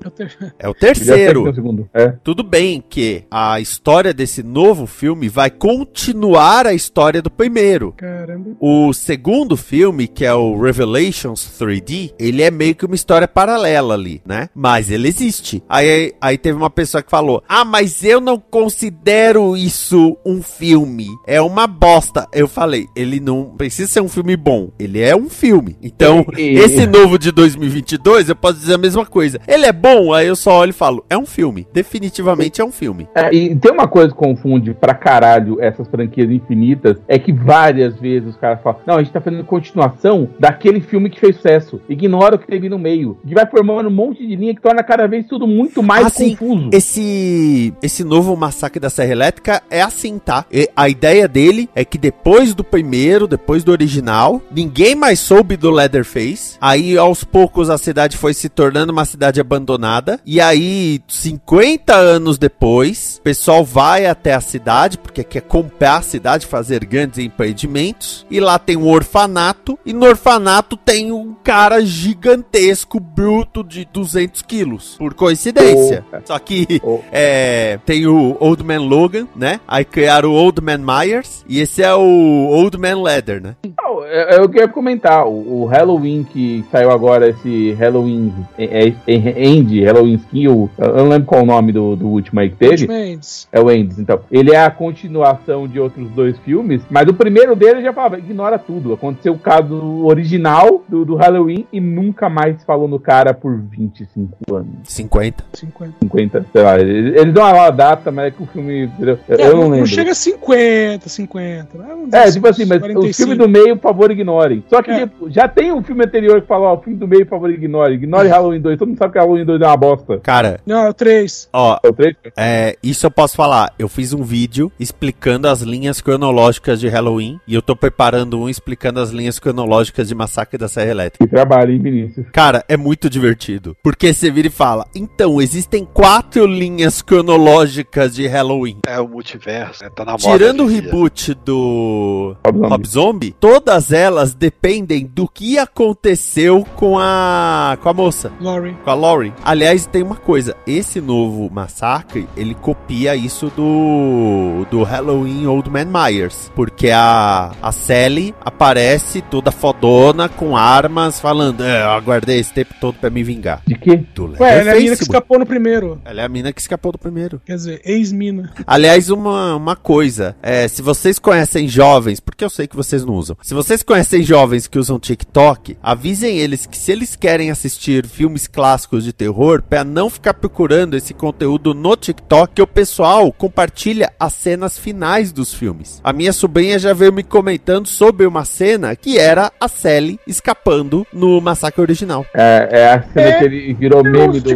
é 0.59 0.67
o 0.69 0.73
Já 0.73 0.79
sei 0.79 0.93
que 0.93 1.05
tem 1.05 1.05
terceiro. 1.05 1.53
segundo. 1.53 1.89
É. 1.93 2.09
Tudo 2.23 2.43
bem 2.43 2.83
que 2.87 3.23
a 3.29 3.59
história 3.59 4.13
desse 4.13 4.41
novo 4.43 4.85
filme 4.85 5.27
vai 5.29 5.49
continuar 5.49 6.67
a 6.67 6.73
história 6.73 7.21
do 7.21 7.29
primeiro. 7.29 7.93
Caramba. 7.97 8.51
O 8.59 8.93
segundo 8.93 9.55
filme, 9.57 10.07
que 10.07 10.25
é 10.25 10.33
o 10.33 10.59
Revelations 10.59 11.45
3D, 11.59 12.13
ele 12.19 12.41
é 12.41 12.51
meio 12.51 12.75
que 12.75 12.85
uma 12.85 12.95
história 12.95 13.27
paralela 13.27 13.93
ali, 13.93 14.21
né? 14.25 14.49
Mas 14.53 14.89
ele 14.89 15.07
existe. 15.07 15.63
Aí, 15.67 16.13
aí 16.19 16.37
teve 16.37 16.57
uma 16.57 16.69
pessoa 16.69 17.01
que 17.01 17.09
falou: 17.09 17.43
Ah, 17.47 17.65
mas 17.65 18.03
eu 18.03 18.19
não 18.19 18.37
considero 18.39 19.55
isso 19.55 20.17
um 20.25 20.41
filme. 20.41 21.07
É 21.27 21.41
uma 21.41 21.67
bosta. 21.67 21.94
Eu 22.33 22.47
falei: 22.47 22.87
Ele 22.95 23.19
não 23.19 23.45
precisa 23.57 23.91
ser 23.91 24.01
um 24.01 24.09
filme 24.09 24.35
bom. 24.35 24.69
Ele 24.79 25.01
é 25.01 25.15
um 25.15 25.29
filme. 25.29 25.75
Então, 25.81 26.25
E- 26.37 26.55
esse 26.59 26.85
novo 26.87 27.17
de 27.17 27.31
2022, 27.31 28.29
eu 28.29 28.35
posso 28.35 28.59
dizer 28.59 28.75
a 28.75 28.77
mesma 28.77 29.05
coisa. 29.05 29.39
Ele 29.47 29.65
é 29.65 29.73
bom, 29.73 30.13
aí 30.13 30.27
eu 30.27 30.35
só 30.35 30.59
olho 30.59 30.69
e 30.71 30.73
falo: 30.73 31.05
É 31.09 31.17
um 31.17 31.25
filme. 31.25 31.67
Definitivamente 31.73 32.61
é 32.61 32.65
um 32.65 32.71
filme. 32.71 33.07
É, 33.15 33.33
e 33.33 33.55
tem 33.55 33.71
uma 33.71 33.87
coisa 33.87 34.09
que 34.09 34.15
confunde 34.15 34.73
pra 34.73 34.93
caralho 34.93 35.61
essas 35.61 35.87
franquias 35.87 36.29
infinitas, 36.29 36.97
é 37.07 37.17
que 37.17 37.31
várias 37.31 37.97
vezes 37.99 38.29
os 38.29 38.37
caras 38.37 38.61
falam, 38.61 38.79
não, 38.85 38.95
a 38.95 39.03
gente 39.03 39.11
tá 39.13 39.21
fazendo 39.21 39.43
continuação 39.43 40.29
daquele 40.39 40.81
filme 40.81 41.09
que 41.09 41.19
fez 41.19 41.35
sucesso. 41.35 41.79
Ignora 41.89 42.35
o 42.35 42.39
que 42.39 42.47
teve 42.47 42.69
no 42.69 42.77
meio. 42.79 43.17
E 43.25 43.33
vai 43.33 43.45
formando 43.45 43.87
um 43.87 43.91
monte 43.91 44.25
de 44.25 44.35
linha 44.35 44.53
que 44.55 44.61
torna 44.61 44.83
cada 44.83 45.07
vez 45.07 45.25
tudo 45.27 45.47
muito 45.47 45.81
mais 45.83 46.07
Ah, 46.07 46.09
sim. 46.09 46.35
confuso. 46.35 46.69
Esse 46.73 47.73
esse 47.81 48.03
novo 48.03 48.35
massacre 48.35 48.79
da 48.79 48.89
Serra 48.89 49.11
Elétrica 49.11 49.61
é 49.69 49.81
assim, 49.81 50.17
tá? 50.19 50.45
E 50.51 50.69
a 50.75 50.89
ideia 50.89 51.27
dele 51.27 51.69
é 51.75 51.83
que 51.83 51.97
depois 51.97 52.53
do 52.53 52.63
primeiro, 52.63 53.27
depois 53.27 53.63
do 53.63 53.71
original, 53.71 54.41
ninguém 54.49 54.95
mais 54.95 55.19
soube 55.19 55.57
do 55.57 55.69
Leatherface. 55.69 56.57
Aí 56.61 56.97
aos 56.97 57.23
poucos 57.25 57.69
a 57.69 57.77
cidade 57.77 58.15
foi 58.15 58.33
se 58.33 58.47
tornando 58.47 58.93
uma 58.93 59.03
cidade 59.05 59.41
abandonada. 59.41 60.19
E 60.25 60.39
aí 60.39 61.01
50 61.07 61.93
anos 61.93 62.37
depois, 62.37 63.17
o 63.19 63.21
pessoal 63.23 63.65
vai 63.65 64.05
até 64.05 64.33
a 64.33 64.39
cidade 64.41 64.97
porque 64.97 65.23
quer 65.23 65.41
comprar 65.41 65.97
a 65.97 66.01
cidade, 66.01 66.45
fazer 66.45 66.85
grandes 66.85 67.19
empreendimentos. 67.19 68.25
E 68.31 68.39
lá 68.39 68.57
tem 68.57 68.77
um 68.77 68.87
orfanato 68.87 69.77
e 69.85 69.91
no 69.91 70.05
orfanato 70.05 70.77
tem 70.77 71.11
um 71.11 71.33
cara 71.43 71.85
gigantesco, 71.85 72.99
bruto 72.99 73.63
de 73.63 73.85
200 73.85 74.41
quilos. 74.43 74.95
Por 74.97 75.13
coincidência. 75.13 76.05
Opa. 76.07 76.21
Só 76.25 76.39
que 76.39 76.65
Oh. 76.83 76.99
é, 77.11 77.79
tem 77.85 78.05
o 78.07 78.37
Old 78.39 78.63
Man 78.63 78.79
Logan, 78.81 79.27
né? 79.35 79.59
Aí 79.67 79.83
criaram 79.83 80.29
o 80.29 80.33
Old 80.33 80.61
Man 80.61 80.77
Myers. 80.77 81.43
E 81.47 81.64
esse 81.65 81.81
é 81.81 81.93
o 81.95 82.47
Old 82.51 82.77
Man 82.77 83.01
Leather, 83.01 83.41
né? 83.41 83.55
Não, 84.05 84.11
é, 84.11 84.35
é 84.35 84.41
o 84.41 84.49
que 84.49 84.57
eu 84.57 84.61
ia 84.63 84.67
comentar. 84.67 85.25
O, 85.27 85.61
o 85.61 85.65
Halloween 85.65 86.23
que 86.23 86.63
saiu 86.71 86.91
agora, 86.91 87.29
esse 87.29 87.71
Halloween 87.73 88.33
é, 88.57 88.87
é, 88.87 88.93
é, 89.07 89.45
End, 89.45 89.83
Halloween 89.83 90.15
Skill, 90.15 90.69
eu 90.77 90.95
não 90.95 91.09
lembro 91.09 91.27
qual 91.27 91.43
o 91.43 91.45
nome 91.45 91.71
do, 91.71 91.95
do 91.95 92.07
último 92.07 92.39
aí 92.39 92.49
que 92.49 92.55
teve. 92.55 92.87
Mendes. 92.87 93.47
É 93.51 93.59
o 93.59 93.71
Endes, 93.71 93.99
então. 93.99 94.19
Ele 94.31 94.53
é 94.53 94.63
a 94.63 94.69
continuação 94.71 95.67
de 95.67 95.79
outros 95.79 96.09
dois 96.11 96.37
filmes, 96.39 96.81
mas 96.89 97.07
o 97.07 97.13
primeiro 97.13 97.55
dele 97.55 97.81
já 97.81 97.93
falava, 97.93 98.17
ignora 98.17 98.59
tudo. 98.59 98.93
Aconteceu 98.93 99.33
o 99.33 99.39
caso 99.39 100.05
original 100.05 100.83
do, 100.87 101.05
do 101.05 101.15
Halloween 101.15 101.65
e 101.71 101.79
nunca 101.79 102.29
mais 102.29 102.63
falou 102.63 102.87
no 102.87 102.99
cara 102.99 103.33
por 103.33 103.57
25 103.57 104.55
anos. 104.55 104.69
50. 104.83 105.43
50. 105.53 105.93
50, 106.01 106.45
sei 106.51 106.61
lá. 106.61 106.79
Eles, 106.79 107.15
eles 107.15 107.33
dão 107.33 107.43
uma 107.43 107.69
data, 107.69 108.11
mas 108.11 108.27
é 108.27 108.31
que 108.31 108.43
o 108.43 108.45
filme. 108.45 108.89
Eu, 108.99 109.19
É, 109.27 109.47
eu 109.47 109.57
não 109.57 109.69
lembro. 109.69 109.87
chega 109.87 110.11
a 110.11 110.15
50, 110.15 111.09
50. 111.09 111.77
né? 111.77 111.85
É, 112.11 112.31
tipo 112.31 112.47
assim, 112.47 112.65
mas 112.65 112.79
45. 112.79 113.09
o 113.09 113.13
filme 113.13 113.35
do 113.35 113.49
meio, 113.49 113.77
favor, 113.95 114.11
ignorem. 114.11 114.63
Só 114.69 114.81
que 114.81 114.91
É. 114.91 114.99
tipo, 115.01 115.29
já 115.29 115.47
tem 115.47 115.71
um 115.71 115.83
filme 115.83 116.03
anterior 116.05 116.41
que 116.41 116.47
fala, 116.47 116.67
ó, 116.69 116.75
o 116.75 116.81
filme 116.81 116.97
do 116.99 117.07
meio, 117.07 117.25
por 117.25 117.31
favor, 117.31 117.49
ignore. 117.49 117.93
Ignore 117.93 118.27
Halloween 118.27 118.61
2. 118.61 118.77
Todo 118.77 118.87
mundo 118.89 118.97
sabe 118.97 119.13
que 119.13 119.19
Halloween 119.19 119.45
2 119.45 119.61
é 119.61 119.65
uma 119.67 119.77
bosta. 119.77 120.19
Cara, 120.19 120.59
Não, 120.65 120.85
é 120.85 120.89
o 120.89 120.93
3. 120.93 121.49
ó, 121.53 121.77
É 121.83 121.87
o 121.87 121.93
3? 121.93 122.15
É, 122.37 122.77
isso 122.83 123.05
eu 123.05 123.11
posso 123.11 123.35
falar. 123.35 123.73
Eu 123.79 123.87
fiz 123.87 124.13
um 124.13 124.23
vídeo 124.23 124.71
explicando 124.79 125.47
as 125.47 125.61
linhas 125.61 126.01
cronológicas 126.01 126.79
de 126.79 126.87
Halloween 126.87 127.39
e 127.47 127.53
eu 127.55 127.61
tô 127.61 127.75
preparando 127.75 128.39
um 128.39 128.49
explicando 128.49 128.99
as 128.99 129.09
linhas 129.11 129.39
cronológicas 129.39 130.07
de 130.07 130.15
Massacre 130.15 130.57
da 130.57 130.67
Serra 130.67 130.91
Elétrica. 130.91 131.25
Que 131.25 131.31
trabalho, 131.31 131.71
hein, 131.71 131.79
Vinícius? 131.79 132.25
Cara, 132.31 132.63
é 132.67 132.77
muito 132.77 133.09
divertido. 133.09 133.75
Porque 133.83 134.13
você 134.13 134.29
vira 134.31 134.47
e 134.47 134.51
fala: 134.51 134.85
então, 134.95 135.41
existem 135.41 135.85
quatro 135.85 136.45
linhas 136.45 137.01
cronológicas 137.01 138.15
de 138.15 138.27
Halloween. 138.27 138.77
É 138.87 138.99
o 138.99 139.07
multiverso, 139.07 139.83
né? 139.83 139.89
Tá 139.95 140.05
na 140.05 140.13
moda. 140.13 140.23
Tirando 140.23 140.61
o 140.61 140.65
em 140.65 140.73
dia. 140.73 140.81
reboot 140.81 141.33
do 141.45 142.35
Rob 142.43 142.57
Zombie. 142.57 142.69
Rob 142.69 142.87
Zombie, 142.87 143.35
todas 143.39 143.84
elas 143.91 144.33
dependem 144.33 145.05
do 145.05 145.27
que 145.27 145.57
aconteceu 145.57 146.65
com 146.75 146.97
a 146.99 147.77
com 147.81 147.89
a 147.89 147.93
moça. 147.93 148.31
Laurie. 148.39 148.75
Com 148.83 148.89
a 148.89 148.93
Laurie. 148.93 149.33
Aliás, 149.43 149.85
tem 149.85 150.03
uma 150.03 150.15
coisa. 150.15 150.55
Esse 150.65 151.01
novo 151.01 151.49
massacre, 151.51 152.27
ele 152.35 152.53
copia 152.55 153.15
isso 153.15 153.51
do, 153.55 154.65
do 154.69 154.83
Halloween 154.83 155.45
Old 155.47 155.69
Man 155.69 155.85
Myers. 155.85 156.51
Porque 156.55 156.89
a, 156.89 157.51
a 157.61 157.71
Sally 157.71 158.33
aparece 158.41 159.21
toda 159.21 159.51
fodona, 159.51 160.27
com 160.29 160.55
armas, 160.55 161.19
falando: 161.19 161.63
é, 161.63 161.83
eu 161.83 161.91
aguardei 161.91 162.39
esse 162.39 162.53
tempo 162.53 162.73
todo 162.79 162.95
pra 162.95 163.09
me 163.09 163.23
vingar. 163.23 163.61
De 163.65 163.75
quê? 163.75 164.03
Do 164.13 164.35
Ué, 164.39 164.59
ela 164.59 164.71
é 164.71 164.73
a 164.73 164.79
mina 164.79 164.95
que 164.95 165.03
escapou 165.03 165.39
no 165.39 165.45
primeiro. 165.45 166.01
ela 166.05 166.21
é 166.21 166.25
a 166.25 166.29
mina 166.29 166.53
que 166.53 166.61
escapou 166.61 166.91
do 166.91 166.97
primeiro. 166.97 167.41
Quer 167.45 167.55
dizer, 167.55 167.81
ex-mina. 167.85 168.51
Aliás, 168.65 169.09
uma, 169.09 169.55
uma 169.55 169.75
coisa. 169.75 170.35
É, 170.41 170.67
se 170.67 170.81
vocês 170.81 171.19
conhecem 171.19 171.67
jovens, 171.67 172.19
porque 172.19 172.43
eu 172.43 172.49
sei 172.49 172.67
que 172.67 172.75
vocês 172.75 173.03
não 173.05 173.13
usam. 173.13 173.37
Se 173.41 173.53
vocês 173.53 173.74
conhecem 173.83 174.21
jovens 174.23 174.67
que 174.67 174.77
usam 174.79 174.99
TikTok, 174.99 175.77
avisem 175.81 176.37
eles 176.37 176.65
que 176.65 176.77
se 176.77 176.91
eles 176.91 177.15
querem 177.15 177.49
assistir 177.51 178.05
filmes 178.07 178.47
clássicos 178.47 179.03
de 179.03 179.13
terror, 179.13 179.61
pra 179.61 179.83
não 179.83 180.09
ficar 180.09 180.33
procurando 180.33 180.95
esse 180.95 181.13
conteúdo 181.13 181.73
no 181.73 181.95
TikTok, 181.95 182.53
que 182.55 182.61
o 182.61 182.67
pessoal 182.67 183.31
compartilha 183.31 184.11
as 184.19 184.33
cenas 184.33 184.77
finais 184.77 185.31
dos 185.31 185.53
filmes. 185.53 185.99
A 186.03 186.13
minha 186.13 186.33
sobrinha 186.33 186.77
já 186.79 186.93
veio 186.93 187.13
me 187.13 187.23
comentando 187.23 187.87
sobre 187.87 188.25
uma 188.25 188.45
cena 188.45 188.95
que 188.95 189.17
era 189.17 189.51
a 189.59 189.67
Sally 189.67 190.19
escapando 190.27 191.05
no 191.13 191.39
massacre 191.41 191.81
original. 191.81 192.25
É, 192.33 192.69
é 192.71 192.93
a 192.93 193.03
cena 193.03 193.27
É. 193.27 193.39
que 193.39 193.43
ele 193.45 193.73
virou 193.73 194.03
meme 194.03 194.39
do, 194.39 194.55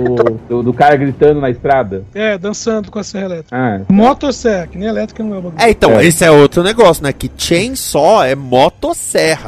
do, 0.50 0.64
do 0.64 0.74
cara 0.74 0.96
gritando 0.96 1.40
na 1.42 1.50
estrada. 1.50 2.04
É, 2.14 2.38
dançando 2.38 2.92
com 2.92 3.00
a 3.00 3.04
serra 3.04 3.26
elétrica. 3.26 3.56
Ah, 3.56 3.82
Motosserra, 3.90 4.68
que 4.68 4.78
nem 4.78 4.88
elétrica 4.88 5.24
não 5.24 5.36
é 5.36 5.40
o 5.40 5.42
bagulho. 5.42 5.62
É, 5.62 5.70
então, 5.70 5.92
É. 6.00 6.06
esse 6.06 6.24
é 6.24 6.32
outro 6.32 6.64
negócio, 6.64 7.04
né? 7.04 7.12
Que 7.14 7.30
chainsaw 7.38 8.24
é 8.24 8.36
motosserra, 8.36 8.90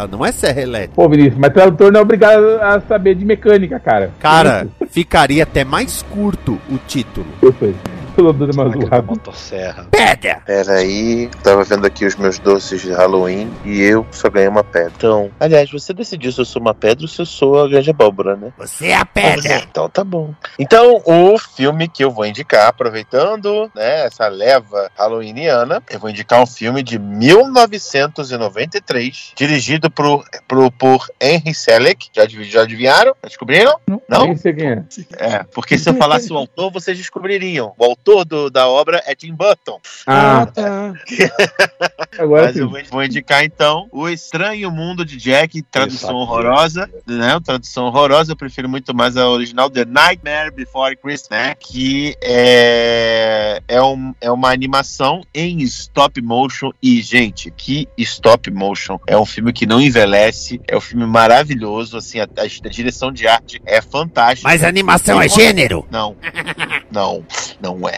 não 0.07 0.25
é 0.25 0.31
serra 0.31 0.61
elétrica. 0.61 0.95
Pô, 0.95 1.09
Vinícius, 1.09 1.37
mas 1.37 1.53
tradutor 1.53 1.91
não 1.91 1.99
é 1.99 2.03
obrigado 2.03 2.43
a 2.61 2.81
saber 2.81 3.15
de 3.15 3.25
mecânica, 3.25 3.79
cara. 3.79 4.11
Cara, 4.19 4.67
ficaria 4.89 5.43
até 5.43 5.63
mais 5.63 6.01
curto 6.03 6.59
o 6.69 6.77
título. 6.87 7.27
Sei. 7.59 7.75
Pelo 8.15 8.33
Máquina 8.33 8.47
da 8.47 8.63
Mazurrado. 8.63 9.07
motosserra. 9.07 9.87
Pedra! 9.91 10.41
Pera 10.45 10.73
aí, 10.73 11.29
tava 11.43 11.63
vendo 11.63 11.85
aqui 11.85 12.05
os 12.05 12.15
meus 12.15 12.39
doces 12.39 12.81
de 12.81 12.91
Halloween 12.91 13.51
e 13.63 13.79
eu 13.81 14.03
só 14.11 14.27
ganhei 14.29 14.49
uma 14.49 14.63
pedra. 14.63 14.91
Então, 14.97 15.29
aliás, 15.39 15.69
você 15.71 15.93
decidiu 15.93 16.31
se 16.31 16.41
eu 16.41 16.45
sou 16.45 16.59
uma 16.61 16.73
pedra 16.73 17.03
ou 17.03 17.07
se 17.07 17.21
eu 17.21 17.25
sou 17.25 17.63
a 17.63 17.67
grande 17.67 17.89
abóbora, 17.89 18.35
né? 18.35 18.51
Você 18.57 18.87
é 18.87 18.95
a 18.95 19.05
pedra! 19.05 19.63
Então 19.69 19.87
tá 19.89 20.03
bom. 20.03 20.33
Então, 20.59 21.01
o 21.05 21.37
filme 21.37 21.87
que 21.87 22.03
eu 22.03 22.11
vou 22.11 22.25
indicar, 22.25 22.67
aproveitando 22.67 23.71
né, 23.75 24.05
essa 24.05 24.27
leva 24.27 24.89
halloweeniana, 24.97 25.81
eu 25.89 25.99
vou 25.99 26.09
indicar 26.09 26.41
um 26.41 26.45
filme 26.45 26.83
de 26.83 26.99
1993, 26.99 29.31
dirigido 29.35 29.89
por, 29.89 30.25
por, 30.47 30.71
por 30.71 31.07
Henry 31.19 31.53
Selick. 31.53 32.09
Já, 32.13 32.25
já 32.27 32.61
adivinharam? 32.63 33.13
Já 33.23 33.29
descobriram? 33.29 33.79
Não? 34.07 34.35
Sei 34.35 34.53
quem 34.53 34.67
é. 34.67 34.83
É, 35.17 35.43
porque 35.53 35.77
se 35.77 35.89
eu 35.89 35.93
falasse 35.95 36.31
o 36.33 36.37
autor, 36.37 36.71
vocês 36.71 36.97
descobririam. 36.97 37.73
O 37.77 37.85
autor 37.85 38.00
autor 38.01 38.25
do- 38.25 38.49
da 38.49 38.67
obra 38.67 39.01
é 39.05 39.13
Tim 39.13 39.33
Burton. 39.33 39.79
Ah, 40.07 40.41
Ah, 40.41 40.45
tá. 40.47 40.93
agora 42.17 42.45
Mas 42.47 42.53
sim. 42.55 42.61
eu 42.61 42.69
vou- 42.69 42.81
vou 42.89 43.03
indicar 43.03 43.43
então 43.43 43.87
O 43.91 44.09
Estranho 44.09 44.71
Mundo 44.71 45.05
de 45.05 45.17
Jack, 45.17 45.61
tradução 45.63 46.09
sabia. 46.09 46.21
horrorosa, 46.21 46.89
né? 47.07 47.39
Tradução 47.43 47.85
horrorosa, 47.85 48.31
eu 48.31 48.35
prefiro 48.35 48.67
muito 48.67 48.93
mais 48.95 49.15
a 49.17 49.29
original 49.29 49.69
The 49.69 49.85
Nightmare 49.85 50.51
Before 50.51 50.95
Christmas, 50.95 51.29
né? 51.29 51.55
Que 51.59 52.15
é, 52.21 53.61
é, 53.67 53.81
um, 53.81 54.13
é 54.19 54.31
uma 54.31 54.51
animação 54.51 55.21
em 55.33 55.59
stop 55.61 56.21
motion 56.21 56.71
e, 56.81 57.01
gente, 57.01 57.51
que 57.51 57.87
stop 57.97 58.49
motion. 58.51 58.99
É 59.05 59.17
um 59.17 59.25
filme 59.25 59.53
que 59.53 59.65
não 59.65 59.79
envelhece, 59.79 60.59
é 60.67 60.75
um 60.75 60.81
filme 60.81 61.05
maravilhoso, 61.05 61.97
assim, 61.97 62.19
a, 62.19 62.23
a 62.23 62.69
direção 62.69 63.11
de 63.11 63.27
arte 63.27 63.61
é 63.65 63.81
fantástica. 63.81 64.47
Mas 64.49 64.63
a 64.63 64.67
animação 64.67 65.21
é 65.21 65.27
gênero. 65.27 65.85
Não, 65.91 66.15
não, 66.91 67.23
não 67.61 67.87
é. 67.87 67.90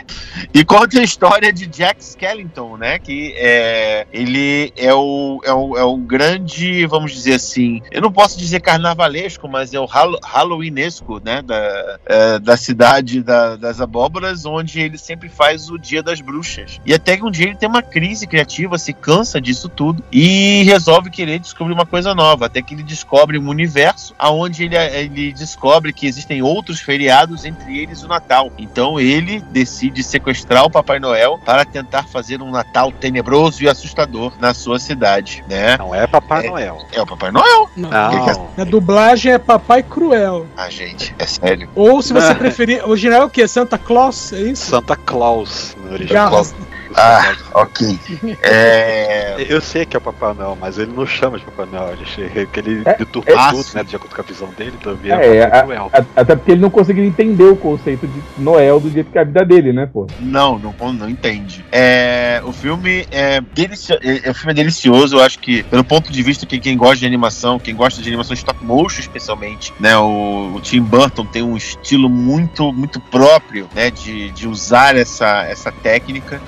E 0.54 0.64
conta 0.64 1.00
a 1.00 1.04
história 1.04 1.52
de 1.52 1.66
Jack 1.68 2.02
Skellington, 2.04 2.78
né? 2.78 3.00
Que 3.00 3.34
é, 3.38 4.08
ele 4.12 4.72
é 4.76 4.94
o, 4.94 5.42
é, 5.44 5.54
o, 5.54 5.78
é 5.78 5.84
o 5.84 5.98
grande, 5.98 6.86
vamos 6.86 7.12
dizer 7.12 7.36
assim, 7.36 7.82
eu 7.92 8.02
não 8.02 8.12
posso 8.12 8.38
dizer 8.38 8.60
carnavalesco, 8.62 9.48
mas 9.48 9.74
é 9.74 9.80
o 9.80 9.86
halloweenesco, 9.86 11.22
né? 11.24 11.42
Da, 11.42 12.00
é, 12.06 12.40
da 12.40 12.58
cidade 12.58 13.22
da- 13.22 13.56
das 13.56 13.80
abóboras, 13.82 14.46
onde 14.46 14.80
ele 14.80 14.98
sempre 14.98 15.30
faz 15.30 15.70
o 15.70 15.78
Dia 15.78 16.02
das 16.04 16.22
Bruxas. 16.22 16.80
E 16.86 16.94
até 16.94 17.18
que 17.18 17.24
um 17.26 17.32
dia 17.32 17.48
ele 17.48 17.56
tem 17.58 17.68
uma 17.70 17.82
crise 17.82 18.28
criativa, 18.28 18.78
se 18.78 18.94
cansa 18.94 19.40
disso 19.42 19.70
tudo 19.70 20.04
e 20.12 20.64
resolve 20.64 21.10
querer 21.10 21.40
descobrir 21.40 21.74
uma 21.74 21.86
coisa 21.86 22.14
nova. 22.14 22.46
Até 22.46 22.62
que 22.62 22.74
ele 22.74 22.84
descobre 22.84 23.38
um 23.38 23.48
universo 23.50 24.16
onde 24.20 24.64
ele, 24.64 24.76
ele 24.76 25.34
descobre 25.34 25.92
que 25.94 26.06
existem 26.08 26.42
outros 26.42 26.80
feriados, 26.80 27.46
entre 27.46 27.78
eles 27.80 28.04
o 28.04 28.08
Natal. 28.08 28.52
Então 28.58 29.00
ele 29.00 29.40
decide 29.52 29.83
sequestrar 30.04 30.64
o 30.66 30.70
Papai 30.70 31.00
Noel 31.00 31.40
para 31.44 31.66
tentar 31.66 32.04
fazer 32.04 32.42
um 32.42 32.52
Natal 32.52 32.92
tenebroso 32.92 33.64
e 33.64 33.68
assustador 33.70 34.34
na 34.40 34.54
sua 34.54 34.80
cidade, 34.80 35.44
né? 35.50 35.78
Não 35.78 35.94
é 35.94 36.06
Papai 36.08 36.46
É. 36.46 36.50
Noel. 36.50 36.86
É 36.92 37.02
o 37.02 37.06
Papai 37.06 37.32
Noel. 37.32 37.70
Não. 37.76 37.90
Não. 37.90 38.50
A 38.58 38.64
dublagem 38.64 39.34
é 39.34 39.38
Papai 39.40 39.84
Cruel. 39.84 40.46
Ah, 40.56 40.70
gente, 40.70 41.14
é 41.18 41.26
sério. 41.26 41.70
Ou 41.76 42.02
se 42.02 42.14
você 42.14 42.34
preferir, 42.36 42.84
o 42.86 42.90
original 42.92 43.22
é 43.24 43.26
o 43.26 43.30
quê? 43.30 43.48
Santa 43.48 43.78
Claus? 43.78 44.32
É 44.34 44.42
isso? 44.42 44.70
Santa 44.70 44.96
Claus 44.96 45.76
no 45.84 45.94
original. 45.94 46.30
Garras. 46.32 46.56
Ah, 46.96 47.36
ok. 47.54 48.00
É... 48.42 49.36
Eu 49.50 49.62
sei 49.62 49.86
que 49.86 49.96
é 49.96 50.00
o 50.00 50.02
Papai 50.02 50.34
Noel, 50.34 50.58
mas 50.60 50.78
ele 50.78 50.92
não 50.94 51.06
chama 51.06 51.38
de 51.38 51.46
Papai 51.46 51.66
Noel. 51.72 51.94
Ele 51.94 52.06
chega 52.06 52.46
que 52.46 52.60
ele 52.60 52.82
É, 52.86 52.98
deturpa 52.98 53.32
é- 53.32 53.50
tudo, 53.52 53.66
né? 53.74 53.84
De 53.84 53.96
acordo 53.96 54.16
com 54.16 54.22
a 54.22 54.24
visão 54.26 54.48
dele, 54.58 54.74
também 54.82 55.12
É, 55.12 55.38
é, 55.38 55.46
Papai 55.48 55.60
a- 55.60 55.64
Cruel. 55.64 55.90
a- 55.94 56.22
até 56.22 56.36
porque 56.36 56.52
ele 56.52 56.62
não 56.62 56.70
conseguiu 56.70 57.04
entender 57.04 57.44
o 57.46 57.56
conceito 57.56 58.08
de 58.08 58.22
Noel 58.38 58.80
do 58.80 58.90
jeito 58.90 59.12
que 59.12 59.18
é 59.18 59.22
a 59.22 59.24
vida 59.24 59.44
dele, 59.46 59.74
né, 59.74 59.86
pô? 59.92 60.08
Não, 60.20 60.58
não, 60.60 60.94
não 60.94 61.10
entende. 61.10 61.66
É, 61.72 62.42
o 62.46 62.52
filme 62.52 63.06
é, 63.12 63.42
delici- 63.42 63.94
é, 64.02 64.30
o 64.30 64.34
filme 64.34 64.52
é 64.52 64.56
delicioso, 64.56 65.18
eu 65.18 65.22
acho 65.24 65.40
que, 65.40 65.64
pelo 65.64 65.84
ponto 65.84 66.12
de 66.12 66.22
vista 66.24 66.46
que 66.46 66.60
quem 66.60 66.78
gosta 66.78 66.98
de 66.98 67.06
animação, 67.06 67.60
quem 67.60 67.76
gosta 67.76 68.02
de 68.02 68.08
animação 68.10 68.34
stop 68.34 68.64
motion 68.64 69.00
especialmente, 69.02 69.74
né? 69.80 69.98
O, 69.98 70.54
o 70.56 70.62
Tim 70.62 70.82
Burton 70.82 71.26
tem 71.26 71.42
um 71.44 71.56
estilo 71.58 72.10
muito, 72.10 72.72
muito 72.74 73.00
próprio, 73.00 73.68
né? 73.76 73.90
De, 73.92 74.32
de 74.32 74.48
usar 74.48 74.96
essa, 74.96 75.44
essa 75.44 75.72
técnica. 75.72 76.42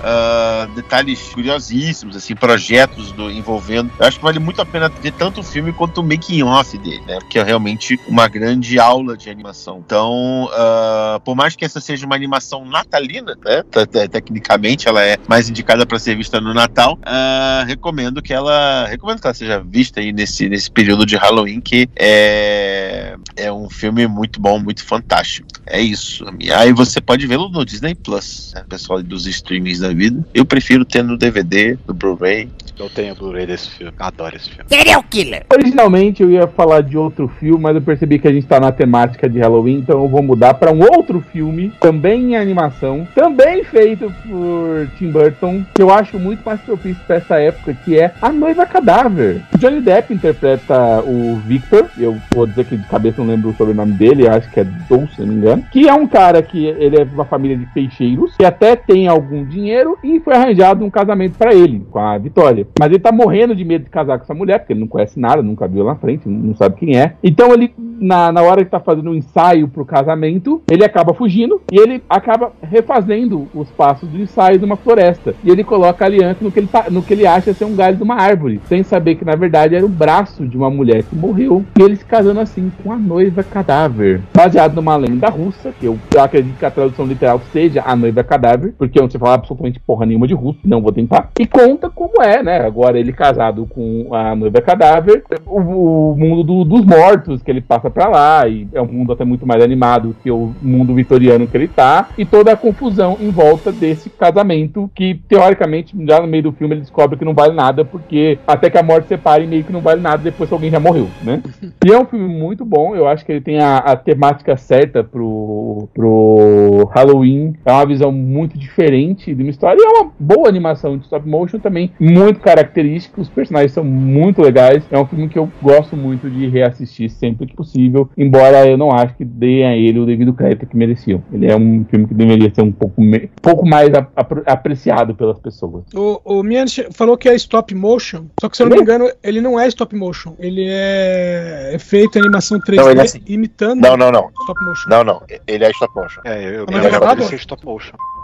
Detalhes 0.75 1.19
curiosíssimos, 1.33 2.15
assim, 2.15 2.36
projetos 2.36 3.11
do, 3.11 3.29
envolvendo. 3.31 3.91
Eu 3.99 4.05
acho 4.07 4.17
que 4.17 4.23
vale 4.23 4.39
muito 4.39 4.61
a 4.61 4.65
pena 4.65 4.89
ver 4.89 5.11
tanto 5.13 5.41
o 5.41 5.43
filme 5.43 5.71
quanto 5.73 6.01
o 6.01 6.03
making 6.03 6.43
off 6.43 6.77
dele, 6.77 7.01
né? 7.07 7.15
Porque 7.19 7.39
é 7.39 7.43
realmente 7.43 7.99
uma 8.07 8.27
grande 8.27 8.79
aula 8.79 9.15
de 9.17 9.29
animação. 9.29 9.81
Então, 9.86 10.49
ah, 10.53 11.19
por 11.23 11.36
mais 11.36 11.55
que 11.55 11.65
essa 11.65 11.79
seja 11.79 12.05
uma 12.05 12.15
animação 12.15 12.65
natalina, 12.65 13.36
né? 13.45 13.63
te- 13.69 13.86
te- 13.86 14.07
Tecnicamente 14.07 14.88
ela 14.88 15.03
é 15.03 15.17
mais 15.27 15.49
indicada 15.49 15.86
para 15.86 15.99
ser 15.99 16.15
vista 16.15 16.39
no 16.39 16.53
Natal. 16.53 16.97
ah, 17.03 17.63
recomendo 17.67 18.21
que 18.21 18.33
ela 18.33 18.88
recomendo 18.88 19.19
que 19.19 19.27
ela 19.27 19.33
seja 19.33 19.59
vista 19.59 19.99
aí 19.99 20.11
nesse, 20.13 20.47
nesse 20.49 20.69
período 20.71 21.05
de 21.05 21.15
Halloween 21.17 21.59
que 21.61 21.89
é 21.95 23.15
é 23.36 23.51
um 23.51 23.69
filme 23.69 24.07
muito 24.07 24.39
bom, 24.39 24.59
muito 24.59 24.83
fantástico. 24.86 25.47
É 25.65 25.81
isso. 25.81 26.25
E 26.39 26.51
aí 26.51 26.71
você 26.71 27.01
pode 27.01 27.25
vê-lo 27.27 27.49
no 27.49 27.65
Disney 27.65 27.93
Plus, 27.95 28.51
né? 28.55 28.63
pessoal 28.69 29.01
dos 29.03 29.25
streamings 29.27 29.79
da 29.79 29.89
vida. 29.93 30.24
Eu 30.34 30.45
prefiro 30.45 30.84
ter 30.84 31.03
no 31.03 31.17
DVD, 31.17 31.78
no 31.88 31.93
Blu-ray. 31.93 32.49
Eu 32.78 32.89
tenho 32.89 33.13
o 33.13 33.17
Blu-ray 33.17 33.45
desse 33.45 33.69
filme. 33.69 33.93
Adoro 33.97 34.36
esse 34.36 34.49
filme. 34.49 34.65
Serial 34.67 35.03
killer. 35.03 35.45
Originalmente 35.51 36.21
eu 36.21 36.30
ia 36.30 36.47
falar 36.47 36.82
de 36.82 36.97
outro 36.97 37.28
filme, 37.28 37.61
mas 37.61 37.76
eu 37.76 37.82
percebi 37.82 38.19
que 38.19 38.28
a 38.28 38.34
gente 38.34 38.45
tá 38.45 38.59
na 38.59 38.71
temática 38.71 39.30
de 39.30 39.39
Halloween, 39.39 39.76
então 39.80 40.01
eu 40.01 40.09
vou 40.09 40.21
mudar 40.21 40.55
pra 40.55 40.71
um 40.71 40.82
outro 40.82 41.21
filme, 41.32 41.71
também 41.80 42.34
em 42.34 42.36
animação, 42.36 43.07
também 43.15 43.63
feito 43.63 44.11
por 44.28 44.88
Tim 44.97 45.11
Burton, 45.11 45.63
que 45.73 45.82
eu 45.82 45.89
acho 45.89 46.19
muito 46.19 46.43
mais 46.45 46.59
propício 46.61 47.01
pra 47.07 47.15
essa 47.17 47.39
época, 47.39 47.73
que 47.86 47.97
é 47.97 48.13
A 48.21 48.32
Noiva 48.32 48.65
Cadáver. 48.65 49.41
O 49.53 49.57
Johnny 49.57 49.82
Depp 49.82 50.13
interpreta 50.13 51.01
o 51.01 51.38
Victor, 51.45 51.89
eu 51.97 52.17
vou 52.34 52.45
dizer 52.45 52.65
que 52.65 52.78
de 52.78 52.88
cabeça 52.88 53.21
não 53.21 53.30
lembro 53.30 53.49
o 53.49 53.55
sobrenome 53.55 53.93
dele, 53.93 54.28
acho 54.28 54.49
que 54.51 54.59
é 54.59 54.65
Dou, 54.89 55.07
se 55.07 55.21
não 55.21 55.28
me 55.28 55.36
engano, 55.36 55.65
que 55.71 55.88
é 55.88 55.93
um 55.93 56.07
cara 56.07 56.41
que 56.41 56.65
ele 56.65 56.97
é 56.97 57.05
de 57.05 57.13
uma 57.13 57.26
família 57.26 57.57
de 57.57 57.65
peixeiros, 57.67 58.36
que 58.36 58.45
até 58.45 58.76
tem 58.76 59.07
algum 59.07 59.45
dinheiro 59.45 59.97
e 60.03 60.19
foi 60.19 60.34
arranjado 60.36 60.84
um 60.84 60.89
casamento 60.89 61.38
pra 61.38 61.53
ele, 61.53 61.86
com 61.89 61.99
a 61.99 62.17
Vitória. 62.17 62.64
Mas 62.80 62.89
ele 62.89 62.99
tá 62.99 63.11
morrendo 63.11 63.55
de 63.55 63.63
medo 63.63 63.86
de 63.86 63.89
casar 63.89 64.18
com 64.18 64.24
essa 64.24 64.34
mulher, 64.34 64.59
porque 64.59 64.74
ele 64.74 64.80
não 64.80 64.88
conhece 64.88 65.20
nada, 65.20 65.41
nunca 65.41 65.68
viu 65.68 65.82
ela 65.82 65.93
na 65.93 65.99
frente, 65.99 66.28
não 66.28 66.55
sabe 66.55 66.78
quem 66.78 66.97
é. 66.97 67.13
Então 67.24 67.53
ele, 67.53 67.74
na, 67.99 68.31
na 68.31 68.41
hora 68.41 68.63
que 68.63 68.71
tá 68.71 68.79
fazendo 68.79 69.09
um 69.11 69.15
ensaio 69.15 69.67
pro 69.67 69.85
casamento, 69.85 70.61
ele 70.69 70.83
acaba 70.83 71.13
fugindo 71.13 71.61
e 71.71 71.77
ele 71.79 72.03
acaba 72.09 72.51
refazendo 72.61 73.47
os 73.53 73.69
passos 73.71 74.07
do 74.09 74.19
ensaio 74.19 74.59
numa 74.59 74.75
floresta. 74.75 75.33
E 75.43 75.49
ele 75.49 75.63
coloca 75.63 76.03
a 76.03 76.07
aliança 76.07 76.37
no 76.43 76.51
que 76.51 76.59
ele, 76.59 76.67
tá- 76.67 76.85
no 76.89 77.01
que 77.01 77.13
ele 77.13 77.25
acha 77.27 77.53
ser 77.53 77.65
um 77.65 77.75
galho 77.75 77.97
de 77.97 78.03
uma 78.03 78.15
árvore, 78.15 78.59
sem 78.67 78.83
saber 78.83 79.15
que 79.15 79.25
na 79.25 79.35
verdade 79.35 79.75
era 79.75 79.85
o 79.85 79.89
braço 79.89 80.45
de 80.47 80.57
uma 80.57 80.69
mulher 80.69 81.03
que 81.03 81.15
morreu. 81.15 81.63
E 81.77 81.81
ele 81.81 81.95
se 81.95 82.05
casando 82.05 82.39
assim 82.39 82.71
com 82.83 82.91
a 82.91 82.97
noiva 82.97 83.43
cadáver. 83.43 84.21
Baseado 84.33 84.75
numa 84.75 84.95
lenda 84.95 85.29
russa, 85.29 85.71
que 85.79 85.85
eu, 85.85 85.97
eu 86.13 86.21
acredito 86.21 86.57
que 86.57 86.65
a 86.65 86.71
tradução 86.71 87.05
literal 87.05 87.39
seja 87.51 87.83
a 87.85 87.95
noiva 87.95 88.23
cadáver, 88.23 88.73
porque 88.77 88.99
eu 88.99 89.03
não 89.03 89.09
sei 89.09 89.19
falar 89.19 89.35
absolutamente 89.35 89.79
porra 89.79 90.05
nenhuma 90.05 90.27
de 90.27 90.33
russo, 90.33 90.59
não 90.63 90.81
vou 90.81 90.91
tentar. 90.91 91.29
E 91.39 91.45
conta 91.45 91.89
como 91.89 92.21
é, 92.21 92.41
né? 92.43 92.59
Agora 92.65 92.99
ele 92.99 93.13
casado 93.13 93.65
com 93.67 94.13
a 94.13 94.35
noiva 94.35 94.61
cadáver, 94.61 95.23
o, 95.45 96.11
o 96.11 96.15
mundo 96.17 96.43
do- 96.43 96.63
dos 96.65 96.85
mortos 96.85 97.41
que 97.41 97.49
ele 97.51 97.61
passa 97.61 97.84
pra 97.89 98.07
lá, 98.07 98.47
e 98.47 98.67
é 98.73 98.81
um 98.81 98.88
mundo 98.88 99.13
até 99.13 99.23
muito 99.23 99.45
mais 99.45 99.63
animado 99.63 100.15
que 100.23 100.31
o 100.31 100.53
mundo 100.61 100.93
vitoriano 100.93 101.47
que 101.47 101.57
ele 101.57 101.67
tá, 101.67 102.09
e 102.17 102.25
toda 102.25 102.51
a 102.51 102.57
confusão 102.57 103.17
em 103.19 103.29
volta 103.29 103.71
desse 103.71 104.09
casamento, 104.09 104.89
que 104.93 105.19
teoricamente, 105.27 105.95
já 106.07 106.19
no 106.19 106.27
meio 106.27 106.43
do 106.43 106.51
filme, 106.51 106.75
ele 106.75 106.81
descobre 106.81 107.17
que 107.17 107.25
não 107.25 107.33
vale 107.33 107.53
nada, 107.53 107.83
porque 107.83 108.38
até 108.47 108.69
que 108.69 108.77
a 108.77 108.83
morte 108.83 109.07
separe, 109.07 109.47
meio 109.47 109.63
que 109.63 109.73
não 109.73 109.81
vale 109.81 110.01
nada 110.01 110.23
depois 110.23 110.49
que 110.49 110.53
alguém 110.53 110.71
já 110.71 110.79
morreu, 110.79 111.07
né? 111.23 111.41
E 111.86 111.91
é 111.91 111.99
um 111.99 112.05
filme 112.05 112.27
muito 112.27 112.65
bom, 112.65 112.95
eu 112.95 113.07
acho 113.07 113.23
que 113.23 113.31
ele 113.31 113.41
tem 113.41 113.59
a, 113.59 113.77
a 113.77 113.95
temática 113.95 114.57
certa 114.57 115.03
pro, 115.03 115.88
pro 115.93 116.89
Halloween. 116.93 117.55
É 117.63 117.71
uma 117.71 117.86
visão 117.86 118.11
muito 118.11 118.57
diferente 118.57 119.33
de 119.33 119.43
uma 119.43 119.49
história. 119.51 119.79
E 119.79 119.86
é 119.86 119.89
uma 119.89 120.11
boa 120.19 120.49
animação 120.49 120.97
de 120.97 121.03
stop 121.03 121.27
motion 121.27 121.59
também, 121.59 121.91
muito 121.99 122.39
característica. 122.39 123.21
Os 123.21 123.29
personagens 123.29 123.71
são 123.71 123.83
muito 123.83 124.41
legais. 124.41 124.83
É 124.91 124.97
um 124.97 125.05
filme 125.05 125.29
que 125.29 125.38
eu 125.38 125.49
gosto 125.61 125.95
muito 125.95 126.29
de 126.29 126.47
reassistir 126.47 127.09
sempre 127.09 127.45
que 127.47 127.55
possível, 127.55 127.74
embora 128.17 128.67
eu 128.67 128.78
não 128.78 128.91
acho 128.91 129.15
que 129.15 129.26
dê 129.26 129.63
a 129.63 129.76
ele 129.76 129.99
o 129.99 130.05
devido 130.05 130.34
crédito 130.34 130.65
que 130.65 130.76
mereciam. 130.78 131.23
Ele 131.32 131.47
é 131.51 131.55
um 131.55 131.86
filme 131.89 132.07
que 132.07 132.13
deveria 132.13 132.53
ser 132.53 132.61
um 132.61 132.71
pouco, 132.71 133.01
me- 133.01 133.30
pouco 133.41 133.67
mais 133.67 133.93
ap- 133.93 134.11
apro- 134.15 134.43
apreciado 134.45 135.13
pelas 135.15 135.39
pessoas. 135.39 135.84
O, 135.93 136.19
o 136.23 136.43
Mian 136.43 136.65
falou 136.93 137.17
que 137.17 137.28
é 137.30 137.36
stop 137.36 137.73
motion, 137.76 138.26
só 138.39 138.49
que 138.49 138.57
se 138.57 138.63
eu 138.63 138.69
não 138.69 138.76
me 138.78 138.82
engano, 138.82 139.09
ele 139.23 139.41
não 139.41 139.59
é 139.59 139.67
stop 139.67 139.95
motion. 139.95 140.34
Ele 140.39 140.65
é, 140.67 141.71
é 141.73 141.80
feito 141.80 142.17
em 142.17 142.21
animação 142.21 142.59
3D 142.59 142.76
Não, 142.78 142.89
ele 142.91 142.99
é 142.99 143.03
assim. 143.03 143.21
imitando 143.28 143.82
Não, 143.82 143.95
não, 143.97 144.11
não. 144.11 144.30
stop 144.41 144.65
motion. 144.65 144.89
Não, 144.89 145.03
não. 145.03 145.21
Ele 145.47 145.63
é 145.65 145.69
stop 145.71 145.95
motion. 145.95 146.21
É, 146.26 146.43
eu, 146.49 146.53
eu 146.53 146.78
é 146.78 146.89
gravado? 146.89 147.15
deve 147.17 147.30
ser 147.30 147.36
stop 147.38 147.65
motion. 147.65 147.95
É. 147.95 147.97
Eu 147.97 148.14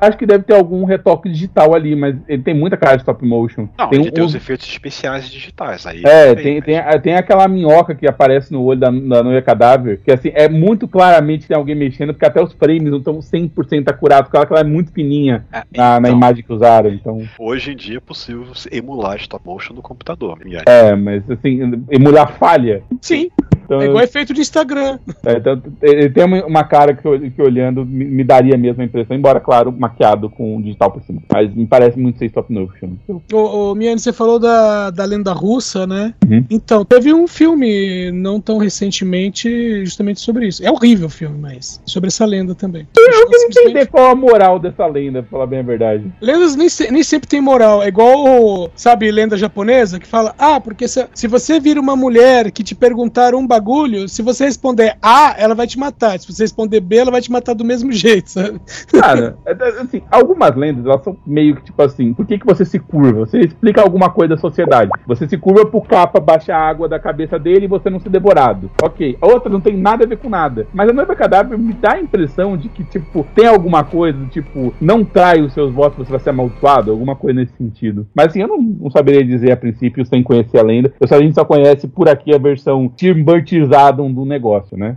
acho 0.00 0.16
que 0.18 0.26
deve 0.26 0.44
ter 0.44 0.54
algum 0.54 0.84
retoque 0.84 1.28
digital 1.28 1.74
ali, 1.74 1.94
mas 1.96 2.16
ele 2.28 2.42
tem 2.42 2.54
muita 2.54 2.76
cara 2.76 2.96
de 2.96 3.02
stop 3.02 3.24
motion. 3.24 3.68
Não, 3.78 3.88
tem 3.88 4.00
ele 4.00 4.10
tem 4.10 4.22
um- 4.22 4.26
os 4.26 4.34
efeitos 4.34 4.66
especiais 4.68 5.28
digitais. 5.30 5.86
Aí 5.86 6.02
É, 6.04 6.34
tem, 6.34 6.60
tem, 6.62 6.82
mas- 6.82 7.02
tem 7.02 7.14
aquela 7.14 7.46
minhoca 7.48 7.94
que 7.94 8.06
aparece 8.06 8.52
no 8.52 8.62
olho 8.62 8.80
da, 8.80 8.90
da 8.90 9.22
noiva 9.22 9.42
cadáver, 9.42 10.00
que 10.04 10.12
assim, 10.12 10.30
é 10.34 10.48
muito 10.48 10.86
claramente 10.88 11.46
tem 11.46 11.56
alguém 11.56 11.74
mexendo, 11.74 12.12
porque 12.12 12.26
até 12.26 12.42
os 12.42 12.52
frames 12.52 12.90
não 12.90 12.98
estão 12.98 13.20
100% 13.20 13.88
acurados, 13.88 14.30
porque 14.30 14.52
ela 14.52 14.60
é 14.60 14.64
muito 14.64 14.92
fininha 14.92 15.44
É, 15.52 15.62
na, 15.76 16.00
na 16.00 16.08
então, 16.08 16.18
imagem 16.18 16.44
que 16.44 16.52
usaram, 16.52 16.90
então... 16.90 17.22
Hoje 17.38 17.72
em 17.72 17.76
dia 17.76 17.96
é 17.98 18.00
possível 18.00 18.46
emular 18.70 19.16
stop 19.16 19.44
motion 19.46 19.74
no 19.74 19.82
computador. 19.82 20.38
É, 20.66 20.94
mas 20.94 21.22
assim, 21.30 21.84
emular 21.90 22.32
falha. 22.38 22.82
Sim. 23.00 23.30
Então, 23.64 23.80
É 23.80 23.84
eu- 23.86 23.88
igual 23.90 24.04
efeito 24.04 24.32
de 24.34 24.40
Instagram. 24.40 24.98
é, 25.24 25.32
então, 25.38 25.62
ele 25.82 26.10
tem 26.10 26.24
uma- 26.24 26.64
cara 26.64 26.94
que, 26.94 27.06
eu- 27.06 27.18
que 27.30 27.42
olhando 27.42 27.84
me, 27.84 28.04
me 28.04 28.24
daria 28.24 28.54
a 28.54 28.58
mesma 28.58 28.84
impressão, 28.84 29.16
embora, 29.16 29.38
claro, 29.40 29.70
maquiado 29.72 30.28
com 30.30 30.60
digital 30.62 30.90
por 30.90 31.02
cima. 31.02 31.22
Mas 31.32 31.54
me 31.54 31.66
parece 31.66 31.98
muito 31.98 32.18
ser 32.18 32.26
stop 32.26 32.52
no 32.52 32.68
filme. 32.68 32.98
Ô, 33.32 33.70
ô 33.70 33.74
Miane, 33.74 33.98
você 34.00 34.12
falou 34.12 34.38
da, 34.38 34.90
da 34.90 35.04
lenda 35.04 35.32
russa, 35.32 35.86
né? 35.86 36.14
Uhum. 36.28 36.44
Então, 36.50 36.84
teve 36.84 37.12
um 37.12 37.26
filme 37.26 38.10
não 38.12 38.40
tão 38.40 38.58
recentemente 38.58 39.84
justamente 39.84 40.20
sobre 40.20 40.46
isso. 40.48 40.64
É 40.64 40.70
horrível 40.70 41.06
o 41.06 41.10
filme, 41.10 41.38
mas 41.38 41.80
sobre 41.84 42.08
essa 42.08 42.24
lenda 42.24 42.54
também. 42.54 42.86
Eu 42.96 43.04
queria 43.04 43.18
Simplesmente- 43.20 43.58
entender 43.60 43.86
qual 43.86 44.10
a 44.10 44.14
moral 44.14 44.58
dessa 44.58 44.86
lenda, 44.86 45.22
pra 45.22 45.30
falar 45.30 45.46
bem 45.46 45.58
a 45.60 45.62
verdade. 45.62 46.04
Lendas 46.20 46.56
nem, 46.56 46.68
se- 46.68 46.90
nem 46.90 47.02
sempre 47.02 47.28
tem 47.28 47.40
moral. 47.40 47.82
É 47.82 47.88
igual, 47.88 48.70
sabe, 48.74 49.10
lenda 49.10 49.36
japonesa 49.36 49.98
que 49.98 50.06
fala: 50.06 50.34
Ah, 50.38 50.60
porque 50.60 50.86
se, 50.88 51.06
se 51.14 51.26
você 51.26 51.60
vira 51.60 51.80
uma 51.80 51.96
mulher 51.96 52.50
que 52.50 52.62
te 52.62 52.74
perguntar 52.74 53.34
um 53.34 53.46
bagulho, 53.54 54.08
se 54.08 54.22
você 54.22 54.44
responder 54.44 54.96
A, 55.00 55.34
ela 55.38 55.54
vai 55.54 55.66
te 55.66 55.78
matar. 55.78 56.18
Se 56.18 56.30
você 56.30 56.42
responder 56.44 56.80
B, 56.80 56.96
ela 56.96 57.10
vai 57.10 57.20
te 57.20 57.30
matar 57.30 57.54
do 57.54 57.64
mesmo 57.64 57.90
jeito, 57.92 58.30
sabe? 58.30 58.60
Cara, 58.92 59.36
é, 59.46 59.52
é, 59.52 59.68
assim, 59.80 60.02
algumas 60.10 60.54
lendas, 60.56 60.84
elas 60.84 61.02
são 61.02 61.16
meio 61.26 61.56
que 61.56 61.64
tipo 61.64 61.80
assim, 61.82 62.12
por 62.12 62.26
que, 62.26 62.38
que 62.38 62.46
você 62.46 62.64
se 62.64 62.78
curva? 62.78 63.20
Você 63.20 63.40
explica 63.40 63.80
alguma 63.80 64.10
coisa 64.10 64.34
da 64.34 64.40
sociedade. 64.40 64.90
Você 65.06 65.28
se 65.28 65.38
curva 65.38 65.66
pro 65.66 65.80
capa 65.80 66.20
baixar 66.20 66.56
a 66.56 66.68
água 66.68 66.88
da 66.88 66.98
cabeça 66.98 67.38
dele 67.38 67.64
e 67.64 67.68
você 67.68 67.88
não 67.88 68.00
ser 68.00 68.08
devorado. 68.08 68.70
Ok. 68.82 69.16
A 69.20 69.26
outra 69.26 69.50
não 69.50 69.60
tem 69.60 69.76
nada 69.76 70.04
a 70.04 70.08
ver 70.08 70.18
com 70.18 70.28
nada. 70.28 70.66
Mas 70.72 70.88
a 70.88 70.92
noiva 70.92 71.14
cadáver 71.14 71.58
me 71.58 71.72
dá 71.74 71.92
a 71.92 72.00
impressão 72.00 72.56
de 72.56 72.68
que, 72.68 72.84
tipo, 72.84 73.26
tem 73.34 73.46
alguma 73.46 73.84
coisa, 73.84 74.18
do 74.18 74.26
tipo, 74.26 74.74
não 74.80 75.04
trai 75.04 75.40
os 75.40 75.52
seus 75.52 75.72
votos, 75.72 75.98
você 75.98 76.10
vai 76.10 76.20
ser 76.20 76.30
amaldiçoado, 76.30 76.90
alguma 76.90 77.16
coisa 77.16 77.40
nesse 77.40 77.56
sentido. 77.56 78.06
Mas 78.14 78.28
assim, 78.28 78.42
eu 78.42 78.48
não, 78.48 78.60
não 78.60 78.90
saberia 78.90 79.24
dizer 79.24 79.52
a 79.52 79.56
princípio 79.56 80.04
sem 80.04 80.22
conhecer 80.22 80.58
a 80.58 80.62
lenda. 80.62 80.92
Eu 81.00 81.06
só, 81.06 81.16
a 81.16 81.20
gente 81.20 81.34
só 81.34 81.44
conhece 81.44 81.86
por 81.88 82.08
aqui 82.08 82.34
a 82.34 82.38
versão 82.38 82.88
Tim 82.88 83.22
Burtizada 83.44 84.02
do 84.02 84.24
negócio, 84.24 84.76
né? 84.76 84.96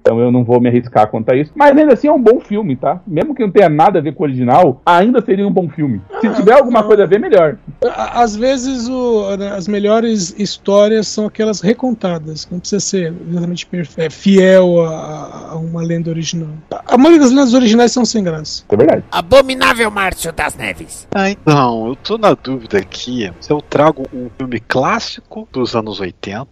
Então 0.00 0.18
eu 0.18 0.30
não 0.32 0.42
vou 0.44 0.60
me 0.60 0.68
arriscar 0.68 1.06
quanto 1.08 1.30
a 1.30 1.36
isso. 1.36 1.52
Mas 1.54 1.76
ainda 1.76 1.92
assim 1.92 2.08
é 2.08 2.12
um 2.12 2.20
bom 2.22 2.40
filme, 2.40 2.74
tá? 2.76 3.00
Mesmo 3.06 3.34
que 3.34 3.42
não 3.42 3.50
tenha 3.50 3.68
nada 3.68 3.98
a 3.98 4.02
ver 4.02 4.14
com 4.14 4.22
o 4.22 4.26
original, 4.26 4.80
ainda 4.84 5.20
seria 5.20 5.46
um 5.46 5.52
bom 5.52 5.68
filme. 5.68 6.00
Se 6.20 6.28
tiver 6.34 6.54
alguma 6.54 6.82
coisa 6.82 7.02
a 7.04 7.06
ver, 7.06 7.20
melhor. 7.20 7.56
Às 7.96 8.34
vezes 8.36 8.88
o- 8.88 9.36
né, 9.36 9.50
as 9.52 9.68
melhores 9.68 10.34
histórias 10.38 11.06
são 11.08 11.26
aquelas 11.26 11.60
recontadas. 11.60 12.48
Não 12.50 12.58
precisa 12.58 12.80
ser 12.80 13.14
exatamente 13.30 13.68
é, 13.98 14.10
fiel 14.10 14.80
a, 14.84 15.50
a 15.52 15.56
uma 15.56 15.82
lenda 15.82 16.10
original. 16.10 16.48
A 16.86 16.96
maioria 16.96 17.20
das 17.20 17.30
lendas 17.30 17.54
originais 17.54 17.92
são 17.92 18.04
sem 18.04 18.24
graça. 18.24 18.64
É 18.68 18.76
verdade. 18.76 19.04
Abominável 19.12 19.90
Márcio 19.90 20.32
das 20.32 20.54
Neves. 20.56 21.06
Ah, 21.14 21.30
então, 21.30 21.88
eu 21.88 21.96
tô 21.96 22.16
na 22.18 22.34
dúvida 22.34 22.78
aqui 22.78 23.30
se 23.40 23.52
eu 23.52 23.60
trago 23.60 24.04
um 24.12 24.28
filme 24.38 24.60
clássico 24.60 25.46
dos 25.52 25.74
anos 25.76 26.00
80 26.00 26.46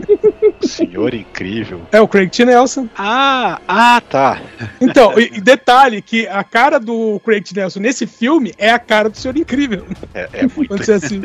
Senhor 0.62 1.14
incrível. 1.14 1.82
É 1.92 2.00
o 2.00 2.08
Craig 2.08 2.28
T. 2.30 2.44
Nelson. 2.44 2.88
Ah, 2.96 3.60
ah, 3.68 4.00
tá. 4.00 4.40
Então, 4.80 5.12
e, 5.20 5.40
detalhe 5.40 6.00
que 6.00 6.26
a 6.26 6.42
cara 6.42 6.80
do 6.80 7.20
Craig 7.24 7.42
T. 7.42 7.54
Nelson 7.54 7.80
nesse 7.80 8.06
filme 8.06 8.52
é 8.58 8.70
a 8.70 8.78
cara 8.78 9.08
do 9.10 9.16
Senhor 9.16 9.36
Incrível. 9.36 9.86
É, 10.14 10.28
é 10.32 10.46
muito 10.56 10.74
assim. 10.90 11.20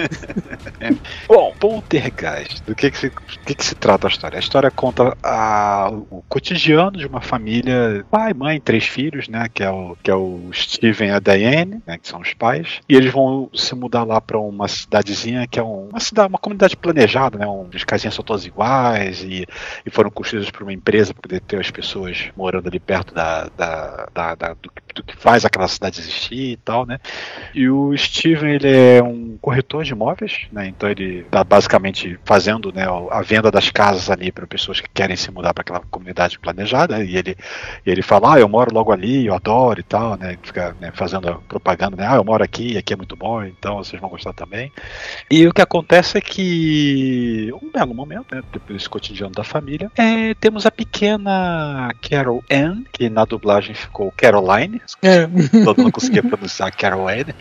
Bom, 1.28 1.54
Poltergeist, 1.60 2.62
do 2.66 2.76
que 2.76 2.92
que, 2.92 2.98
se, 2.98 3.10
do 3.10 3.16
que 3.46 3.56
que 3.56 3.66
se 3.66 3.76
trata 3.76 4.08
a 4.08 4.10
história? 4.10 4.38
A 4.38 4.40
história 4.40 4.70
conta 4.72 5.16
a- 5.24 5.90
o 6.10 6.24
cotidiano 6.28 6.98
de 6.98 7.06
uma 7.08 7.22
família, 7.22 8.06
pai, 8.12 8.34
mãe, 8.34 8.60
três 8.60 8.86
filhos, 8.86 9.28
né, 9.28 9.48
que 9.54 9.64
é 9.64 9.70
o, 9.70 9.96
que 10.04 10.12
é 10.12 10.16
o 10.16 10.50
Steven 10.72 11.10
e 11.10 11.12
a 11.12 11.20
Diane, 11.20 11.82
né, 11.86 11.98
que 11.98 12.08
são 12.08 12.22
os 12.22 12.34
pais, 12.34 12.80
e 12.88 12.96
eles 12.96 13.12
vão 13.12 13.50
se 13.54 13.76
mudar 13.76 14.04
lá 14.04 14.22
para 14.22 14.40
uma 14.40 14.68
cidadezinha 14.68 15.48
que 15.48 15.60
é 15.60 15.64
um- 15.64 15.90
uma 15.90 16.00
cidade, 16.00 16.30
uma 16.30 16.38
comunidade 16.40 16.78
planejada, 16.78 17.38
né, 17.38 17.48
um, 17.48 17.70
as 17.74 17.84
casinhas 17.84 18.14
são 18.16 18.24
todas 18.24 18.46
iguais 18.46 19.24
e, 19.24 19.46
e 19.86 19.90
foram 19.90 20.10
construídas 20.10 20.50
por 20.50 20.64
uma 20.64 20.74
empresa 20.74 21.14
para 21.14 21.22
poder 21.22 21.42
ter 21.42 21.60
as 21.60 21.70
pessoas 21.72 22.30
morando 22.36 22.68
ali 22.68 22.80
perto 22.80 23.14
da, 23.14 23.50
da, 23.58 24.08
da- 24.14 24.36
da- 24.36 24.54
do, 24.54 24.72
do 24.96 25.04
que 25.04 25.16
faz 25.18 25.46
aquela 25.46 25.68
cidade 25.68 26.00
existir 26.00 26.52
e 26.54 26.58
tal, 26.58 26.86
né, 26.86 27.00
e 27.54 27.70
o 27.70 27.96
Steven, 27.98 28.54
ele 28.56 28.68
é 28.98 29.04
um 29.04 29.38
corretor 29.42 29.84
de 29.84 29.92
imóveis, 29.92 30.46
né? 30.52 30.68
Então 30.68 30.90
ele 30.90 31.24
tá 31.30 31.44
basicamente 31.44 32.20
fazendo 32.26 32.72
né, 32.72 32.86
a 33.10 33.22
venda 33.22 33.52
das 33.52 33.70
casas 33.70 34.10
ali 34.10 34.32
para 34.32 34.48
pessoas 34.48 34.80
que 34.80 34.88
querem 34.94 35.16
se 35.16 35.32
mudar 35.32 35.54
para 35.54 35.62
aquela 35.62 35.80
comunidade 35.90 36.40
planejada. 36.40 37.04
E 37.04 37.16
ele, 37.18 37.36
e 37.86 37.90
ele 37.92 38.02
fala, 38.02 38.36
ah, 38.36 38.40
eu 38.40 38.48
moro 38.50 38.74
logo 38.74 38.92
ali, 38.92 39.26
eu 39.26 39.34
adoro 39.34 39.80
e 39.80 39.84
tal, 39.84 40.18
né? 40.18 40.38
Fica 40.42 40.61
né, 40.80 40.92
fazendo 40.94 41.30
a 41.30 41.36
propaganda, 41.36 41.96
né? 41.96 42.08
Ah, 42.08 42.16
eu 42.16 42.24
moro 42.24 42.44
aqui, 42.44 42.78
aqui 42.78 42.94
é 42.94 42.96
muito 42.96 43.16
bom, 43.16 43.44
então 43.44 43.78
vocês 43.78 44.00
vão 44.00 44.10
gostar 44.10 44.34
também. 44.34 44.72
E 45.30 45.48
o 45.48 45.54
que 45.54 45.62
acontece 45.62 46.18
é 46.18 46.22
que 46.22 47.52
um 47.62 47.72
belo 47.72 47.94
momento, 47.94 48.36
né, 48.36 48.42
depois 48.52 48.78
desse 48.78 48.90
cotidiano 48.90 49.34
da 49.34 49.44
família, 49.44 49.92
é, 49.98 50.34
temos 50.36 50.66
a 50.66 50.72
pequena 50.72 51.94
Carol 52.02 52.44
Ann, 52.52 52.84
que 52.92 53.10
na 53.10 53.26
dublagem 53.26 53.76
ficou 53.76 54.12
Caroline, 54.16 54.82
É. 55.02 55.28
todo 55.64 55.82
mundo 55.82 55.92
conseguia 55.92 56.24
pronunciar 56.24 56.72
Caroline, 56.76 57.34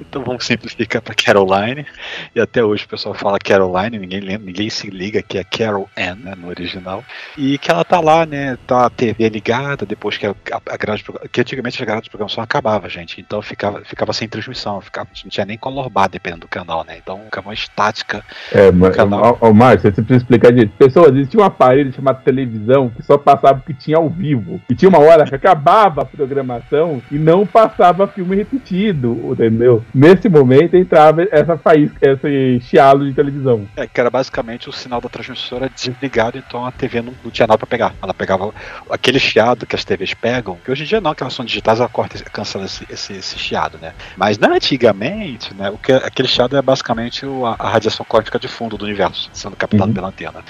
então 0.00 0.22
vamos 0.22 0.44
simplificar 0.44 1.02
para 1.02 1.14
Caroline. 1.14 1.86
E 2.34 2.40
até 2.40 2.64
hoje 2.64 2.84
o 2.84 2.88
pessoal 2.88 3.14
fala 3.14 3.38
Caroline, 3.38 3.98
ninguém 3.98 4.20
lembra, 4.20 4.46
ninguém 4.46 4.70
se 4.70 4.88
liga 4.90 5.22
que 5.22 5.38
é 5.38 5.44
Carol 5.44 5.88
Ann, 5.96 6.16
né, 6.16 6.34
no 6.36 6.48
original. 6.48 7.04
E 7.36 7.58
que 7.58 7.70
ela 7.70 7.84
tá 7.84 8.00
lá, 8.00 8.26
né, 8.26 8.58
tá 8.66 8.86
a 8.86 8.90
TV 8.90 9.28
ligada, 9.28 9.86
depois 9.86 10.16
que 10.16 10.26
a, 10.26 10.30
a, 10.30 10.74
a 10.74 10.76
grade 10.76 11.04
que 11.30 11.40
antigamente 11.40 11.82
a 11.82 11.86
grade 11.86 12.04
de 12.04 12.10
programação 12.10 12.42
acabava, 12.62 12.88
gente, 12.88 13.20
então 13.20 13.42
ficava, 13.42 13.82
ficava 13.84 14.12
sem 14.12 14.28
transmissão, 14.28 14.80
ficava, 14.80 15.08
não 15.24 15.30
tinha 15.30 15.44
nem 15.44 15.58
color 15.58 15.90
bar 15.90 16.08
dependendo 16.08 16.42
do 16.42 16.48
canal, 16.48 16.84
né, 16.84 16.96
então 17.02 17.18
ficava 17.24 17.48
uma 17.48 17.54
estática 17.54 18.24
É, 18.52 18.70
mas, 18.70 18.94
Canal. 18.94 19.36
ó, 19.40 19.48
ó, 19.48 19.52
Márcio, 19.52 19.90
você 19.92 20.02
precisa 20.02 20.18
explicar 20.18 20.52
disso. 20.52 20.70
Pessoas, 20.78 21.12
existia 21.14 21.40
um 21.40 21.44
aparelho 21.44 21.92
chamado 21.92 22.22
televisão 22.22 22.88
que 22.90 23.02
só 23.02 23.18
passava 23.18 23.58
o 23.58 23.62
que 23.62 23.74
tinha 23.74 23.96
ao 23.96 24.08
vivo. 24.08 24.60
E 24.70 24.74
tinha 24.74 24.88
uma 24.88 24.98
hora 25.00 25.24
que 25.24 25.34
acabava 25.34 26.02
a 26.02 26.04
programação 26.04 27.02
e 27.10 27.16
não 27.18 27.44
passava 27.46 28.06
filme 28.06 28.36
repetido, 28.36 29.18
entendeu? 29.32 29.84
Nesse 29.94 30.28
momento 30.28 30.76
entrava 30.76 31.26
essa 31.30 31.56
faísca, 31.58 31.98
esse 32.02 32.60
chiado 32.60 33.04
de 33.06 33.12
televisão. 33.14 33.66
É, 33.76 33.86
que 33.86 34.00
era 34.00 34.10
basicamente 34.10 34.68
o 34.68 34.72
sinal 34.72 35.00
da 35.00 35.08
transmissora 35.08 35.68
desligado, 35.68 36.38
então 36.38 36.64
a 36.64 36.70
TV 36.70 37.02
não, 37.02 37.12
não 37.24 37.30
tinha 37.30 37.46
nada 37.46 37.58
pra 37.58 37.66
pegar. 37.66 37.94
Ela 38.02 38.14
pegava 38.14 38.52
aquele 38.90 39.18
chiado 39.18 39.66
que 39.66 39.74
as 39.74 39.84
TVs 39.84 40.14
pegam, 40.14 40.56
que 40.64 40.70
hoje 40.70 40.84
em 40.84 40.86
dia 40.86 41.00
não, 41.00 41.14
que 41.14 41.22
elas 41.22 41.34
são 41.34 41.44
digitais, 41.44 41.80
ela 41.80 41.88
corta, 41.88 42.16
esse- 42.16 42.24
cancela 42.52 42.64
esse, 42.66 42.84
esse, 42.88 43.12
esse 43.14 43.38
chiado, 43.38 43.78
né? 43.78 43.94
Mas 44.16 44.38
não, 44.38 44.52
antigamente, 44.54 45.54
né, 45.54 45.70
o 45.70 45.78
que, 45.78 45.92
aquele 45.92 46.28
chiado 46.28 46.56
é 46.56 46.62
basicamente 46.62 47.24
o- 47.26 47.46
a, 47.46 47.56
a 47.58 47.68
radiação 47.70 48.04
cósmica 48.08 48.38
de 48.38 48.48
fundo 48.48 48.76
do 48.76 48.84
universo, 48.84 49.30
sendo 49.32 49.56
captado 49.56 49.88
Uhum. 49.90 49.94
pela 49.94 50.08
antena. 50.08 50.44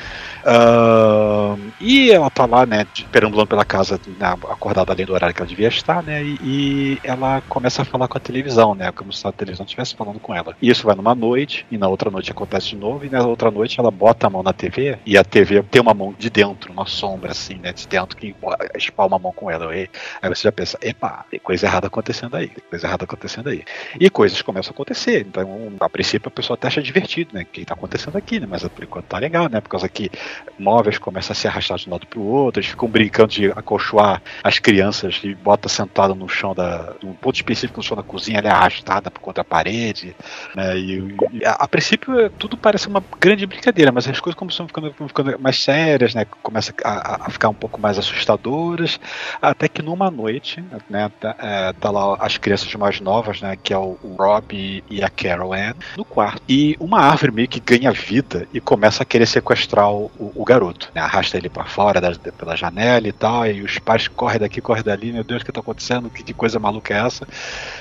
Ahn, 0.45 1.73
e 1.81 2.11
ela 2.11 2.31
tá 2.31 2.47
lá, 2.47 2.67
né, 2.67 2.87
perambulando 3.11 3.49
pela 3.49 3.65
casa, 3.65 4.01
né, 4.07 4.27
acordada 4.51 4.93
além 4.93 5.07
do 5.07 5.13
horário 5.13 5.35
que 5.35 5.41
ela 5.41 5.49
devia 5.49 5.69
estar, 5.69 6.03
né, 6.03 6.23
e, 6.25 6.39
e 6.43 7.01
ela 7.03 7.43
começa 7.49 7.83
a 7.83 7.85
falar 7.85 8.09
com 8.09 8.19
a 8.19 8.21
televisão, 8.21 8.75
né, 8.75 8.91
como 8.93 9.13
se 9.13 9.27
a 9.27 9.33
televisão 9.33 9.65
estivesse 9.65 9.95
falando 9.95 10.19
com 10.21 10.35
ela. 10.35 10.55
E 10.61 10.69
isso 10.71 10.87
vai 10.87 10.95
numa 10.97 11.15
noite, 11.15 11.67
e 11.71 11.79
na 11.79 11.89
outra 11.89 12.11
noite 12.11 12.31
acontece 12.31 12.69
de 12.71 12.77
novo, 12.77 13.05
e 13.05 13.11
na 13.11 13.25
outra 13.27 13.51
noite 13.51 13.79
ela 13.79 13.91
bota 13.91 14.27
a 14.27 14.31
mão 14.31 14.43
na 14.43 14.53
TV, 14.53 14.99
e 15.07 15.17
a 15.17 15.25
TV 15.25 15.63
tem 15.63 15.81
uma 15.81 15.95
mão 15.95 16.15
de 16.19 16.29
dentro, 16.31 16.73
uma 16.73 16.87
sombra 16.87 17.31
assim, 17.33 17.55
né, 17.59 17.73
de 17.73 17.87
dentro, 17.87 18.17
que 18.17 18.35
espalma 18.77 19.17
a 19.17 19.19
mão 19.19 19.33
com 19.33 19.51
ela. 19.51 19.75
E, 19.77 19.89
aí 20.21 20.29
você 20.29 20.43
já 20.45 20.53
pensa, 20.53 20.79
epa, 20.81 21.25
tem 21.31 21.41
coisa 21.41 21.67
errada 21.67 21.89
acontecendo 21.93 22.35
aí, 22.37 22.49
tem 22.49 22.65
coisa 22.71 22.87
errada 22.87 23.05
acontecendo 23.05 23.49
aí. 23.51 23.65
E 24.01 24.09
coisas 24.09 24.41
começam 24.41 24.71
a 24.71 24.75
acontecer. 24.75 25.27
Então, 25.29 25.73
a 25.79 25.89
princípio, 25.89 26.29
a 26.29 26.31
pessoa 26.31 26.55
até 26.55 26.69
acha 26.69 26.83
divertido, 26.83 27.35
né? 27.35 27.43
O 27.43 27.47
que 27.47 27.65
tá 27.65 27.75
acontecendo 27.75 28.17
aqui, 28.17 28.41
né? 28.41 28.47
Mas 28.49 28.67
por 28.67 28.83
enquanto 28.83 29.07
tá 29.07 29.19
legal, 29.19 29.49
né? 29.49 29.61
Por 29.61 29.69
causa 29.69 29.89
que 29.89 30.11
móveis 30.59 30.99
começam 30.99 31.33
a 31.33 31.35
se 31.35 31.47
arrastar 31.47 31.77
de 31.77 31.89
um 31.89 31.93
lado 31.93 32.07
pro 32.07 32.23
outro, 32.23 32.61
eles 32.61 32.71
ficam 32.71 32.89
brincando 32.89 33.33
de 33.33 33.51
acolchoar 33.51 34.23
as 34.43 34.59
crianças 34.59 35.21
e 35.23 35.35
bota 35.35 35.69
sentada 35.69 36.15
no 36.15 36.29
chão 36.29 36.55
da. 36.55 36.95
num 37.03 37.13
ponto 37.13 37.37
específico 37.37 37.79
no 37.79 37.83
chão 37.83 37.97
da 37.97 38.03
cozinha, 38.03 38.39
ela 38.39 38.49
é 38.49 38.53
arrastada 38.53 39.11
por 39.11 39.21
contra 39.21 39.43
a 39.43 39.45
parede, 39.45 40.17
né? 40.55 40.79
E, 40.79 41.17
e 41.33 41.45
a, 41.45 41.69
princípio 41.69 42.19
é, 42.19 42.29
tudo 42.29 42.57
parece 42.57 42.89
uma 42.89 43.03
grande 43.21 43.47
brincadeira, 43.47 43.93
mas 43.93 44.09
as 44.09 44.21
coisas 44.21 44.39
começam 44.39 44.67
ficando, 44.67 44.93
ficando 44.93 45.39
mais 45.39 45.59
sérias, 45.59 46.15
né? 46.15 46.25
Começa 46.43 46.73
a, 46.85 47.27
a, 47.27 47.31
ficar 47.31 47.49
um 47.49 47.55
pouco 47.55 47.81
mais 47.81 47.99
assustadoras, 47.99 48.99
até 49.41 49.69
que 49.69 49.83
numa 49.83 50.11
noite, 50.11 50.65
né? 50.89 51.11
Tá, 51.73 51.91
lá 51.91 52.17
as 52.21 52.39
crianças 52.39 52.73
mais 52.75 53.01
novas, 53.01 53.41
né? 53.41 53.57
Que 53.63 53.73
é 53.73 53.79
o, 53.79 53.99
o 54.03 54.17
Rob 54.19 54.83
e 54.89 55.03
a 55.03 55.09
Carol 55.09 55.53
Ann, 55.53 55.75
no 55.97 56.05
quarto. 56.05 56.43
E 56.49 56.77
uma 56.79 57.01
árvore 57.01 57.33
meio 57.33 57.49
que 57.49 57.61
ganha 57.61 57.93
vida 57.93 58.47
e 58.53 58.61
começa 58.61 59.03
a 59.03 59.07
querer 59.07 59.27
sequestrar 59.27 59.91
o, 59.91 60.11
o 60.19 60.45
garoto. 60.45 60.91
Né? 60.95 61.01
Arrasta 61.01 61.37
ele 61.37 61.49
para 61.49 61.65
fora 61.65 62.01
da, 62.01 62.13
pela 62.33 62.57
janela 62.57 63.07
e 63.07 63.13
tal, 63.13 63.47
e 63.47 63.63
os 63.63 63.79
pais 63.79 64.09
correm 64.09 64.41
daqui, 64.41 64.61
correm 64.61 64.83
dali, 64.83 65.13
meu 65.13 65.25
Deus, 65.25 65.43
o 65.43 65.45
que 65.45 65.53
tá 65.53 65.61
acontecendo? 65.61 66.11
Que, 66.11 66.23
que 66.23 66.35
coisa 66.35 66.59
maluca 66.59 66.95
é 66.95 67.07
essa? 67.07 67.27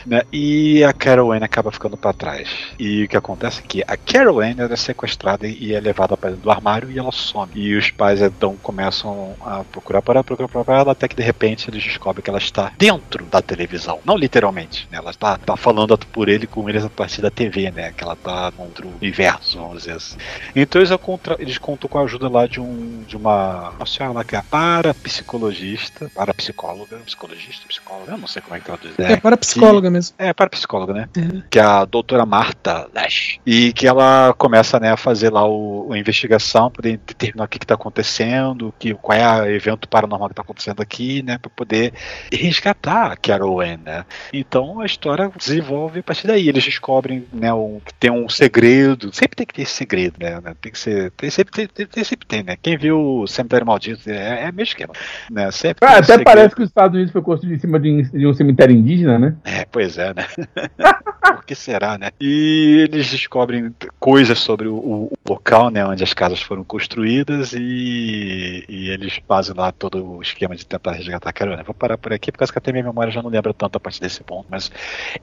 Né? 0.06 0.22
E 0.32 0.84
a 0.84 0.94
Carol 0.94 1.32
Ann 1.32 1.44
acaba 1.44 1.72
ficando 1.72 1.98
para 1.98 2.14
trás. 2.14 2.50
E 2.80 3.04
o 3.04 3.08
que 3.08 3.18
acontece 3.18 3.60
é 3.60 3.64
que 3.68 3.84
a 3.88 3.98
Carol 3.98 4.40
Ann 4.40 4.56
é 4.60 4.76
sequestrada 4.76 5.48
e 5.48 5.74
é 5.74 5.80
levada 5.80 6.16
para 6.16 6.30
dentro 6.30 6.44
do 6.44 6.52
armário 6.52 6.92
e 6.92 6.98
ela 6.98 7.12
some. 7.12 7.52
E 7.56 7.76
os 7.76 7.92
pais 7.92 8.22
então 8.22 8.56
começam 8.62 9.36
a 9.42 9.64
procurar 9.64 10.02
para 10.02 10.24
procurar 10.24 10.64
para 10.64 10.80
ela, 10.80 10.92
até 10.92 11.08
que 11.08 11.16
de 11.16 11.24
repente 11.24 11.70
eles 11.70 11.84
descobrem 11.84 12.24
que 12.24 12.30
ela 12.30 12.40
está 12.40 12.72
dentro 12.78 13.26
da 13.26 13.42
televisão. 13.42 13.81
Não 14.06 14.18
literalmente, 14.18 14.88
né? 14.92 14.98
Ela 14.98 15.12
está, 15.12 15.38
tá 15.38 15.56
falando 15.56 15.98
por 15.98 16.30
ele 16.30 16.48
com 16.48 16.70
eles 16.70 16.84
a 16.84 16.90
partir 16.90 17.22
da 17.22 17.30
TV, 17.30 17.72
né? 17.72 17.92
Que 17.92 18.04
ela 18.04 18.16
tá 18.16 18.52
contra 18.52 18.86
o 18.86 18.94
universo, 18.96 19.58
vamos 19.58 19.80
dizer 19.80 19.94
assim. 19.94 20.18
Então 20.56 20.82
eles, 20.82 20.96
contra, 20.98 21.36
eles 21.40 21.58
contam 21.58 21.90
com 21.90 21.98
a 22.00 22.04
ajuda 22.04 22.30
lá 22.30 22.48
de 22.48 22.60
um 22.60 23.04
de 23.08 23.16
uma, 23.16 23.70
uma 23.72 23.86
senhora 23.86 24.14
lá 24.14 24.24
que 24.24 24.36
é 24.36 24.42
parapsicologista, 24.42 26.10
parapsicóloga, 26.14 26.98
psicologista, 26.98 27.68
psicóloga, 27.68 28.12
eu 28.12 28.18
não 28.18 28.28
sei 28.28 28.42
como 28.42 28.56
é 28.56 28.60
que 28.60 28.66
traduz. 28.66 28.94
É, 29.00 29.14
é 29.14 29.18
parapsicóloga 29.18 29.88
que, 29.88 29.94
mesmo. 29.94 30.16
É, 30.18 30.34
parapsicóloga, 30.34 30.94
né? 30.94 31.10
É. 31.16 31.42
Que 31.50 31.60
é 31.60 31.64
a 31.64 31.86
doutora 31.86 32.26
Marta 32.26 32.88
Lash. 32.94 33.40
E 33.46 33.74
que 33.74 33.88
ela 33.88 34.34
começa 34.38 34.80
né, 34.80 34.92
a 34.92 34.98
fazer 34.98 35.30
lá 35.30 35.48
o, 35.48 35.92
a 35.92 35.98
investigação 35.98 36.70
para 36.70 36.84
determinar 36.84 37.46
o 37.46 37.48
que 37.48 37.58
está 37.58 37.76
acontecendo, 37.76 38.74
que, 38.78 38.94
qual 38.94 39.18
é 39.18 39.42
o 39.42 39.46
evento 39.48 39.88
paranormal 39.88 40.30
que 40.30 40.34
está 40.34 40.42
acontecendo 40.42 40.82
aqui, 40.82 41.22
né? 41.24 41.38
Para 41.38 41.50
poder 41.50 41.94
resgatar 42.32 43.12
a 43.12 43.18
Carol 43.18 43.62
Ann, 43.62 43.71
né? 43.78 44.06
Então 44.34 44.80
a 44.82 44.86
história 44.86 45.32
desenvolve 45.36 46.00
a 46.00 46.04
partir 46.04 46.28
daí. 46.28 46.48
Eles 46.48 46.64
descobrem 46.64 47.26
né, 47.32 47.54
um, 47.54 47.80
que 47.86 47.94
tem 47.94 48.12
um 48.12 48.28
segredo. 48.30 49.14
Sempre 49.14 49.36
tem 49.36 49.46
que 49.46 49.54
ter 49.54 49.62
esse 49.64 49.74
segredo, 49.74 50.16
né? 50.20 50.42
Tem 50.60 50.72
que 50.72 50.80
ser. 50.80 51.12
Tem, 51.12 51.30
sempre, 51.30 51.68
tem, 51.68 51.88
tem, 51.88 52.04
sempre 52.04 52.28
tem, 52.28 52.44
né? 52.44 52.58
Quem 52.62 52.78
viu 52.78 53.22
o 53.22 53.28
Cemitério 53.28 53.66
Maldito 53.66 54.10
é, 54.10 54.46
é 54.46 54.52
meio 54.52 54.66
esquema. 54.66 54.94
Né? 55.30 55.52
Sempre 55.52 55.88
ah, 55.88 55.98
até 55.98 56.18
parece 56.24 56.56
que 56.56 56.62
os 56.62 56.70
Estados 56.70 56.96
Unidos 56.96 57.12
foi 57.12 57.22
construído 57.22 57.56
em 57.56 57.60
cima 57.60 57.80
de, 57.80 58.04
de 58.12 58.28
um 58.28 58.34
cemitério 58.34 58.76
indígena, 58.76 59.18
né? 59.18 59.36
É, 59.44 59.66
pois 59.66 59.98
é, 59.98 60.14
né? 60.14 60.26
Por 61.22 61.46
que 61.46 61.56
será, 61.56 61.98
né? 61.98 62.10
E 62.20 62.80
eles 62.82 63.10
descobrem 63.10 63.74
coisas 64.00 64.40
sobre 64.40 64.68
o, 64.68 64.76
o, 64.76 65.12
local, 65.28 65.70
né? 65.70 65.86
Onde 65.86 66.04
as 66.04 66.14
casas 66.14 66.42
foram 66.42 66.64
construídas 66.64 67.54
e, 67.54 68.66
e 68.68 68.90
eles 68.90 69.20
fazem 69.28 69.56
lá 69.56 69.72
todo 69.72 70.18
o 70.18 70.22
esquema 70.22 70.56
de 70.56 70.66
tentar 70.66 70.92
resgatar 70.92 71.30
a 71.30 71.34
carona. 71.34 71.64
Vou 71.64 71.74
parar 71.74 71.98
por 71.98 72.12
aqui, 72.14 72.32
por 72.32 72.40
causa 72.40 72.52
que 72.52 72.58
até 72.58 72.72
minha 72.72 72.84
memória 72.84 73.12
já 73.12 73.22
não 73.22 73.30
lembra 73.30 73.54
tanto 73.62 73.78
a 73.78 73.80
partir 73.80 74.02
desse 74.02 74.24
ponto. 74.24 74.48
Mas 74.50 74.72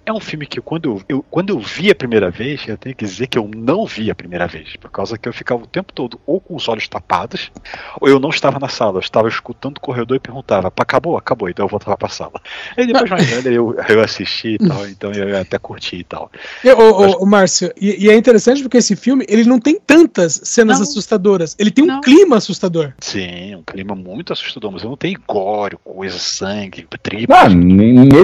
é 0.06 0.12
um 0.12 0.20
filme 0.20 0.46
que 0.46 0.60
quando 0.60 1.02
eu, 1.08 1.24
quando 1.28 1.50
eu 1.50 1.58
vi 1.58 1.90
a 1.90 1.94
primeira 1.94 2.30
vez, 2.30 2.62
eu 2.68 2.78
tenho 2.78 2.94
que 2.94 3.04
dizer 3.04 3.26
que 3.26 3.36
eu 3.36 3.50
não 3.52 3.84
vi 3.84 4.12
a 4.12 4.14
primeira 4.14 4.46
vez. 4.46 4.76
Por 4.76 4.90
causa 4.90 5.18
que 5.18 5.28
eu 5.28 5.32
ficava 5.32 5.64
o 5.64 5.66
tempo 5.66 5.92
todo 5.92 6.20
ou 6.24 6.40
com 6.40 6.54
os 6.54 6.68
olhos 6.68 6.86
tapados, 6.86 7.50
ou 8.00 8.08
eu 8.08 8.20
não 8.20 8.30
estava 8.30 8.60
na 8.60 8.68
sala. 8.68 8.98
Eu 8.98 9.00
estava 9.00 9.26
escutando 9.26 9.78
o 9.78 9.80
corredor 9.80 10.16
e 10.16 10.20
perguntava, 10.20 10.68
acabou? 10.68 11.16
Acabou. 11.16 11.48
Então 11.48 11.64
eu 11.64 11.68
voltava 11.68 11.96
pra 11.96 12.08
sala. 12.08 12.40
E 12.76 12.86
depois 12.86 13.10
mais 13.10 13.26
velho 13.26 13.52
eu, 13.52 13.76
eu 13.88 14.00
assisti 14.00 14.50
e 14.50 14.58
tal, 14.58 14.86
então 14.86 15.10
eu 15.12 15.36
até 15.36 15.58
curti 15.58 15.96
e 15.96 16.04
tal. 16.04 16.30
E, 16.62 16.70
ô, 16.70 17.00
Mas... 17.00 17.14
ô, 17.14 17.26
Márcio, 17.26 17.72
e, 17.80 18.04
e, 18.04 18.10
é 18.10 18.16
interessante 18.16 18.62
porque 18.62 18.76
esse 18.76 18.94
filme, 18.94 19.26
ele 19.28 19.44
não 19.44 19.58
tem 19.58 19.80
tantas 19.84 20.40
cenas 20.44 20.78
não. 20.78 20.84
assustadoras. 20.84 21.56
Ele 21.58 21.72
tem 21.72 21.84
não. 21.84 21.96
um 21.96 22.00
clima 22.00 22.36
assustador. 22.36 22.92
Sim, 23.00 23.56
um 23.56 23.62
clima 23.64 23.96
muito 23.96 24.32
assustador, 24.32 24.70
mas 24.70 24.84
não 24.84 24.96
tem 24.96 25.16
gore, 25.26 25.76
coisa, 25.82 26.18
sangue, 26.18 26.86
tripas. 27.02 27.36
Ah, 27.36 27.48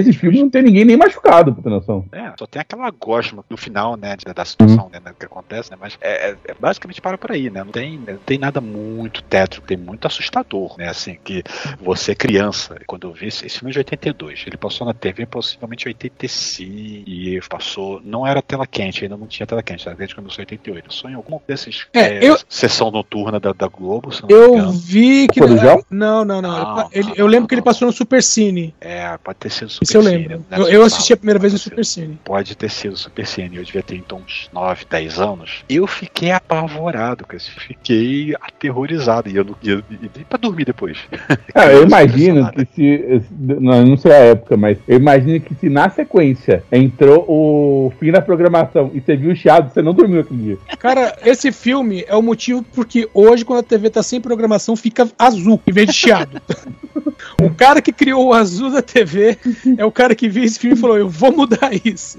nesse 0.05 0.19
filme 0.19 0.39
não 0.39 0.49
tem 0.49 0.63
ninguém 0.63 0.85
nem 0.85 0.97
machucado, 0.97 1.53
pra 1.53 1.63
ter 1.63 1.69
noção. 1.69 2.05
É, 2.11 2.31
só 2.37 2.45
tem 2.45 2.61
aquela 2.61 2.89
gosma 2.91 3.43
no 3.49 3.57
final, 3.57 3.95
né, 3.95 4.15
da 4.35 4.45
situação, 4.45 4.85
uhum. 4.85 4.89
né, 4.91 5.13
que 5.17 5.25
acontece, 5.25 5.71
né, 5.71 5.77
mas 5.79 5.97
é, 6.01 6.29
é, 6.29 6.37
é, 6.45 6.55
basicamente 6.59 7.01
para 7.01 7.17
por 7.17 7.31
aí, 7.31 7.49
né, 7.49 7.63
não 7.63 7.71
tem, 7.71 7.97
não 7.97 8.17
tem 8.17 8.37
nada 8.37 8.61
muito 8.61 9.23
tétrico, 9.23 9.67
tem 9.67 9.77
muito 9.77 10.05
assustador, 10.07 10.75
né, 10.77 10.89
assim, 10.89 11.17
que 11.23 11.43
você 11.79 12.11
é 12.11 12.15
criança, 12.15 12.77
quando 12.85 13.07
eu 13.07 13.13
vi 13.13 13.27
esse, 13.27 13.45
esse 13.45 13.59
filme 13.59 13.71
é 13.71 13.73
de 13.73 13.79
82, 13.79 14.43
ele 14.47 14.57
passou 14.57 14.85
na 14.85 14.93
TV 14.93 15.25
possivelmente 15.25 15.85
em 15.85 15.89
85, 15.89 17.09
e 17.09 17.39
passou, 17.49 18.01
não 18.03 18.25
era 18.25 18.41
tela 18.41 18.65
quente, 18.65 19.03
ainda 19.03 19.17
não 19.17 19.27
tinha 19.27 19.45
tela 19.45 19.63
quente, 19.63 19.87
era 19.87 19.95
desde 19.95 20.15
quando 20.15 20.29
eu 20.29 20.35
88, 20.37 20.93
só 20.93 21.09
em 21.09 21.13
algum 21.13 21.39
desses, 21.47 21.87
é, 21.93 21.99
é, 21.99 22.29
eu... 22.29 22.37
sessão 22.47 22.91
noturna 22.91 23.39
da, 23.39 23.51
da 23.51 23.67
Globo, 23.67 24.09
Eu 24.29 24.71
vi 24.71 25.27
que... 25.27 25.39
Não, 25.39 25.83
não, 25.89 26.25
não, 26.25 26.41
não 26.41 26.89
ele, 26.91 27.13
eu 27.15 27.27
lembro 27.27 27.47
que 27.47 27.55
ele 27.55 27.61
passou 27.61 27.87
no 27.87 27.93
Super 27.93 28.21
Cine. 28.23 28.73
É, 28.79 29.17
pode 29.17 29.37
ter 29.37 29.49
sido 29.49 29.69
Super 29.69 29.85
Eu 29.95 30.01
lembro. 30.01 30.45
Né, 30.49 30.57
eu, 30.57 30.67
eu 30.67 30.83
assisti 30.83 31.13
a 31.13 31.17
primeira 31.17 31.39
vez 31.39 31.53
no 31.53 31.59
Super 31.59 31.85
Cine. 31.85 32.19
Pode 32.23 32.55
ter 32.55 32.69
sido 32.69 32.97
Super 32.97 33.25
Cine, 33.25 33.57
eu 33.57 33.63
devia 33.63 33.81
ter 33.81 33.95
então 33.95 34.19
uns 34.19 34.49
9, 34.53 34.85
10 34.89 35.19
anos. 35.19 35.63
Eu 35.69 35.87
fiquei 35.87 36.31
apavorado, 36.31 37.25
cara. 37.25 37.41
Fiquei 37.41 38.35
aterrorizado. 38.41 39.29
E 39.29 39.35
eu 39.35 39.43
não 39.43 39.55
ia 39.61 39.83
nem 39.89 40.25
pra 40.27 40.37
dormir 40.37 40.65
depois. 40.65 40.97
Ah, 41.53 41.71
eu 41.71 41.83
imagino 41.83 42.51
que 42.51 42.65
se. 42.75 43.21
Não, 43.31 43.85
não 43.85 43.97
sei 43.97 44.11
a 44.11 44.15
época, 44.15 44.57
mas 44.57 44.77
eu 44.87 44.97
imagino 44.97 45.39
que 45.39 45.55
se 45.55 45.69
na 45.69 45.89
sequência 45.89 46.63
entrou 46.69 47.23
o 47.27 47.93
fim 47.97 48.11
da 48.11 48.21
programação 48.21 48.91
e 48.93 48.99
você 48.99 49.15
viu 49.15 49.31
o 49.31 49.35
chiado, 49.35 49.73
você 49.73 49.81
não 49.81 49.93
dormiu 49.93 50.19
aquele 50.19 50.41
dia. 50.41 50.57
Cara, 50.77 51.17
esse 51.23 51.51
filme 51.51 52.03
é 52.07 52.15
o 52.15 52.21
motivo 52.21 52.63
porque 52.73 53.07
hoje, 53.13 53.45
quando 53.45 53.59
a 53.59 53.63
TV 53.63 53.89
tá 53.89 54.03
sem 54.03 54.19
programação, 54.19 54.75
fica 54.75 55.07
azul 55.17 55.61
em 55.65 55.71
vez 55.71 55.87
de 55.87 55.93
chiado. 55.93 56.41
o 57.41 57.49
cara 57.49 57.81
que 57.81 57.91
criou 57.91 58.27
o 58.27 58.33
azul 58.33 58.71
da 58.71 58.81
TV 58.81 59.37
é 59.77 59.84
o 59.85 59.91
cara 59.91 60.15
que 60.15 60.27
viu 60.27 60.43
esse 60.43 60.59
filme 60.59 60.75
e 60.75 60.79
falou: 60.79 60.97
Eu 60.97 61.09
vou 61.09 61.31
mudar 61.31 61.71
isso. 61.85 62.17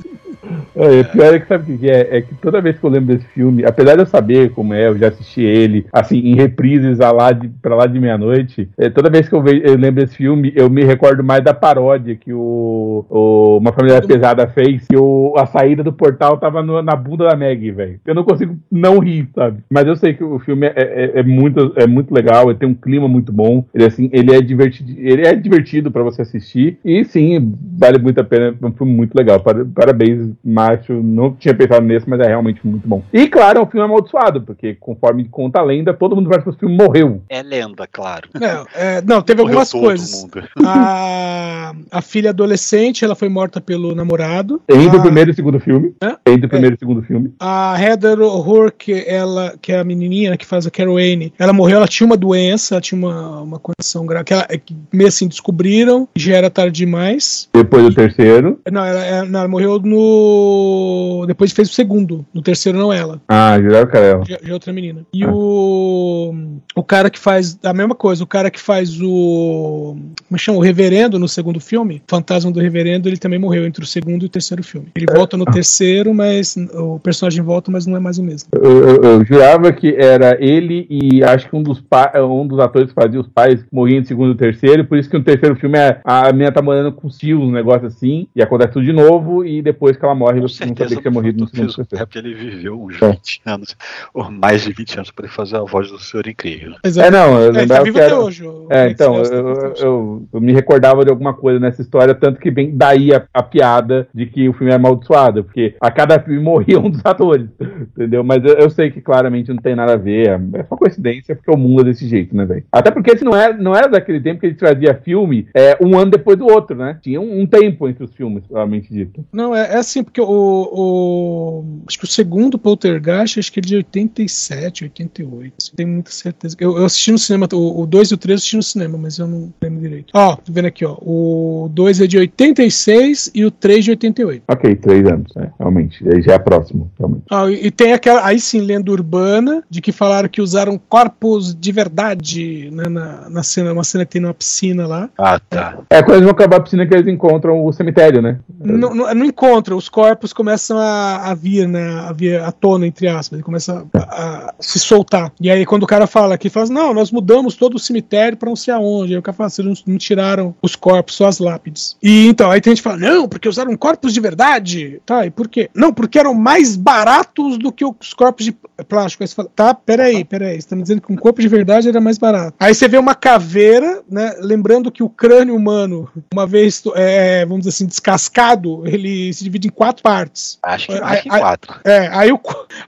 É, 0.74 1.02
pior 1.04 1.34
é 1.34 1.40
que 1.40 1.46
sabe 1.48 1.72
o 1.72 1.78
que 1.78 1.90
é? 1.90 2.18
É 2.18 2.20
que 2.20 2.34
toda 2.36 2.60
vez 2.60 2.78
que 2.78 2.84
eu 2.84 2.90
lembro 2.90 3.14
desse 3.14 3.26
filme, 3.28 3.64
apesar 3.64 3.94
de 3.94 4.02
eu 4.02 4.06
saber 4.06 4.50
como 4.50 4.74
é, 4.74 4.88
eu 4.88 4.98
já 4.98 5.08
assisti 5.08 5.42
ele, 5.42 5.86
assim, 5.92 6.18
em 6.18 6.34
reprises 6.34 7.00
a 7.00 7.10
lá 7.10 7.32
de, 7.32 7.48
pra 7.48 7.74
lá 7.74 7.86
de 7.86 7.98
meia-noite, 7.98 8.68
é, 8.76 8.90
toda 8.90 9.10
vez 9.10 9.28
que 9.28 9.34
eu, 9.34 9.42
vejo, 9.42 9.62
eu 9.64 9.76
lembro 9.76 10.04
desse 10.04 10.16
filme, 10.16 10.52
eu 10.54 10.68
me 10.68 10.84
recordo 10.84 11.24
mais 11.24 11.42
da 11.42 11.54
paródia 11.54 12.14
que 12.14 12.32
o, 12.32 13.04
o 13.08 13.58
Uma 13.58 13.72
Família 13.72 14.02
Pesada 14.02 14.46
fez, 14.48 14.86
que 14.86 14.96
o, 14.96 15.34
a 15.36 15.46
saída 15.46 15.82
do 15.82 15.92
portal 15.92 16.36
tava 16.36 16.62
no, 16.62 16.82
na 16.82 16.94
bunda 16.94 17.26
da 17.26 17.36
Maggie, 17.36 17.70
velho. 17.70 18.00
Eu 18.06 18.14
não 18.14 18.24
consigo 18.24 18.56
não 18.70 18.98
rir, 18.98 19.28
sabe? 19.34 19.60
Mas 19.70 19.86
eu 19.86 19.96
sei 19.96 20.14
que 20.14 20.24
o 20.24 20.38
filme 20.38 20.66
é, 20.66 20.72
é, 20.76 21.20
é, 21.20 21.22
muito, 21.22 21.72
é 21.76 21.86
muito 21.86 22.12
legal, 22.12 22.50
ele 22.50 22.58
tem 22.58 22.68
um 22.68 22.74
clima 22.74 23.08
muito 23.08 23.32
bom, 23.32 23.64
ele, 23.74 23.84
assim, 23.84 24.10
ele 24.12 24.34
é 24.34 24.40
divertido, 24.40 24.92
ele 24.98 25.26
é 25.26 25.34
divertido 25.34 25.90
pra 25.90 26.02
você 26.02 26.22
assistir, 26.22 26.78
e 26.84 27.04
sim, 27.04 27.54
vale 27.78 27.98
muito 27.98 28.20
a 28.20 28.24
pena, 28.24 28.54
é 28.60 28.66
um 28.66 28.72
filme 28.72 28.92
muito 28.92 29.14
legal. 29.14 29.42
Parabéns 29.74 30.35
macho, 30.44 30.92
não 30.94 31.34
tinha 31.34 31.54
pensado 31.54 31.84
nesse, 31.84 32.08
mas 32.08 32.20
é 32.20 32.28
realmente 32.28 32.60
muito 32.66 32.86
bom. 32.86 33.02
E 33.12 33.28
claro, 33.28 33.58
é 33.58 33.62
um 33.62 33.66
filme 33.66 33.84
amaldiçoado, 33.84 34.40
porque 34.42 34.74
conforme 34.74 35.24
conta 35.24 35.60
a 35.60 35.62
lenda, 35.62 35.92
todo 35.94 36.16
mundo 36.16 36.28
vai 36.28 36.40
que 36.40 36.48
o 36.48 36.52
filme 36.52 36.76
morreu. 36.76 37.22
É 37.28 37.42
lenda, 37.42 37.86
claro. 37.90 38.28
Não, 38.34 38.66
é, 38.74 39.02
não 39.02 39.22
teve 39.22 39.42
morreu 39.42 39.58
algumas 39.58 39.72
coisas. 39.72 40.26
A, 40.64 41.72
a 41.90 42.02
filha 42.02 42.30
adolescente, 42.30 43.04
ela 43.04 43.14
foi 43.14 43.28
morta 43.28 43.60
pelo 43.60 43.94
namorado. 43.94 44.62
Entre 44.68 44.96
a... 44.96 45.00
o 45.00 45.02
primeiro 45.02 45.30
e 45.30 45.32
o 45.32 45.34
segundo 45.34 45.60
filme. 45.60 45.94
Hã? 46.02 46.16
Entre 46.26 46.46
o 46.46 46.48
primeiro 46.48 46.74
é. 46.74 46.74
e 46.74 46.76
o 46.76 46.78
segundo 46.78 47.02
filme. 47.02 47.34
A 47.40 47.76
Heather 47.80 48.20
O'Rourke, 48.20 48.92
ela, 49.06 49.54
que 49.60 49.72
é 49.72 49.78
a 49.78 49.84
menininha 49.84 50.36
que 50.36 50.46
faz 50.46 50.66
a 50.66 50.70
Carol 50.70 50.98
Anne, 50.98 51.32
ela 51.38 51.52
morreu, 51.52 51.76
ela 51.76 51.88
tinha 51.88 52.06
uma 52.06 52.16
doença, 52.16 52.74
ela 52.74 52.80
tinha 52.80 52.98
uma, 52.98 53.40
uma 53.40 53.58
condição 53.58 54.06
grave, 54.06 54.24
que, 54.24 54.32
ela, 54.32 54.46
que 54.46 54.76
meio 54.92 55.08
assim 55.08 55.28
descobriram, 55.28 56.08
já 56.14 56.36
era 56.36 56.50
tarde 56.50 56.76
demais. 56.76 57.48
Depois 57.52 57.84
do 57.84 57.94
terceiro. 57.94 58.60
Não, 58.70 58.84
ela, 58.84 59.04
ela, 59.04 59.24
não, 59.24 59.40
ela 59.40 59.48
morreu 59.48 59.78
no 59.80 60.25
o. 60.26 61.26
Depois 61.26 61.52
fez 61.52 61.70
o 61.70 61.72
segundo. 61.72 62.24
No 62.32 62.42
terceiro, 62.42 62.78
não 62.78 62.92
ela. 62.92 63.20
Ah, 63.28 63.58
jurava 63.60 63.86
que 63.86 63.96
era 63.96 64.06
ela. 64.06 64.24
Já, 64.28 64.38
já 64.42 64.50
é 64.50 64.52
outra 64.52 64.72
menina. 64.72 65.06
E 65.12 65.24
o. 65.24 66.34
O 66.74 66.82
cara 66.82 67.10
que 67.10 67.18
faz. 67.18 67.58
A 67.64 67.72
mesma 67.72 67.94
coisa, 67.94 68.22
o 68.22 68.26
cara 68.26 68.50
que 68.50 68.60
faz 68.60 69.00
o. 69.00 69.96
Como 70.28 70.38
chama? 70.38 70.58
O 70.58 70.62
Reverendo 70.62 71.18
no 71.18 71.28
segundo 71.28 71.60
filme. 71.60 72.02
Fantasma 72.06 72.50
do 72.50 72.60
Reverendo, 72.60 73.08
ele 73.08 73.16
também 73.16 73.38
morreu 73.38 73.64
entre 73.66 73.82
o 73.82 73.86
segundo 73.86 74.22
e 74.22 74.26
o 74.26 74.30
terceiro 74.30 74.62
filme. 74.62 74.88
Ele 74.94 75.06
volta 75.12 75.36
no 75.36 75.44
terceiro, 75.44 76.12
mas. 76.14 76.56
O 76.74 76.98
personagem 76.98 77.42
volta, 77.42 77.70
mas 77.70 77.86
não 77.86 77.96
é 77.96 78.00
mais 78.00 78.18
o 78.18 78.22
mesmo. 78.22 78.48
Eu, 78.54 78.88
eu- 78.88 79.02
eu 79.02 79.24
jurava 79.24 79.72
que 79.72 79.94
era 79.96 80.36
ele 80.42 80.86
e 80.90 81.22
acho 81.22 81.48
que 81.48 81.56
um 81.56 81.62
dos, 81.62 81.80
pa- 81.80 82.12
um 82.22 82.46
dos 82.46 82.58
atores 82.58 82.88
que 82.88 82.94
fazia 82.94 83.20
os 83.20 83.28
pais 83.28 83.64
morriam 83.72 84.00
no 84.00 84.06
segundo 84.06 84.32
e 84.32 84.36
terceiro, 84.36 84.84
por 84.84 84.98
isso 84.98 85.08
que 85.08 85.16
no 85.16 85.24
terceiro 85.24 85.56
filme 85.56 85.78
é, 85.78 86.00
a 86.04 86.30
menina 86.32 86.52
tá 86.52 86.60
morando 86.62 86.92
com 86.92 87.06
os 87.06 87.16
tios, 87.16 87.40
um 87.40 87.50
negócio 87.50 87.86
assim, 87.86 88.26
e 88.34 88.42
acontece 88.42 88.72
tudo 88.74 88.84
de 88.84 88.92
novo, 88.92 89.44
e 89.44 89.62
depois 89.62 89.96
ela 90.06 90.14
morre, 90.14 90.40
você 90.40 90.64
não 90.64 90.74
sabia 90.76 90.96
que 90.96 91.02
tinha 91.02 91.10
morrido 91.10 91.40
no 91.40 91.46
e 91.46 91.50
terceiro. 91.50 91.88
é 91.92 91.98
porque 92.04 92.18
ele 92.18 92.34
viveu 92.34 92.80
uns 92.82 93.00
É. 93.00 93.10
20 93.10 93.40
anos, 93.46 93.76
ou 94.14 94.30
mais 94.30 94.62
de 94.62 94.72
20 94.72 94.96
anos, 94.96 95.10
para 95.10 95.26
ele 95.26 95.34
fazer 95.34 95.56
a 95.56 95.60
voz 95.62 95.90
do 95.90 95.98
Senhor 95.98 96.26
Incrível. 96.26 96.74
É, 96.84 97.10
não, 97.10 97.38
eu 97.40 97.54
É, 97.54 97.66
tá 97.66 97.82
que 97.82 97.98
era... 97.98 98.18
hoje. 98.18 98.44
É, 98.70 98.88
então, 98.90 99.14
Nelson 99.14 99.30
tá 99.30 99.36
eu, 99.36 99.74
eu, 99.86 100.28
eu 100.34 100.40
me 100.40 100.52
recordava 100.52 101.04
de 101.04 101.10
alguma 101.10 101.34
coisa 101.34 101.58
nessa 101.60 101.82
história, 101.82 102.14
tanto 102.14 102.40
que 102.40 102.50
vem 102.50 102.76
daí 102.76 103.12
a, 103.14 103.24
a 103.32 103.42
piada 103.42 104.08
de 104.14 104.26
que 104.26 104.48
o 104.48 104.52
filme 104.52 104.72
é 104.72 104.76
amaldiçoado, 104.76 105.44
porque 105.44 105.74
a 105.80 105.90
cada 105.90 106.18
filme 106.20 106.40
morria 106.40 106.78
um 106.78 106.90
dos 106.90 107.00
atores, 107.04 107.48
entendeu? 107.96 108.22
Mas 108.24 108.44
eu, 108.44 108.54
eu 108.54 108.70
sei 108.70 108.90
que 108.90 109.00
claramente 109.00 109.50
não 109.50 109.58
tem 109.58 109.74
nada 109.74 109.94
a 109.94 109.96
ver, 109.96 110.28
é, 110.28 110.40
é 110.60 110.64
só 110.64 110.76
coincidência, 110.76 111.34
porque 111.36 111.50
o 111.50 111.56
mundo 111.56 111.82
é 111.82 111.84
desse 111.84 112.06
jeito, 112.08 112.36
né, 112.36 112.44
velho? 112.44 112.64
Até 112.72 112.90
porque 112.90 113.10
esse 113.12 113.24
não 113.24 113.34
era, 113.36 113.52
não 113.56 113.74
era 113.74 113.88
daquele 113.88 114.20
tempo 114.20 114.40
que 114.40 114.46
ele 114.46 114.54
trazia 114.54 114.94
filme 114.94 115.46
é, 115.54 115.76
um 115.80 115.96
ano 115.98 116.10
depois 116.10 116.36
do 116.38 116.46
outro, 116.46 116.76
né? 116.76 116.98
Tinha 117.02 117.20
um, 117.20 117.40
um 117.40 117.46
tempo 117.46 117.88
entre 117.88 118.04
os 118.04 118.12
filmes, 118.14 118.44
provavelmente 118.46 118.92
dito. 118.92 119.24
Não, 119.32 119.54
é, 119.54 119.74
é 119.74 119.76
assim, 119.76 119.95
porque 120.02 120.20
o, 120.20 120.26
o- 120.26 121.64
Acho 121.88 121.98
que 121.98 122.04
o 122.04 122.08
segundo 122.08 122.58
Poltergeist, 122.58 123.38
acho 123.38 123.52
que 123.52 123.60
ele 123.60 123.66
é 123.66 123.68
de 123.68 123.76
87, 123.76 124.84
88. 124.84 125.54
assim, 125.60 125.72
tenho 125.76 125.88
muita 125.88 126.10
certeza. 126.10 126.56
Eu, 126.58 126.76
eu 126.78 126.84
assisti 126.84 127.12
no 127.12 127.18
cinema, 127.18 127.48
o 127.52 127.86
2 127.86 128.10
e 128.10 128.14
o 128.14 128.16
3 128.16 128.30
eu 128.32 128.36
assisti 128.38 128.56
no 128.56 128.62
cinema, 128.62 128.98
mas 128.98 129.18
eu 129.18 129.26
não 129.26 129.52
lembro 129.62 129.80
direito. 129.80 130.10
Ó, 130.14 130.36
tô 130.36 130.52
vendo 130.52 130.66
aqui, 130.66 130.84
ó. 130.84 130.96
O 131.00 131.68
2 131.72 132.00
é 132.00 132.06
de 132.06 132.18
86 132.18 133.30
e 133.34 133.44
o 133.44 133.50
3 133.50 133.84
de 133.84 133.90
88. 133.90 134.42
Ok, 134.48 134.74
três 134.76 135.06
anos, 135.06 135.32
é, 135.36 135.50
realmente. 135.58 136.06
Aí 136.08 136.22
já 136.22 136.34
é 136.34 136.38
próximo, 136.38 136.90
realmente. 136.98 137.24
Ah, 137.30 137.50
e, 137.50 137.66
e 137.66 137.70
tem 137.70 137.92
aquela, 137.92 138.26
aí 138.26 138.38
sim, 138.40 138.60
lenda 138.60 138.90
urbana, 138.90 139.62
de 139.70 139.80
que 139.80 139.92
falaram 139.92 140.28
que 140.28 140.40
usaram 140.40 140.78
corpos 140.88 141.54
de 141.54 141.72
verdade 141.72 142.70
né, 142.72 142.88
na, 142.88 143.28
na 143.30 143.42
cena, 143.42 143.72
uma 143.72 143.84
cena 143.84 144.04
que 144.04 144.12
tem 144.12 144.22
numa 144.22 144.34
piscina 144.34 144.86
lá. 144.86 145.08
Ah, 145.18 145.38
tá. 145.38 145.78
É 145.90 146.02
quando 146.02 146.14
eles 146.16 146.24
vão 146.24 146.32
acabar 146.32 146.56
a 146.56 146.60
piscina 146.60 146.86
que 146.86 146.94
eles 146.94 147.06
encontram 147.06 147.64
o 147.64 147.72
cemitério, 147.72 148.20
né? 148.20 148.38
Não, 148.58 148.94
não, 148.94 149.14
não 149.14 149.24
encontra, 149.24 149.74
os 149.86 149.88
corpos 149.88 150.32
começam 150.32 150.78
a, 150.78 151.30
a 151.30 151.34
vir, 151.34 151.68
né? 151.68 152.00
A 152.00 152.12
vir 152.12 152.40
à 152.40 152.50
tona, 152.50 152.86
entre 152.86 153.06
aspas, 153.06 153.34
ele 153.34 153.42
começa 153.42 153.86
a, 153.94 153.98
a 153.98 154.54
se 154.58 154.80
soltar. 154.80 155.32
E 155.40 155.48
aí, 155.48 155.64
quando 155.64 155.84
o 155.84 155.86
cara 155.86 156.08
fala 156.08 156.34
aqui, 156.34 156.50
fala 156.50 156.64
assim, 156.64 156.72
não, 156.72 156.92
nós 156.92 157.12
mudamos 157.12 157.54
todo 157.54 157.76
o 157.76 157.78
cemitério 157.78 158.36
pra 158.36 158.48
não 158.48 158.56
sei 158.56 158.74
aonde. 158.74 159.12
Aí 159.12 159.18
o 159.18 159.22
cara 159.22 159.36
fala, 159.36 159.48
vocês 159.48 159.66
não, 159.66 159.74
não 159.86 159.98
tiraram 159.98 160.54
os 160.60 160.74
corpos, 160.74 161.14
só 161.14 161.26
as 161.26 161.38
lápides. 161.38 161.96
E 162.02 162.26
então, 162.26 162.50
aí 162.50 162.60
tem 162.60 162.72
gente 162.72 162.82
que 162.82 162.88
fala, 162.88 162.98
não, 162.98 163.28
porque 163.28 163.48
usaram 163.48 163.76
corpos 163.76 164.12
de 164.12 164.20
verdade. 164.20 165.00
Tá, 165.06 165.24
e 165.24 165.30
por 165.30 165.48
quê? 165.48 165.70
Não, 165.72 165.92
porque 165.92 166.18
eram 166.18 166.34
mais 166.34 166.74
baratos 166.74 167.56
do 167.56 167.70
que 167.70 167.84
os 167.84 168.12
corpos 168.12 168.44
de 168.44 168.56
plástico. 168.88 169.22
Aí 169.22 169.28
você 169.28 169.34
fala, 169.36 169.50
tá, 169.54 169.72
peraí, 169.72 170.24
peraí, 170.24 170.60
você 170.60 170.68
tá 170.68 170.74
me 170.74 170.82
dizendo 170.82 171.00
que 171.00 171.12
um 171.12 171.16
corpo 171.16 171.40
de 171.40 171.48
verdade 171.48 171.88
era 171.88 172.00
mais 172.00 172.18
barato. 172.18 172.56
Aí 172.58 172.74
você 172.74 172.88
vê 172.88 172.98
uma 172.98 173.14
caveira, 173.14 174.02
né? 174.10 174.34
Lembrando 174.40 174.90
que 174.90 175.02
o 175.02 175.08
crânio 175.08 175.54
humano, 175.54 176.08
uma 176.32 176.46
vez, 176.46 176.82
é, 176.96 177.44
vamos 177.46 177.60
dizer 177.60 177.70
assim, 177.70 177.86
descascado, 177.86 178.82
ele 178.84 179.32
se 179.32 179.44
divide 179.44 179.68
em 179.68 179.75
quatro 179.76 180.02
partes. 180.02 180.58
Acho 180.62 180.86
que 180.88 181.00
mais 181.00 181.20
que 181.20 181.28
quatro. 181.28 181.74
É, 181.84 182.08
aí 182.08 182.32
o, 182.32 182.40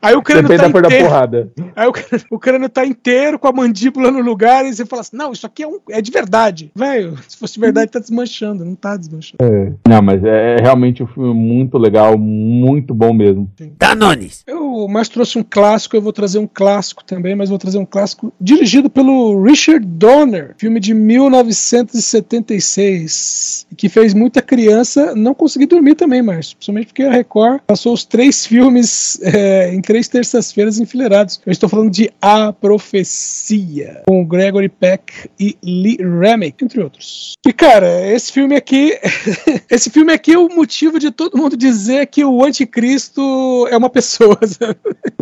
aí 0.02 0.16
o 0.16 0.22
crânio 0.22 0.48
Depende 0.48 0.62
tá 0.62 0.66
da 0.66 0.72
cor 0.72 0.82
da 0.82 0.88
inteiro. 0.88 1.04
porrada. 1.06 1.52
Aí 1.76 1.86
o, 1.86 1.92
crânio- 1.92 2.26
o 2.30 2.38
crânio 2.38 2.68
tá 2.68 2.84
inteiro 2.84 3.38
com 3.38 3.46
a 3.46 3.52
mandíbula 3.52 4.10
no 4.10 4.20
lugar 4.20 4.66
e 4.66 4.74
você 4.74 4.84
fala 4.86 5.02
assim: 5.02 5.16
não, 5.16 5.30
isso 5.32 5.46
aqui 5.46 5.62
é, 5.62 5.68
um, 5.68 5.78
é 5.90 6.00
de 6.02 6.10
verdade. 6.10 6.72
Velho, 6.74 7.16
se 7.28 7.36
fosse 7.36 7.54
de 7.54 7.60
verdade, 7.60 7.90
tá 7.90 7.98
desmanchando, 8.00 8.64
não 8.64 8.74
tá 8.74 8.96
desmanchando. 8.96 9.38
Não, 9.86 10.02
mas 10.02 10.24
é, 10.24 10.56
é 10.58 10.62
realmente 10.62 11.02
um 11.02 11.06
filme 11.06 11.34
muito 11.34 11.76
legal, 11.78 12.16
muito 12.18 12.92
bom 12.94 13.12
mesmo. 13.12 13.48
Danones. 13.78 14.42
Eu 14.46 14.88
mais 14.88 15.08
trouxe 15.08 15.38
um 15.38 15.44
clássico, 15.48 15.94
eu 15.96 16.02
vou 16.02 16.12
trazer 16.12 16.38
um 16.38 16.46
clássico 16.46 17.04
também, 17.04 17.34
mas 17.36 17.48
vou 17.50 17.58
trazer 17.58 17.78
um 17.78 17.84
clássico 17.86 18.32
dirigido 18.40 18.88
pelo 18.88 19.42
Richard 19.42 19.84
Donner, 19.86 20.54
filme 20.58 20.80
de 20.80 20.94
1976, 20.94 23.66
que 23.76 23.88
fez 23.88 24.14
muita 24.14 24.40
criança 24.40 25.14
não 25.14 25.34
conseguir 25.34 25.66
dormir 25.66 25.94
também, 25.94 26.22
Márcio, 26.22 26.56
principalmente 26.56 26.77
porque 26.86 27.02
a 27.02 27.10
Record 27.10 27.60
passou 27.66 27.92
os 27.92 28.04
três 28.04 28.46
filmes 28.46 29.20
é, 29.22 29.72
em 29.74 29.80
três 29.80 30.08
terças-feiras 30.08 30.78
enfileirados. 30.78 31.40
Eu 31.44 31.52
estou 31.52 31.68
falando 31.68 31.90
de 31.90 32.10
A 32.20 32.52
Profecia, 32.52 34.02
com 34.06 34.24
Gregory 34.24 34.68
Peck 34.68 35.28
e 35.38 35.56
Lee 35.62 35.98
Remick, 35.98 36.64
entre 36.64 36.80
outros. 36.82 37.32
E 37.46 37.52
cara, 37.52 38.06
esse 38.12 38.32
filme 38.32 38.54
aqui, 38.56 38.98
esse 39.70 39.90
filme 39.90 40.12
aqui 40.12 40.32
é 40.32 40.38
o 40.38 40.48
motivo 40.48 40.98
de 40.98 41.10
todo 41.10 41.36
mundo 41.38 41.56
dizer 41.56 42.06
que 42.06 42.24
o 42.24 42.44
anticristo 42.44 43.66
é 43.70 43.76
uma 43.76 43.90
pessoa. 43.90 44.38
sabe? 44.46 44.76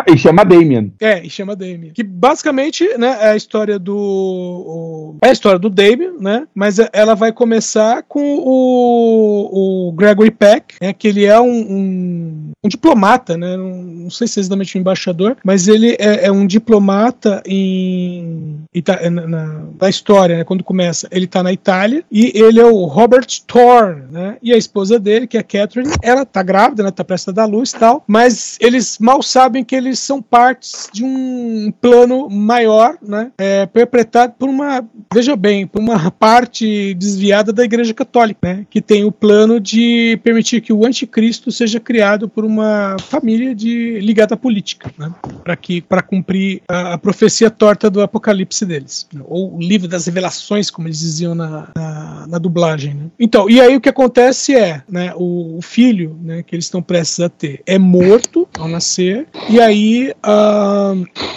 E 0.09 0.17
chama 0.19 0.45
Damien. 0.45 0.93
É, 1.01 1.25
e 1.25 1.31
chama 1.31 1.55
Damien. 1.57 1.93
Que 1.93 2.03
basicamente, 2.03 2.87
né, 2.99 3.17
é 3.21 3.29
a 3.31 3.37
história 3.37 3.79
do. 3.79 3.97
o- 3.97 5.17
é 5.23 5.29
a 5.29 5.33
história 5.33 5.59
do 5.59 5.71
Damien, 5.71 6.13
né? 6.21 6.47
Mas 6.55 6.77
ela 6.93 7.15
vai 7.15 7.33
começar 7.33 8.03
com 8.03 8.37
o, 8.39 9.89
o 9.89 9.93
Gregory 9.93 10.31
Peck, 10.31 10.75
né, 10.81 10.93
que 10.93 11.09
ele 11.09 11.25
é 11.25 11.41
um, 11.41 11.46
um, 11.47 12.51
um 12.65 12.69
diplomata, 12.69 13.37
né? 13.37 13.57
Não, 13.57 13.71
não 13.83 14.11
sei 14.11 14.27
se 14.27 14.39
é 14.39 14.41
exatamente 14.41 14.77
um 14.77 14.81
embaixador, 14.81 15.37
mas 15.45 15.69
ele 15.69 15.97
é, 15.99 16.27
é 16.27 16.33
um 16.33 16.47
diplomata 16.47 17.43
em. 17.47 18.57
Ita- 18.75 19.11
na, 19.11 19.27
na- 19.27 19.63
na 19.81 19.89
história, 19.89 20.39
né? 20.39 20.45
Quando 20.45 20.65
começa, 20.65 21.07
ele 21.11 21.27
tá 21.27 21.43
na 21.43 21.53
Itália 21.53 22.03
e 22.11 22.33
ele 22.35 22.61
é 22.61 22.65
o 22.65 22.85
Robert 22.85 23.27
Thorne, 23.47 24.03
né? 24.11 24.37
E 24.43 24.53
a 24.53 24.57
esposa 24.57 24.99
dele, 24.99 25.27
que 25.27 25.37
é 25.37 25.43
Catherine, 25.43 25.93
ela 26.03 26.25
tá 26.25 26.43
grávida, 26.43 26.83
né? 26.83 26.91
Tá 26.91 27.05
prestes 27.05 27.29
a 27.29 27.33
dar 27.33 27.45
luz 27.47 27.71
e 27.73 27.79
tal, 27.79 28.03
mas 28.07 28.57
eles 28.61 28.99
mal 28.99 29.23
sabem 29.23 29.63
que 29.65 29.75
eles 29.75 29.99
são 29.99 30.21
partes 30.23 30.89
de 30.93 31.05
um 31.05 31.73
plano 31.81 32.29
maior, 32.31 32.97
né? 33.03 33.31
É, 33.39 33.67
perpetrado 33.67 34.35
por 34.39 34.49
uma, 34.49 34.85
veja 35.13 35.37
bem, 35.37 35.67
por 35.67 35.81
uma 35.81 36.11
parte 36.11 36.95
desviada 36.95 37.53
da 37.53 37.65
Igreja 37.65 37.93
Católica, 37.95 38.39
né? 38.43 38.67
Que 38.71 38.81
tem 38.81 39.05
o 39.05 39.13
plano 39.13 39.61
de 39.61 40.19
permitir 40.23 40.61
que 40.61 40.73
o 40.73 40.85
anticristo 40.87 41.36
seja 41.51 41.81
criado 41.81 42.29
por 42.29 42.45
uma 42.45 42.97
família 42.99 43.55
de 43.55 43.99
ligada 44.01 44.35
à 44.35 44.37
política, 44.37 44.91
né? 44.99 45.13
Para 45.45 45.57
que 45.57 45.81
para 45.81 46.03
cumprir 46.03 46.63
a, 46.69 46.95
a 46.95 46.99
profecia 46.99 47.51
torta 47.51 47.91
do 47.91 48.01
apocalipse 48.01 48.65
deles, 48.65 49.07
né? 49.13 49.21
ou 49.25 49.57
o 49.57 49.61
livro 49.61 49.89
das 49.89 50.07
revelações, 50.07 50.71
como 50.71 50.89
eles 50.89 51.01
diziam 51.01 51.35
na, 51.35 51.69
na, 51.77 52.27
na 52.27 52.39
dublagem. 52.39 52.95
Né? 52.95 53.07
Então, 53.19 53.49
e 53.49 53.61
aí 53.61 53.77
o 53.77 53.81
que 53.81 53.89
acontece 53.89 54.55
é, 54.55 54.83
né? 54.89 55.13
O, 55.17 55.59
o 55.59 55.63
filho, 55.63 56.19
né? 56.23 56.43
Que 56.43 56.55
eles 56.55 56.67
estão 56.67 56.83
prestes 56.83 57.21
a 57.21 57.29
ter 57.29 57.63
é 57.67 57.79
morto 57.79 58.49
ao 58.59 58.69
nascer 58.69 59.27
e 59.49 59.61
aí 59.61 60.13
ah, 60.23 60.95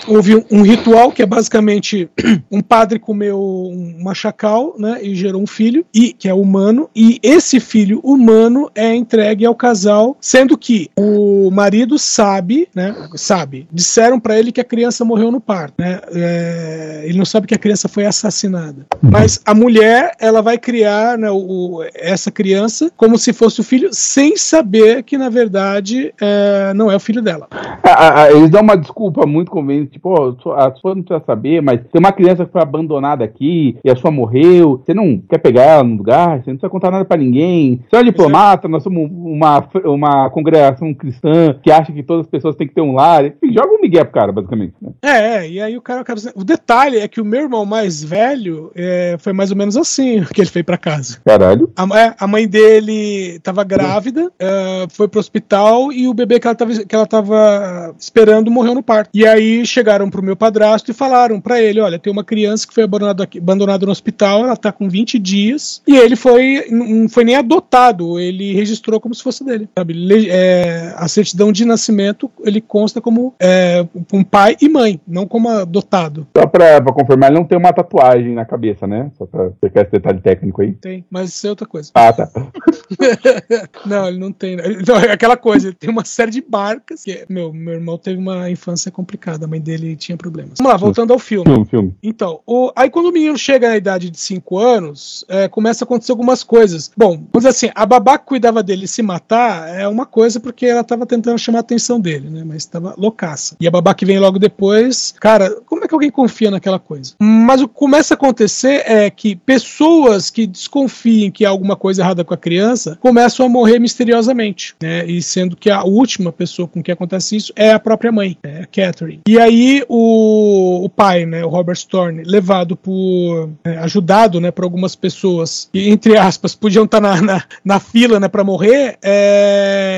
houve 0.07 0.35
um, 0.35 0.43
um 0.51 0.61
ritual 0.61 1.11
que 1.11 1.21
é 1.21 1.25
basicamente 1.25 2.09
um 2.51 2.61
padre 2.61 2.99
comeu 2.99 3.39
uma 3.39 4.13
chacal, 4.13 4.75
né, 4.77 4.99
e 5.01 5.15
gerou 5.15 5.41
um 5.41 5.47
filho 5.47 5.85
e 5.93 6.13
que 6.13 6.27
é 6.27 6.33
humano 6.33 6.89
e 6.95 7.19
esse 7.21 7.59
filho 7.59 7.99
humano 8.03 8.69
é 8.75 8.95
entregue 8.95 9.45
ao 9.45 9.55
casal, 9.55 9.88
sendo 10.19 10.57
que 10.57 10.89
o 10.97 11.49
marido 11.51 11.97
sabe, 11.97 12.67
né, 12.75 12.95
sabe, 13.15 13.67
disseram 13.71 14.19
pra 14.19 14.37
ele 14.37 14.51
que 14.51 14.61
a 14.61 14.63
criança 14.65 15.03
morreu 15.05 15.31
no 15.31 15.39
parto, 15.39 15.73
né, 15.79 15.99
é, 16.13 17.01
ele 17.05 17.17
não 17.17 17.25
sabe 17.25 17.47
que 17.47 17.55
a 17.55 17.59
criança 17.59 17.87
foi 17.87 18.05
assassinada, 18.05 18.85
mas 19.01 19.41
a 19.45 19.53
mulher 19.53 20.11
ela 20.19 20.41
vai 20.41 20.57
criar 20.57 21.17
né, 21.17 21.29
o, 21.31 21.83
essa 21.95 22.31
criança 22.31 22.91
como 22.95 23.17
se 23.17 23.33
fosse 23.33 23.59
o 23.61 23.63
filho 23.63 23.89
sem 23.91 24.35
saber 24.37 25.03
que 25.03 25.17
na 25.17 25.29
verdade 25.29 26.13
é, 26.21 26.73
não 26.73 26.91
é 26.91 26.95
o 26.95 26.99
filho 26.99 27.21
dela. 27.21 27.47
Ah, 27.51 27.79
ah, 27.83 28.21
ah, 28.23 28.31
eles 28.31 28.49
dão 28.49 28.61
uma 28.61 28.75
desculpa 28.77 29.25
muito 29.25 29.51
conveniente, 29.51 29.91
tipo, 29.93 30.35
sua- 30.41 30.67
a 30.67 30.75
sua 30.75 30.95
não 30.95 31.01
precisa 31.03 31.25
saber, 31.25 31.61
mas 31.61 31.79
tem 31.91 31.99
uma 31.99 32.11
criança 32.11 32.45
que 32.45 32.51
foi 32.51 32.61
abandonada 32.61 33.23
aqui 33.23 33.77
e 33.83 33.89
a 33.89 33.95
sua 33.95 34.11
morreu, 34.11 34.81
você 34.85 34.93
não 34.93 35.17
quer 35.29 35.37
pegar 35.39 35.63
ela 35.63 35.83
no 35.83 35.95
lugar, 35.95 36.29
você 36.43 36.49
não 36.51 36.57
precisa 36.57 36.69
contar 36.69 36.91
nada 36.91 37.05
pra 37.05 37.17
ninguém. 37.17 37.81
Você 37.89 37.95
é 37.97 37.99
um 38.01 38.03
diplomata, 38.03 38.67
nós 38.67 38.83
somos 38.83 39.09
uma, 39.11 39.67
uma 39.85 40.29
congregação 40.29 40.93
cristã 40.93 41.55
que 41.61 41.71
acha 41.71 41.91
que 41.91 42.03
todas 42.03 42.25
as 42.25 42.31
pessoas 42.31 42.55
têm 42.55 42.67
que 42.67 42.73
ter 42.73 42.81
um 42.81 42.93
lar. 42.93 43.25
Enfim, 43.25 43.53
joga 43.53 43.73
um 43.73 43.81
migué 43.81 44.03
pro 44.03 44.13
cara, 44.13 44.31
basicamente. 44.31 44.73
né? 44.81 44.91
É, 45.01 45.09
é, 45.45 45.49
e 45.49 45.61
aí 45.61 45.77
o 45.77 45.81
cara, 45.81 46.01
o 46.01 46.05
cara- 46.05 46.19
O 46.35 46.43
detalhe 46.43 46.97
é 46.97 47.07
que 47.07 47.21
o 47.21 47.25
meu 47.25 47.41
irmão 47.41 47.65
mais 47.65 48.03
velho 48.03 48.71
é, 48.75 49.15
foi 49.19 49.33
mais 49.33 49.51
ou 49.51 49.57
menos 49.57 49.75
assim 49.77 50.23
que 50.33 50.41
ele 50.41 50.49
foi 50.49 50.63
pra 50.63 50.77
casa. 50.77 51.19
Caralho. 51.25 51.71
A, 51.75 51.99
é, 51.99 52.15
a 52.19 52.27
mãe 52.27 52.47
dele 52.47 53.39
tava 53.41 53.63
grávida, 53.63 54.31
é, 54.39 54.87
foi 54.89 55.07
pro 55.07 55.19
hospital 55.19 55.91
e 55.91 56.07
o 56.07 56.13
bebê 56.13 56.39
que 56.39 56.47
ela, 56.47 56.55
tava, 56.55 56.73
que 56.73 56.95
ela 56.95 57.05
tava 57.05 57.95
esperando 57.99 58.51
morreu 58.51 58.73
no 58.75 58.83
parto. 58.83 59.09
E 59.13 59.25
aí 59.25 59.65
chegaram 59.65 60.09
pro 60.09 60.23
meu 60.23 60.35
padrasto 60.35 60.91
e 60.91 60.93
falaram 60.93 61.39
pra 61.39 61.61
ele: 61.61 61.79
olha, 61.79 61.99
tem 61.99 62.11
uma 62.11 62.23
criança 62.23 62.67
que 62.67 62.73
foi 62.73 62.83
abandonada 62.83 63.27
abandonada 63.37 63.85
no 63.85 63.91
hospital, 63.91 64.43
ela 64.43 64.55
tá 64.57 64.71
com 64.71 64.89
20 64.89 65.17
dias, 65.19 65.81
e 65.87 65.95
ele 65.97 66.15
foi, 66.15 66.65
não 66.69 67.07
foi 67.09 67.23
nem 67.23 67.35
adotado, 67.35 68.19
ele 68.19 68.53
registrou 68.53 68.99
como 68.99 69.13
se 69.13 69.23
fosse 69.23 69.43
dele, 69.43 69.58
sabe? 69.77 69.93
le- 69.93 70.27
é, 70.29 70.93
a 70.97 71.07
certidão 71.07 71.51
de 71.51 71.65
nascimento 71.65 72.29
ele 72.43 72.61
consta 72.61 73.01
como 73.01 73.33
é, 73.39 73.85
um 74.13 74.23
pai 74.23 74.55
e 74.61 74.69
mãe, 74.69 74.99
não 75.07 75.25
como 75.27 75.49
adotado. 75.49 76.27
Só 76.37 76.45
pra, 76.45 76.81
pra 76.81 76.93
confirmar, 76.93 77.29
ele 77.29 77.39
não 77.39 77.45
tem 77.45 77.57
uma 77.57 77.73
tatuagem 77.73 78.33
na 78.33 78.45
cabeça, 78.45 78.85
né? 78.87 79.11
Só 79.17 79.25
pra 79.25 79.47
explicar 79.47 79.81
esse 79.81 79.91
detalhe 79.91 80.19
técnico 80.21 80.61
aí. 80.61 80.73
Tem, 80.73 81.03
mas 81.09 81.29
isso 81.29 81.47
é 81.47 81.49
outra 81.49 81.67
coisa. 81.67 81.91
Ah, 81.93 82.13
tá. 82.13 82.29
não, 83.85 84.07
ele 84.07 84.17
não 84.17 84.31
tem. 84.31 84.55
Não, 84.55 84.95
é 84.97 85.11
aquela 85.11 85.37
coisa, 85.37 85.67
ele 85.67 85.75
tem 85.75 85.89
uma 85.89 86.05
série 86.05 86.31
de 86.31 86.41
barcas. 86.41 87.03
Que, 87.03 87.25
meu, 87.29 87.51
meu 87.53 87.73
irmão 87.75 87.97
teve 87.97 88.17
uma 88.17 88.49
infância 88.49 88.91
complicada, 88.91 89.45
a 89.45 89.47
mãe 89.47 89.59
dele 89.61 89.95
tinha 89.95 90.17
problemas. 90.17 90.53
Vamos 90.57 90.71
lá, 90.71 90.77
voltando 90.77 91.13
ao 91.13 91.19
filme. 91.19 91.45
Filme, 91.49 91.65
filme. 91.65 91.95
Então, 92.03 92.39
o- 92.45 92.71
aí 92.75 92.89
quando 92.89 93.07
o 93.07 93.11
menino 93.11 93.37
chega 93.37 93.69
na 93.69 93.77
idade 93.77 94.09
de 94.09 94.19
5 94.19 94.57
anos, 94.57 95.25
é, 95.27 95.47
começa 95.47 95.83
a 95.83 95.85
acontecer 95.85 96.11
algumas 96.11 96.43
coisas. 96.43 96.91
Bom, 96.95 97.11
vamos 97.11 97.29
dizer 97.35 97.49
assim, 97.49 97.69
a 97.73 97.85
babá 97.85 98.17
que 98.17 98.25
cuidava 98.25 98.61
dele 98.63 98.87
se 98.87 99.01
matar 99.01 99.48
é 99.67 99.87
uma 99.87 100.05
coisa 100.05 100.39
porque 100.39 100.65
ela 100.65 100.83
tava 100.83 101.05
tentando 101.05 101.37
chamar 101.37 101.59
a 101.59 101.61
atenção 101.61 101.99
dele, 101.99 102.29
né? 102.29 102.43
Mas 102.45 102.65
tava 102.65 102.93
loucaça. 102.97 103.55
E 103.59 103.67
a 103.67 103.71
babá 103.71 103.93
que 103.93 104.05
vem 104.05 104.19
logo 104.19 104.39
depois, 104.39 105.13
cara, 105.19 105.49
como 105.65 105.83
é 105.83 105.87
que 105.87 105.93
alguém 105.93 106.11
confia 106.11 106.51
naquela 106.51 106.79
coisa? 106.79 107.13
Mas 107.19 107.61
o 107.61 107.67
que 107.67 107.75
começa 107.75 108.13
a 108.13 108.15
acontecer 108.15 108.83
é 108.85 109.09
que 109.09 109.35
pessoas 109.35 110.29
que 110.29 110.45
desconfiem 110.45 111.31
que 111.31 111.45
há 111.45 111.49
alguma 111.49 111.75
coisa 111.75 112.01
errada 112.01 112.23
com 112.23 112.33
a 112.33 112.37
criança 112.37 112.97
começam 113.01 113.45
a 113.45 113.49
morrer 113.49 113.79
misteriosamente, 113.79 114.75
né? 114.81 115.05
E 115.05 115.21
sendo 115.21 115.55
que 115.55 115.69
a 115.69 115.83
última 115.83 116.31
pessoa 116.31 116.67
com 116.67 116.81
que 116.81 116.91
acontece 116.91 117.35
isso 117.35 117.53
é 117.55 117.71
a 117.71 117.79
própria 117.79 118.11
mãe, 118.11 118.37
é 118.43 118.61
a 118.61 118.65
Catherine. 118.65 119.21
E 119.27 119.39
aí 119.39 119.83
o, 119.87 120.85
o 120.85 120.89
pai, 120.89 121.25
né, 121.25 121.43
o 121.43 121.49
Robert 121.49 121.77
Storm, 121.77 122.21
levado 122.25 122.75
por 122.75 123.49
é, 123.63 123.77
ajudado, 123.79 124.39
né, 124.39 124.51
por 124.51 124.63
algumas 124.63 124.95
pessoas 124.95 125.69
que 125.71 125.89
entre 125.89 126.17
aspas 126.17 126.55
podiam 126.55 126.85
estar 126.85 127.01
na, 127.01 127.21
na, 127.21 127.43
na 127.63 127.79
fila, 127.79 128.19
né, 128.19 128.27
para 128.27 128.43
morrer, 128.43 128.97
é, 129.01 129.38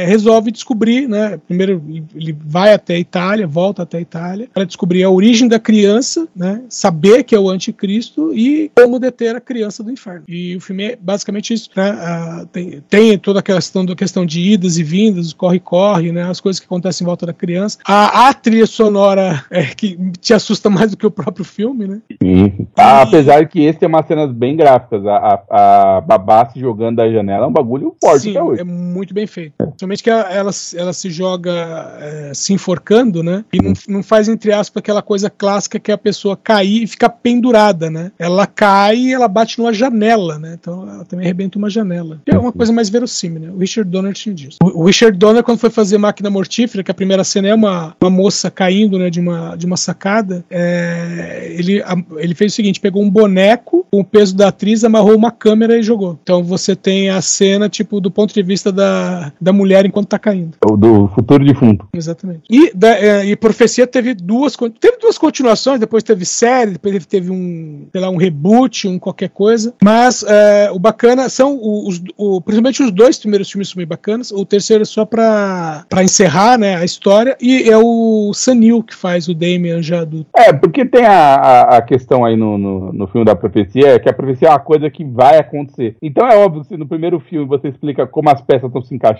resolve 0.08 0.52
descobrir, 0.52 1.08
né? 1.08 1.40
Primeiro 1.48 1.82
ele- 2.16 2.36
vai 2.46 2.74
até 2.74 2.96
a 2.96 3.00
Itália, 3.00 3.48
volta 3.48 3.84
até 3.84 3.98
a 3.98 4.02
Itália 4.02 4.48
para 4.54 4.64
descobrir 4.64 5.04
a 5.04 5.10
origem 5.10 5.48
da 5.48 5.60
criança, 5.60 6.28
né? 6.36 6.62
Saber 6.70 7.24
que 7.24 7.36
é 7.36 7.40
o 7.40 7.50
anticristo 7.50 8.34
e 8.34 8.72
como 8.76 9.00
deter 9.00 9.36
a 9.36 9.42
criança 9.42 9.84
do 9.84 9.92
inferno. 9.92 10.24
E 10.28 10.56
o 10.56 10.62
filme 10.62 10.84
é 10.84 10.96
basicamente 11.00 11.54
isso, 11.54 11.70
né? 11.76 12.46
Tem, 12.52 12.82
tem 12.90 13.18
toda 13.18 13.40
a 13.40 13.44
questão 13.44 13.86
da 13.86 13.96
questão 13.96 14.26
de 14.26 14.40
idas 14.42 14.78
e 14.78 14.84
vindas, 14.84 15.34
corre-corre, 15.34 16.12
né? 16.12 16.24
As 16.24 16.40
coisas 16.40 16.60
que 16.60 16.66
acontecem 16.66 17.04
em 17.06 17.08
volta 17.08 17.26
da 17.26 17.34
criança. 17.34 17.78
A, 17.86 18.30
a 18.30 18.34
trilha 18.34 18.66
sonora 18.66 19.44
é 19.50 19.64
que 19.66 19.98
te 20.20 20.34
assusta 20.34 20.70
mais 20.70 20.92
do 20.92 20.98
que 20.98 21.06
o 21.06 21.12
próprio 21.12 21.46
filme, 21.46 21.88
né? 21.88 22.02
Sim. 22.22 22.68
Ah, 22.76 23.02
apesar 23.02 23.48
que 23.48 23.62
esse 23.62 23.80
tem 23.80 23.88
umas 23.90 24.06
cenas 24.08 24.32
bem 24.32 24.56
gráficas. 24.56 25.06
A, 25.06 25.42
a, 25.50 25.98
a 25.98 26.02
babá 26.02 26.50
se 26.50 26.60
jogando 26.60 26.98
da 26.98 27.10
janela 27.12 27.46
é 27.46 27.48
um 27.48 27.52
bagulho 27.54 27.96
forte 28.04 28.24
Sim, 28.24 28.32
até 28.32 28.44
hoje. 28.44 28.62
é 28.62 28.64
muito 28.64 29.14
bem 29.14 29.28
feito. 29.32 29.54
Somente 29.80 30.04
que 30.04 30.10
ela, 30.10 30.30
ela, 30.32 30.52
ela 30.76 30.94
se 30.94 31.10
joga 31.10 31.52
é, 32.00 32.32
se 32.34 32.54
enforcando, 32.54 33.24
né? 33.24 33.44
E 33.52 33.58
não, 33.62 33.74
não 33.88 34.04
faz, 34.04 34.28
entre 34.30 34.52
aspas, 34.54 34.80
aquela 34.82 35.02
coisa 35.02 35.30
clássica 35.30 35.80
que 35.80 35.90
é 35.92 35.94
a 35.94 35.98
pessoa 35.98 36.38
cair 36.38 36.84
e 36.84 36.88
ficar 36.88 37.10
pendurada, 37.10 37.90
né? 37.90 38.12
Ela 38.20 38.46
cai 38.46 38.98
e 38.98 39.14
ela 39.14 39.28
bate 39.28 39.58
numa 39.58 39.74
janela, 39.74 40.38
né? 40.38 40.56
Então 40.60 40.88
ela 40.88 41.06
também 41.06 41.26
arrebenta 41.26 41.58
uma 41.58 41.70
janela. 41.70 42.22
É 42.26 42.38
uma 42.38 42.52
coisa 42.52 42.72
mais 42.74 42.90
verossímil, 42.90 43.40
né? 43.42 43.50
O 43.50 43.58
Richard 43.58 43.90
Donner 43.90 44.14
tinha 44.14 44.36
disso. 44.36 44.58
O, 44.62 44.82
o 44.82 44.86
Richard 44.86 45.18
Donner, 45.18 45.44
quando 45.44 45.60
foi 45.60 45.70
fazer 45.70 45.98
Máquina 45.98 46.30
Mortífera, 46.30 46.84
que 46.84 46.92
a 46.92 46.94
primeira 46.94 47.24
cena 47.24 47.48
é 47.48 47.54
uma, 47.56 47.96
uma 48.02 48.10
moça 48.10 48.52
caindo, 48.52 49.00
né? 49.00 49.10
De 49.10 49.20
uma, 49.20 49.56
de 49.56 49.66
uma 49.66 49.78
sacada, 49.78 50.44
é, 50.50 51.56
ele, 51.58 51.82
a- 51.82 51.96
ele 52.18 52.36
fez 52.36 52.52
o 52.52 52.56
seguinte: 52.56 52.80
pegou 52.80 53.02
um 53.04 53.10
boneco 53.10 53.86
com 53.92 54.00
o 54.00 54.06
peso 54.06 54.36
da 54.36 54.48
atriz, 54.50 54.84
amarrou 54.84 55.16
uma 55.16 55.32
câmera 55.32 55.78
e 55.78 55.84
jogou. 55.84 56.20
Então 56.22 56.44
você 56.44 56.76
tem 56.76 57.10
a 57.10 57.22
cena, 57.22 57.70
tipo, 57.70 58.00
do 58.00 58.10
ponto 58.12 58.34
de 58.34 58.42
vista 58.44 58.72
da, 58.72 59.21
da 59.40 59.54
mulher 59.54 59.86
enquanto 59.86 60.08
tá 60.08 60.20
caindo. 60.20 60.58
O 60.66 60.78
do 60.78 61.08
futuro 61.10 61.46
defunto. 61.46 61.88
Exatamente. 61.94 62.44
E, 62.50 62.72
da, 62.74 62.90
é, 62.90 63.26
e 63.26 63.36
Profecia 63.36 63.86
teve 63.86 64.14
duas, 64.14 64.56
teve 64.80 64.98
duas 64.98 65.18
continuações, 65.18 65.80
depois 65.80 66.04
teve 66.04 66.26
série, 66.26 66.72
depois 66.72 67.06
teve, 67.06 67.32
um, 67.32 67.88
sei 67.92 68.02
lá, 68.02 68.10
um 68.10 68.18
reboot, 68.18 68.88
um 68.88 69.00
qualquer 69.00 69.30
coisa. 69.30 69.74
Mas 69.84 70.24
é, 70.24 70.70
o 70.72 70.80
bacana 70.80 71.30
são 71.30 71.60
os, 71.62 72.02
o, 72.18 72.42
principalmente 72.42 72.84
os 72.84 72.92
dois 72.92 73.18
primeiros 73.18 73.52
filmes 73.52 73.70
são 73.70 73.78
bem 73.78 73.88
bacanas. 73.88 74.32
O 74.32 74.46
terceiro 74.46 74.84
é 74.84 74.86
só 74.86 75.06
pra, 75.06 75.86
pra 75.90 76.04
encerrar 76.04 76.58
né, 76.58 76.76
a 76.76 76.86
história. 76.86 77.38
E 77.42 77.70
é 77.70 77.78
o 77.78 78.32
Sanil 78.34 78.84
que 78.84 78.96
faz 78.96 79.28
o 79.28 79.34
Damien 79.34 79.82
já 79.82 80.02
adulto. 80.02 80.30
É, 80.36 80.54
porque 80.54 80.86
tem 80.86 81.06
a, 81.06 81.36
a, 81.36 81.78
a 81.78 81.82
questão 81.82 82.24
aí 82.24 82.36
no, 82.36 82.58
no, 82.58 82.94
no 82.94 83.08
filme 83.08 83.26
da 83.26 83.36
profecia, 83.36 83.96
é 83.96 84.00
que 84.00 84.10
a 84.10 84.14
profecia 84.14 84.48
é 84.48 84.52
uma 84.52 84.60
coisa 84.60 84.90
que 84.90 85.04
vai 85.04 85.38
acontecer. 85.38 85.96
Então 86.02 86.28
é 86.28 86.38
óbvio 86.38 86.62
que 86.62 86.68
se 86.68 86.78
no 86.78 86.88
primeiro 86.88 87.20
filme 87.20 87.46
você 87.48 87.68
explica 87.68 88.08
como 88.08 88.30
as 88.30 88.42
peças 88.42 88.66
estão 88.66 88.82
se 88.82 88.94
encaixando, 88.94 89.11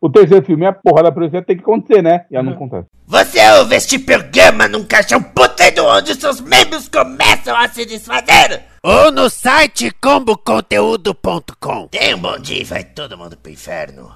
o 0.00 0.10
terceiro 0.10 0.44
filme, 0.44 0.66
a 0.66 0.72
porra 0.72 1.02
da 1.04 1.12
profecia 1.12 1.42
tem 1.42 1.56
que 1.56 1.62
acontecer, 1.62 2.02
né? 2.02 2.24
E 2.30 2.34
ela 2.36 2.44
não 2.44 2.52
Uhum. 2.52 2.56
acontece. 2.66 2.86
Você 3.06 3.38
ouve 3.58 3.74
este 3.76 3.98
programa 3.98 4.68
num 4.68 4.84
caixão 4.84 5.22
putrido 5.22 5.84
onde 5.84 6.14
seus 6.14 6.40
membros 6.40 6.88
começam 6.88 7.56
a 7.56 7.68
se 7.68 7.84
desfazer? 7.86 8.62
Ou 8.82 9.10
no 9.10 9.28
site 9.30 9.90
comboconteúdo.com. 10.00 11.88
Tenha 11.88 12.16
um 12.16 12.20
bom 12.20 12.38
dia 12.38 12.60
e 12.60 12.64
vai 12.64 12.84
todo 12.84 13.16
mundo 13.18 13.36
pro 13.36 13.50
inferno. 13.52 14.10